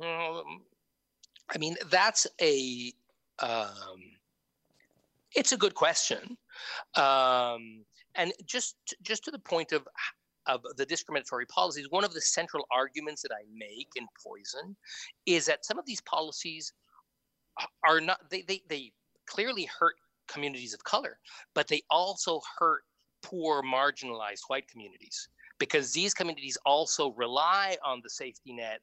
Um, 0.00 0.62
I 1.50 1.58
mean, 1.58 1.76
that's 1.90 2.26
a 2.40 2.92
um, 3.40 4.02
it's 5.34 5.52
a 5.52 5.56
good 5.56 5.74
question, 5.74 6.36
um, 6.94 7.84
and 8.14 8.32
just 8.46 8.76
just 9.02 9.24
to 9.24 9.30
the 9.30 9.38
point 9.38 9.72
of 9.72 9.86
of 10.48 10.62
the 10.76 10.86
discriminatory 10.86 11.46
policies, 11.46 11.86
one 11.90 12.04
of 12.04 12.12
the 12.12 12.20
central 12.20 12.66
arguments 12.70 13.22
that 13.22 13.30
I 13.32 13.44
make 13.54 13.88
in 13.96 14.06
Poison 14.22 14.76
is 15.26 15.46
that 15.46 15.64
some 15.64 15.78
of 15.78 15.86
these 15.86 16.00
policies 16.02 16.72
are 17.86 18.00
not 18.00 18.18
they 18.30 18.42
they, 18.42 18.62
they 18.68 18.92
clearly 19.26 19.68
hurt 19.78 19.94
communities 20.26 20.74
of 20.74 20.82
color, 20.84 21.18
but 21.54 21.68
they 21.68 21.82
also 21.90 22.40
hurt 22.58 22.82
poor 23.22 23.62
marginalized 23.62 24.42
white 24.48 24.68
communities 24.68 25.28
because 25.58 25.92
these 25.92 26.14
communities 26.14 26.56
also 26.64 27.12
rely 27.12 27.76
on 27.84 28.00
the 28.02 28.10
safety 28.10 28.52
net 28.52 28.80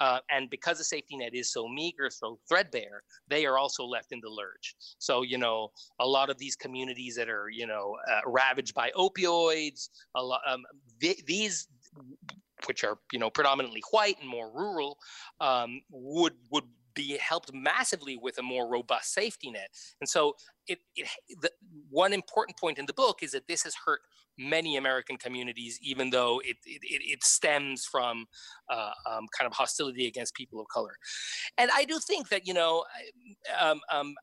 uh, 0.00 0.18
and 0.30 0.50
because 0.50 0.78
the 0.78 0.84
safety 0.84 1.16
net 1.16 1.34
is 1.34 1.52
so 1.52 1.68
meager, 1.68 2.10
so 2.10 2.38
threadbare, 2.48 3.02
they 3.28 3.46
are 3.46 3.58
also 3.58 3.84
left 3.84 4.10
in 4.10 4.20
the 4.20 4.28
lurch. 4.28 4.74
So, 4.98 5.22
you 5.22 5.38
know, 5.38 5.70
a 6.00 6.06
lot 6.06 6.30
of 6.30 6.38
these 6.38 6.56
communities 6.56 7.14
that 7.16 7.28
are, 7.28 7.48
you 7.50 7.66
know, 7.66 7.96
uh, 8.10 8.20
ravaged 8.26 8.74
by 8.74 8.90
opioids, 8.96 9.90
a 10.16 10.22
lot, 10.22 10.40
um, 10.46 10.64
th- 11.02 11.24
these, 11.26 11.68
which 12.66 12.84
are, 12.84 12.98
you 13.12 13.18
know, 13.18 13.30
predominantly 13.30 13.82
white 13.90 14.18
and 14.20 14.28
more 14.28 14.50
rural, 14.54 14.98
um, 15.40 15.82
would 15.90 16.34
would 16.50 16.64
be 16.94 17.16
helped 17.18 17.50
massively 17.54 18.16
with 18.16 18.38
a 18.38 18.42
more 18.42 18.68
robust 18.68 19.14
safety 19.14 19.50
net. 19.50 19.70
And 20.00 20.08
so, 20.08 20.36
it, 20.66 20.78
it 20.94 21.08
the, 21.40 21.50
one 21.90 22.12
important 22.12 22.58
point 22.58 22.78
in 22.78 22.86
the 22.86 22.92
book 22.92 23.22
is 23.22 23.32
that 23.32 23.48
this 23.48 23.62
has 23.64 23.74
hurt 23.86 24.00
many 24.38 24.76
American 24.76 25.16
communities, 25.16 25.78
even 25.82 26.10
though 26.10 26.40
it 26.44 26.56
it, 26.64 26.80
it 26.82 27.24
stems 27.24 27.84
from 27.84 28.26
uh, 28.70 28.92
um, 29.10 29.26
kind 29.36 29.46
of 29.46 29.52
hostility 29.52 30.06
against 30.06 30.34
people 30.34 30.60
of 30.60 30.66
color. 30.68 30.94
And 31.58 31.70
I 31.74 31.84
do 31.84 31.98
think 31.98 32.28
that 32.28 32.46
you 32.46 32.54
know 32.54 32.84
um, 33.60 33.80
um, 33.90 34.14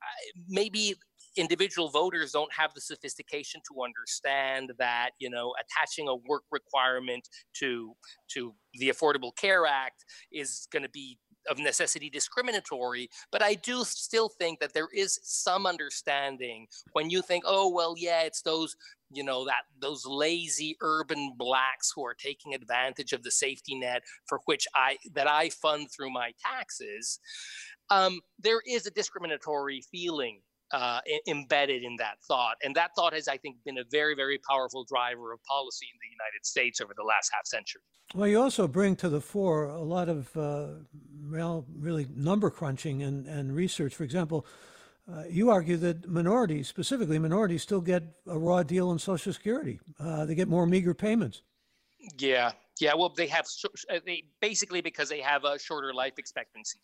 maybe 0.47 0.95
individual 1.37 1.89
voters 1.89 2.31
don't 2.31 2.51
have 2.53 2.73
the 2.73 2.81
sophistication 2.81 3.61
to 3.67 3.83
understand 3.83 4.71
that 4.77 5.11
you 5.19 5.29
know 5.29 5.53
attaching 5.61 6.07
a 6.07 6.15
work 6.27 6.43
requirement 6.51 7.27
to 7.53 7.93
to 8.29 8.53
the 8.75 8.89
affordable 8.89 9.35
care 9.35 9.65
act 9.65 10.05
is 10.31 10.67
going 10.71 10.83
to 10.83 10.89
be 10.89 11.17
of 11.49 11.57
necessity 11.57 12.09
discriminatory, 12.09 13.09
but 13.31 13.41
I 13.41 13.55
do 13.55 13.83
still 13.83 14.29
think 14.29 14.59
that 14.59 14.73
there 14.73 14.89
is 14.93 15.19
some 15.23 15.65
understanding 15.65 16.67
when 16.93 17.09
you 17.09 17.21
think, 17.21 17.43
oh 17.47 17.69
well, 17.69 17.95
yeah, 17.97 18.21
it's 18.21 18.41
those 18.41 18.75
you 19.11 19.23
know 19.23 19.45
that 19.45 19.63
those 19.81 20.05
lazy 20.05 20.77
urban 20.81 21.33
blacks 21.37 21.91
who 21.95 22.05
are 22.05 22.13
taking 22.13 22.53
advantage 22.53 23.11
of 23.13 23.23
the 23.23 23.31
safety 23.31 23.75
net 23.75 24.03
for 24.27 24.39
which 24.45 24.67
I 24.75 24.97
that 25.13 25.27
I 25.27 25.49
fund 25.49 25.87
through 25.91 26.11
my 26.11 26.31
taxes. 26.45 27.19
Um, 27.89 28.19
there 28.37 28.61
is 28.67 28.85
a 28.85 28.91
discriminatory 28.91 29.81
feeling 29.91 30.41
uh, 30.71 30.99
embedded 31.27 31.83
in 31.83 31.95
that 31.97 32.21
thought. 32.27 32.55
And 32.63 32.75
that 32.75 32.91
thought 32.95 33.13
has, 33.13 33.27
I 33.27 33.37
think, 33.37 33.57
been 33.65 33.77
a 33.77 33.83
very, 33.91 34.15
very 34.15 34.37
powerful 34.37 34.83
driver 34.83 35.33
of 35.33 35.43
policy 35.43 35.87
in 35.91 35.97
the 36.01 36.11
United 36.11 36.45
States 36.45 36.81
over 36.81 36.93
the 36.95 37.03
last 37.03 37.31
half 37.33 37.45
century. 37.45 37.81
Well, 38.15 38.27
you 38.27 38.41
also 38.41 38.67
bring 38.67 38.95
to 38.97 39.09
the 39.09 39.21
fore 39.21 39.65
a 39.65 39.81
lot 39.81 40.09
of, 40.09 40.35
uh, 40.35 40.67
well, 41.31 41.65
really 41.77 42.07
number 42.15 42.49
crunching 42.49 43.03
and, 43.03 43.27
and 43.27 43.55
research. 43.55 43.95
For 43.95 44.03
example, 44.03 44.45
uh, 45.11 45.23
you 45.29 45.49
argue 45.49 45.77
that 45.77 46.07
minorities, 46.07 46.67
specifically 46.67 47.19
minorities, 47.19 47.61
still 47.61 47.81
get 47.81 48.03
a 48.27 48.37
raw 48.37 48.63
deal 48.63 48.89
on 48.89 48.99
Social 48.99 49.33
Security. 49.33 49.79
Uh, 49.99 50.25
they 50.25 50.35
get 50.35 50.47
more 50.47 50.65
meager 50.65 50.93
payments. 50.93 51.43
Yeah, 52.17 52.51
yeah. 52.79 52.93
Well, 52.93 53.09
they 53.09 53.27
have 53.27 53.45
uh, 53.65 53.99
they 54.05 54.23
basically 54.39 54.81
because 54.81 55.09
they 55.09 55.19
have 55.19 55.43
a 55.43 55.59
shorter 55.59 55.93
life 55.93 56.13
expectancy 56.17 56.79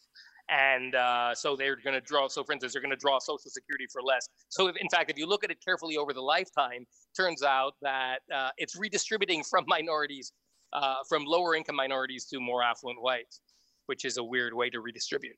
and 0.50 0.96
uh, 0.96 1.34
so 1.34 1.56
they're 1.56 1.76
going 1.76 1.93
to 1.93 2.02
draw. 2.02 2.28
So, 2.28 2.43
for 2.43 2.54
instance, 2.54 2.74
they're 2.74 2.82
going 2.82 2.91
to 2.91 2.98
draw 2.98 3.20
Social 3.20 3.50
Security 3.50 3.86
for 3.91 4.02
less. 4.02 4.28
So, 4.50 4.68
if, 4.68 4.76
in 4.78 4.89
fact, 4.89 5.10
if 5.10 5.18
you 5.18 5.28
look 5.28 5.43
at 5.43 5.52
it 5.52 5.58
carefully 5.64 5.98
over 5.98 6.14
the 6.14 6.22
lifetime, 6.22 6.86
turns 7.16 7.43
out 7.43 7.74
that 7.82 8.20
uh, 8.34 8.50
it's 8.58 8.76
redistributing 8.78 9.43
from 9.50 9.66
minorities, 9.68 10.34
uh, 10.74 10.96
from 11.08 11.26
lower 11.26 11.56
income 11.56 11.76
minorities 11.76 12.26
to 12.26 12.39
more 12.39 12.64
affluent 12.64 13.02
whites, 13.02 13.41
which 13.88 14.06
is 14.06 14.18
a 14.18 14.24
weird 14.24 14.54
way 14.54 14.70
to 14.70 14.80
redistribute. 14.80 15.36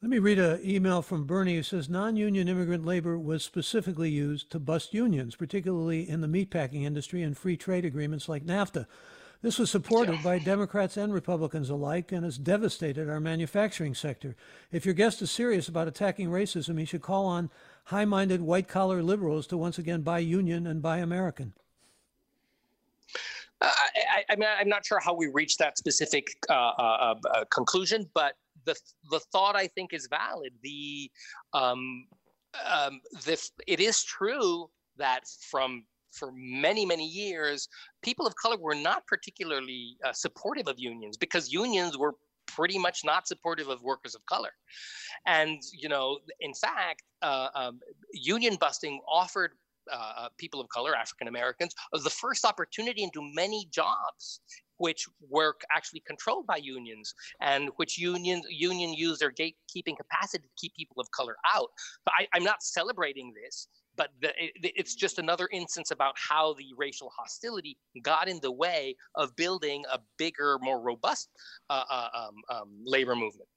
Let 0.00 0.10
me 0.10 0.20
read 0.20 0.38
an 0.38 0.60
email 0.64 1.02
from 1.02 1.24
Bernie 1.24 1.56
who 1.56 1.62
says 1.62 1.88
non-union 1.88 2.48
immigrant 2.48 2.86
labor 2.86 3.18
was 3.18 3.44
specifically 3.44 4.10
used 4.10 4.50
to 4.50 4.60
bust 4.60 4.94
unions, 4.94 5.34
particularly 5.34 6.08
in 6.08 6.20
the 6.20 6.28
meatpacking 6.28 6.84
industry 6.84 7.22
and 7.22 7.36
free 7.36 7.56
trade 7.56 7.84
agreements 7.84 8.28
like 8.28 8.44
NAFTA. 8.44 8.86
This 9.42 9.58
was 9.58 9.72
supported 9.72 10.22
by 10.22 10.38
Democrats 10.38 10.96
and 10.96 11.12
Republicans 11.12 11.68
alike 11.68 12.12
and 12.12 12.24
has 12.24 12.38
devastated 12.38 13.10
our 13.10 13.18
manufacturing 13.18 13.92
sector. 13.92 14.36
If 14.70 14.86
your 14.86 14.94
guest 14.94 15.20
is 15.20 15.32
serious 15.32 15.66
about 15.66 15.88
attacking 15.88 16.28
racism, 16.28 16.78
he 16.78 16.84
should 16.84 17.02
call 17.02 17.26
on 17.26 17.50
high 17.86 18.04
minded 18.04 18.40
white 18.40 18.68
collar 18.68 19.02
liberals 19.02 19.48
to 19.48 19.56
once 19.56 19.78
again 19.78 20.02
buy 20.02 20.20
union 20.20 20.64
and 20.64 20.80
buy 20.80 20.98
American. 20.98 21.54
Uh, 23.60 23.68
I, 23.68 24.24
I, 24.30 24.36
mean, 24.36 24.48
I'm 24.60 24.68
not 24.68 24.86
sure 24.86 25.00
how 25.00 25.12
we 25.12 25.26
reached 25.26 25.58
that 25.58 25.76
specific 25.76 26.28
uh, 26.48 26.52
uh, 26.52 27.14
uh, 27.34 27.44
conclusion, 27.50 28.08
but 28.14 28.34
the 28.64 28.76
the 29.10 29.18
thought 29.32 29.56
I 29.56 29.66
think 29.66 29.92
is 29.92 30.06
valid. 30.06 30.52
The 30.62 31.10
um, 31.52 32.06
um, 32.70 33.00
the 33.24 33.40
it 33.66 33.80
is 33.80 34.04
true 34.04 34.70
that 34.98 35.24
from 35.50 35.84
for 36.12 36.32
many, 36.34 36.86
many 36.86 37.06
years, 37.06 37.68
people 38.02 38.26
of 38.26 38.34
color 38.36 38.56
were 38.56 38.74
not 38.74 39.06
particularly 39.06 39.96
uh, 40.04 40.12
supportive 40.12 40.68
of 40.68 40.78
unions 40.78 41.16
because 41.16 41.52
unions 41.52 41.98
were 41.98 42.14
pretty 42.46 42.78
much 42.78 43.00
not 43.04 43.26
supportive 43.26 43.68
of 43.68 43.82
workers 43.82 44.14
of 44.14 44.24
color. 44.26 44.50
And, 45.26 45.60
you 45.72 45.88
know, 45.88 46.18
in 46.40 46.54
fact, 46.54 47.02
uh, 47.22 47.48
um, 47.54 47.80
union 48.12 48.56
busting 48.60 49.00
offered 49.10 49.52
uh, 49.92 50.12
uh 50.16 50.28
people 50.38 50.60
of 50.60 50.68
color, 50.68 50.94
African 50.94 51.26
Americans, 51.26 51.74
the 51.92 52.10
first 52.10 52.44
opportunity 52.44 53.02
into 53.02 53.20
many 53.34 53.66
jobs 53.72 54.40
which 54.82 55.06
were 55.30 55.54
actually 55.70 56.02
controlled 56.06 56.46
by 56.46 56.56
unions 56.56 57.14
and 57.40 57.70
which 57.76 57.98
unions 57.98 58.44
union 58.48 58.92
use 58.92 59.18
their 59.20 59.30
gatekeeping 59.30 59.96
capacity 59.96 60.42
to 60.42 60.54
keep 60.60 60.74
people 60.74 60.98
of 61.00 61.08
color 61.12 61.36
out. 61.54 61.68
But 62.04 62.14
I, 62.18 62.26
I'm 62.34 62.42
not 62.42 62.62
celebrating 62.62 63.32
this 63.32 63.68
but 63.96 64.08
the, 64.20 64.28
it, 64.42 64.52
it's 64.62 64.94
just 64.94 65.18
another 65.18 65.48
instance 65.52 65.90
about 65.90 66.14
how 66.16 66.54
the 66.54 66.68
racial 66.76 67.10
hostility 67.16 67.76
got 68.02 68.26
in 68.26 68.40
the 68.40 68.50
way 68.50 68.96
of 69.14 69.36
building 69.36 69.84
a 69.92 69.98
bigger, 70.18 70.58
more 70.62 70.80
robust 70.80 71.28
uh, 71.68 71.84
uh, 71.90 72.08
um, 72.14 72.34
um, 72.48 72.68
labor 72.84 73.14
movement. 73.14 73.48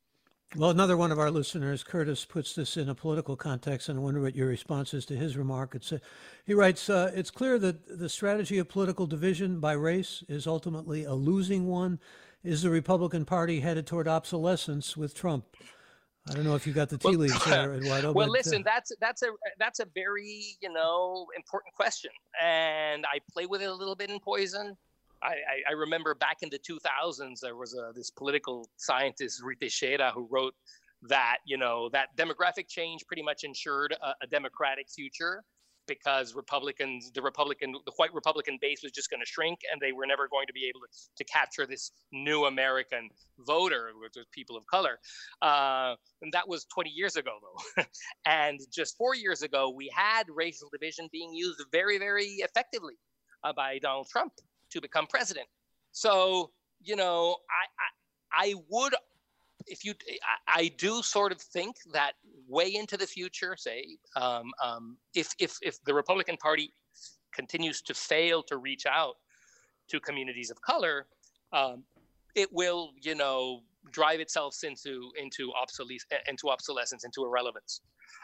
Well, 0.56 0.70
another 0.70 0.96
one 0.96 1.12
of 1.12 1.20
our 1.20 1.32
listeners, 1.32 1.84
Curtis, 1.84 2.24
puts 2.24 2.54
this 2.54 2.78
in 2.78 2.88
a 2.88 2.96
political 2.96 3.36
context, 3.36 3.90
and 3.90 4.00
I 4.00 4.02
wonder 4.02 4.22
what 4.22 4.36
your 4.36 4.48
response 4.48 4.94
is 4.94 5.06
to 5.08 5.16
his 5.18 5.36
remark. 5.36 5.76
It's, 5.76 5.92
uh, 5.92 6.00
he 6.46 6.54
writes, 6.54 6.90
uh, 6.90 7.12
It's 7.14 7.30
clear 7.30 7.60
that 7.60 8.00
the 8.00 8.08
strategy 8.08 8.58
of 8.58 8.70
political 8.70 9.06
division 9.06 9.60
by 9.60 9.74
race 9.74 10.24
is 10.30 10.48
ultimately 10.48 11.04
a 11.04 11.14
losing 11.14 11.68
one. 11.68 12.00
Is 12.44 12.62
the 12.62 12.70
Republican 12.70 13.26
Party 13.26 13.60
headed 13.60 13.86
toward 13.86 14.08
obsolescence 14.08 14.96
with 14.96 15.14
Trump? 15.14 15.46
I 16.30 16.34
don't 16.34 16.44
know 16.44 16.56
if 16.56 16.66
you 16.66 16.74
got 16.74 16.90
the 16.90 16.98
tea 16.98 17.10
well, 17.10 17.20
leaves 17.20 17.46
there, 17.46 17.74
Eduardo. 17.76 18.14
Well, 18.14 18.28
but, 18.28 18.32
listen, 18.32 18.62
uh, 18.62 18.64
that's 18.66 18.92
that's 19.00 19.22
a 19.22 19.28
that's 19.60 19.80
a 19.80 19.86
very 19.94 20.58
you 20.62 20.72
know 20.72 21.28
important 21.36 21.76
question, 21.76 22.12
and 22.42 23.06
I 23.06 23.20
play 23.32 23.46
with 23.46 23.62
it 23.62 23.70
a 23.70 23.74
little 23.74 23.96
bit 23.96 24.10
in 24.10 24.20
Poison. 24.20 24.76
I, 25.26 25.70
I, 25.70 25.74
remember 25.74 26.14
back 26.16 26.38
in 26.42 26.50
the 26.50 26.60
2000s, 26.60 27.40
there 27.42 27.56
was 27.56 27.74
a, 27.74 27.92
this 27.96 28.12
political 28.12 28.70
scientist 28.78 29.42
Ruy 29.42 29.60
Teixeira 29.60 30.12
who 30.12 30.28
wrote 30.30 30.54
that 31.10 31.38
you 31.46 31.58
know 31.58 31.90
that 31.90 32.10
demographic 32.18 32.68
change 32.68 33.02
pretty 33.08 33.22
much 33.22 33.44
ensured 33.44 33.96
a, 34.02 34.14
a 34.24 34.28
democratic 34.28 34.88
future 34.90 35.44
because 35.88 36.34
Republicans, 36.34 37.12
the 37.14 37.22
Republican, 37.22 37.74
the 37.86 37.92
white 37.98 38.14
Republican 38.14 38.58
base 38.62 38.80
was 38.84 38.92
just 38.92 39.10
going 39.10 39.20
to 39.20 39.26
shrink, 39.26 39.60
and 39.72 39.80
they 39.80 39.92
were 39.92 40.06
never 40.06 40.28
going 40.28 40.48
to 40.48 40.54
be 40.54 40.66
able 40.66 40.80
to, 40.80 40.88
to 41.18 41.24
capture 41.26 41.66
this 41.66 41.92
new 42.12 42.46
American 42.46 43.10
voter, 43.46 43.92
which 44.02 44.14
was 44.16 44.26
people 44.32 44.58
of 44.58 44.66
color. 44.66 45.00
Uh, 45.42 45.96
and 46.22 46.32
that 46.34 46.48
was 46.48 46.66
20 46.74 46.90
years 46.90 47.16
ago, 47.16 47.34
though. 47.42 47.84
and 48.26 48.60
just 48.74 48.98
four 48.98 49.16
years 49.16 49.42
ago, 49.42 49.70
we 49.70 49.92
had 49.96 50.24
racial 50.34 50.70
division 50.72 51.08
being 51.12 51.34
used 51.34 51.62
very, 51.72 51.98
very 51.98 52.38
effectively 52.40 52.96
uh, 53.44 53.54
by 53.54 53.78
Donald 53.80 54.08
Trump 54.10 54.34
to 54.72 54.82
become 54.82 55.08
president. 55.08 55.48
So, 55.92 56.52
you 56.82 56.96
know, 56.96 57.38
I, 57.50 58.44
I, 58.44 58.52
I 58.52 58.56
would 58.70 58.94
if 59.68 59.84
you, 59.84 59.94
I, 60.48 60.60
I, 60.60 60.68
do 60.78 61.02
sort 61.02 61.32
of 61.32 61.42
think 61.42 61.78
that 61.92 62.14
way 62.48 62.76
into 62.76 62.98
the 62.98 63.08
future, 63.08 63.56
say, 63.58 63.98
um, 64.16 64.52
um, 64.64 64.98
if 65.16 65.34
if 65.40 65.58
if 65.62 65.84
the 65.86 65.94
Republican 65.94 66.38
Party 66.38 66.72
continues 67.34 67.82
to 67.84 67.94
fail 67.94 68.44
to 68.44 68.58
reach 68.58 68.86
out 68.86 69.16
to 69.90 70.00
communities 70.00 70.52
of 70.52 70.62
color, 70.62 71.08
um, 71.54 71.84
it 72.36 72.52
will, 72.52 72.92
you 73.02 73.16
know, 73.16 73.62
drive 73.92 74.20
itself 74.20 74.56
into 74.64 75.12
into 75.20 75.52
obsolescence, 75.54 76.06
into 76.28 76.50
obsolescence, 76.50 77.04
into 77.04 77.24
irrelevance. 77.24 77.82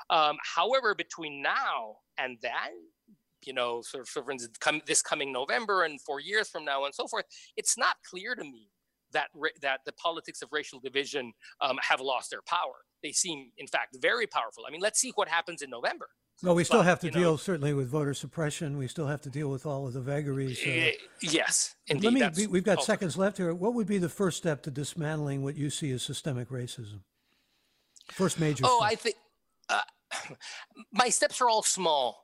Um, 0.09 0.37
however, 0.43 0.93
between 0.95 1.41
now 1.41 1.97
and 2.17 2.37
then, 2.41 2.71
you 3.45 3.53
know, 3.53 3.81
sort 3.81 4.01
of, 4.01 4.09
for 4.09 4.29
instance, 4.31 4.57
come, 4.59 4.81
this 4.85 5.01
coming 5.01 5.31
November 5.31 5.83
and 5.83 5.99
four 6.01 6.19
years 6.19 6.49
from 6.49 6.65
now 6.65 6.85
and 6.85 6.93
so 6.93 7.07
forth, 7.07 7.25
it's 7.57 7.77
not 7.77 7.95
clear 8.09 8.35
to 8.35 8.43
me 8.43 8.69
that 9.13 9.27
that 9.61 9.81
the 9.85 9.91
politics 9.93 10.41
of 10.41 10.49
racial 10.51 10.79
division 10.79 11.33
um, 11.59 11.77
have 11.81 11.99
lost 11.99 12.29
their 12.31 12.41
power. 12.41 12.85
They 13.03 13.11
seem, 13.11 13.51
in 13.57 13.67
fact, 13.67 13.97
very 14.01 14.27
powerful. 14.27 14.63
I 14.67 14.71
mean, 14.71 14.81
let's 14.81 14.99
see 14.99 15.11
what 15.15 15.27
happens 15.27 15.61
in 15.61 15.69
November. 15.69 16.07
Well, 16.43 16.55
we 16.55 16.63
still 16.63 16.79
but, 16.79 16.85
have 16.85 16.99
to 17.01 17.11
deal 17.11 17.31
know, 17.31 17.37
certainly 17.37 17.73
with 17.73 17.89
voter 17.89 18.13
suppression. 18.13 18.77
We 18.77 18.87
still 18.87 19.07
have 19.07 19.21
to 19.21 19.29
deal 19.29 19.49
with 19.49 19.65
all 19.65 19.85
of 19.85 19.93
the 19.93 20.01
vagaries. 20.01 20.59
Uh, 20.65 20.91
yes, 21.21 21.75
indeed. 21.87 22.19
Let 22.19 22.37
me. 22.37 22.47
we've 22.47 22.63
got 22.63 22.79
oh. 22.79 22.83
seconds 22.83 23.15
left 23.15 23.37
here. 23.37 23.53
What 23.53 23.75
would 23.75 23.87
be 23.87 23.99
the 23.99 24.09
first 24.09 24.37
step 24.37 24.63
to 24.63 24.71
dismantling 24.71 25.43
what 25.43 25.55
you 25.55 25.69
see 25.69 25.91
as 25.91 26.01
systemic 26.01 26.49
racism? 26.49 27.01
First 28.11 28.39
major. 28.39 28.63
Oh, 28.65 28.79
step. 28.79 28.91
I 28.91 28.95
think 28.95 29.15
uh, 29.69 29.81
my 30.91 31.09
steps 31.09 31.41
are 31.41 31.49
all 31.49 31.63
small. 31.63 32.20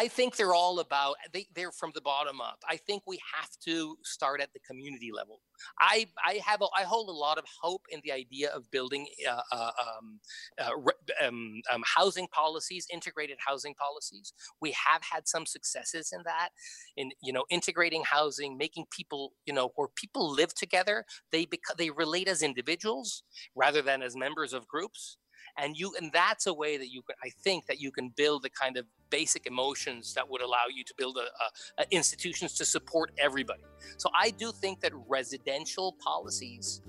I 0.00 0.08
think 0.08 0.36
they're 0.36 0.54
all 0.54 0.80
about 0.80 1.16
they, 1.30 1.46
they're 1.54 1.72
from 1.72 1.90
the 1.94 2.00
bottom 2.00 2.40
up. 2.40 2.58
I 2.66 2.78
think 2.78 3.02
we 3.06 3.18
have 3.34 3.50
to 3.66 3.98
start 4.02 4.40
at 4.40 4.50
the 4.54 4.60
community 4.60 5.10
level. 5.14 5.42
I 5.78 6.06
I 6.26 6.40
have 6.46 6.62
a, 6.62 6.68
I 6.74 6.84
hold 6.84 7.10
a 7.10 7.12
lot 7.12 7.36
of 7.36 7.44
hope 7.60 7.82
in 7.90 8.00
the 8.02 8.10
idea 8.10 8.48
of 8.48 8.70
building 8.70 9.08
uh, 9.28 9.42
uh, 9.52 9.70
um, 9.78 10.20
uh, 10.58 11.26
um, 11.26 11.60
um, 11.70 11.82
housing 11.84 12.28
policies, 12.28 12.86
integrated 12.90 13.36
housing 13.46 13.74
policies. 13.74 14.32
We 14.62 14.70
have 14.70 15.02
had 15.02 15.28
some 15.28 15.44
successes 15.44 16.12
in 16.14 16.22
that, 16.24 16.48
in 16.96 17.10
you 17.22 17.34
know 17.34 17.44
integrating 17.50 18.02
housing, 18.04 18.56
making 18.56 18.86
people 18.90 19.34
you 19.44 19.52
know 19.52 19.70
where 19.76 19.88
people 19.88 20.32
live 20.32 20.54
together. 20.54 21.04
They 21.30 21.44
bec- 21.44 21.76
they 21.76 21.90
relate 21.90 22.26
as 22.26 22.42
individuals 22.42 23.22
rather 23.54 23.82
than 23.82 24.00
as 24.00 24.16
members 24.16 24.54
of 24.54 24.66
groups 24.66 25.18
and 25.60 25.76
you 25.76 25.94
and 26.00 26.10
that's 26.12 26.46
a 26.46 26.54
way 26.54 26.76
that 26.76 26.90
you 26.90 27.02
can 27.02 27.14
i 27.22 27.28
think 27.42 27.66
that 27.66 27.80
you 27.80 27.90
can 27.90 28.08
build 28.10 28.42
the 28.42 28.50
kind 28.50 28.76
of 28.76 28.84
basic 29.10 29.46
emotions 29.46 30.14
that 30.14 30.28
would 30.28 30.40
allow 30.40 30.64
you 30.72 30.84
to 30.84 30.94
build 30.96 31.16
a, 31.16 31.20
a, 31.20 31.82
a 31.82 31.86
institutions 31.90 32.54
to 32.54 32.64
support 32.64 33.10
everybody. 33.18 33.62
So 33.98 34.08
i 34.14 34.30
do 34.30 34.52
think 34.52 34.80
that 34.80 34.92
residential 35.08 35.96
policies 36.02 36.80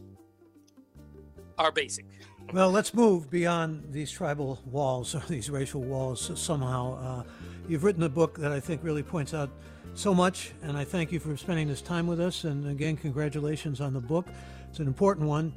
are 1.58 1.72
basic. 1.72 2.06
Well 2.54 2.72
let's 2.72 2.94
move 2.94 3.30
beyond 3.30 3.92
these 3.92 4.12
tribal 4.12 4.60
walls 4.66 5.16
or 5.16 5.24
these 5.28 5.50
racial 5.50 5.82
walls 5.82 6.32
somehow. 6.40 6.98
Uh, 6.98 7.24
you've 7.68 7.84
written 7.84 8.04
a 8.04 8.10
book 8.10 8.38
that 8.38 8.52
i 8.52 8.60
think 8.60 8.84
really 8.84 9.04
points 9.04 9.34
out 9.34 9.50
so 9.94 10.14
much 10.14 10.54
and 10.64 10.78
i 10.78 10.84
thank 10.86 11.12
you 11.12 11.20
for 11.20 11.36
spending 11.36 11.68
this 11.68 11.82
time 11.82 12.08
with 12.08 12.20
us. 12.20 12.44
And 12.44 12.68
again 12.68 12.98
congratulations 12.98 13.82
on 13.82 13.94
the 13.94 14.00
book. 14.00 14.28
It's 14.70 14.80
an 14.80 14.88
important 14.88 15.28
one 15.28 15.54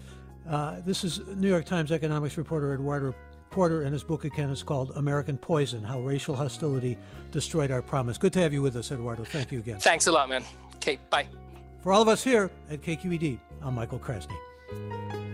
uh, 0.48 0.80
this 0.84 1.04
is 1.04 1.20
New 1.36 1.48
York 1.48 1.64
Times 1.64 1.92
economics 1.92 2.36
reporter 2.36 2.74
Eduardo 2.74 3.14
Porter, 3.50 3.82
and 3.82 3.92
his 3.92 4.02
book 4.02 4.24
again 4.24 4.50
is 4.50 4.62
called 4.62 4.92
American 4.96 5.38
Poison 5.38 5.82
How 5.82 6.00
Racial 6.00 6.34
Hostility 6.34 6.98
Destroyed 7.30 7.70
Our 7.70 7.82
Promise. 7.82 8.18
Good 8.18 8.32
to 8.34 8.40
have 8.40 8.52
you 8.52 8.62
with 8.62 8.76
us, 8.76 8.90
Eduardo. 8.90 9.24
Thank 9.24 9.52
you 9.52 9.60
again. 9.60 9.78
Thanks 9.78 10.06
a 10.06 10.12
lot, 10.12 10.28
man. 10.28 10.42
Okay, 10.76 10.98
bye. 11.08 11.26
For 11.82 11.92
all 11.92 12.02
of 12.02 12.08
us 12.08 12.24
here 12.24 12.50
at 12.70 12.82
KQED, 12.82 13.38
I'm 13.62 13.74
Michael 13.74 13.98
Krasny. 13.98 15.33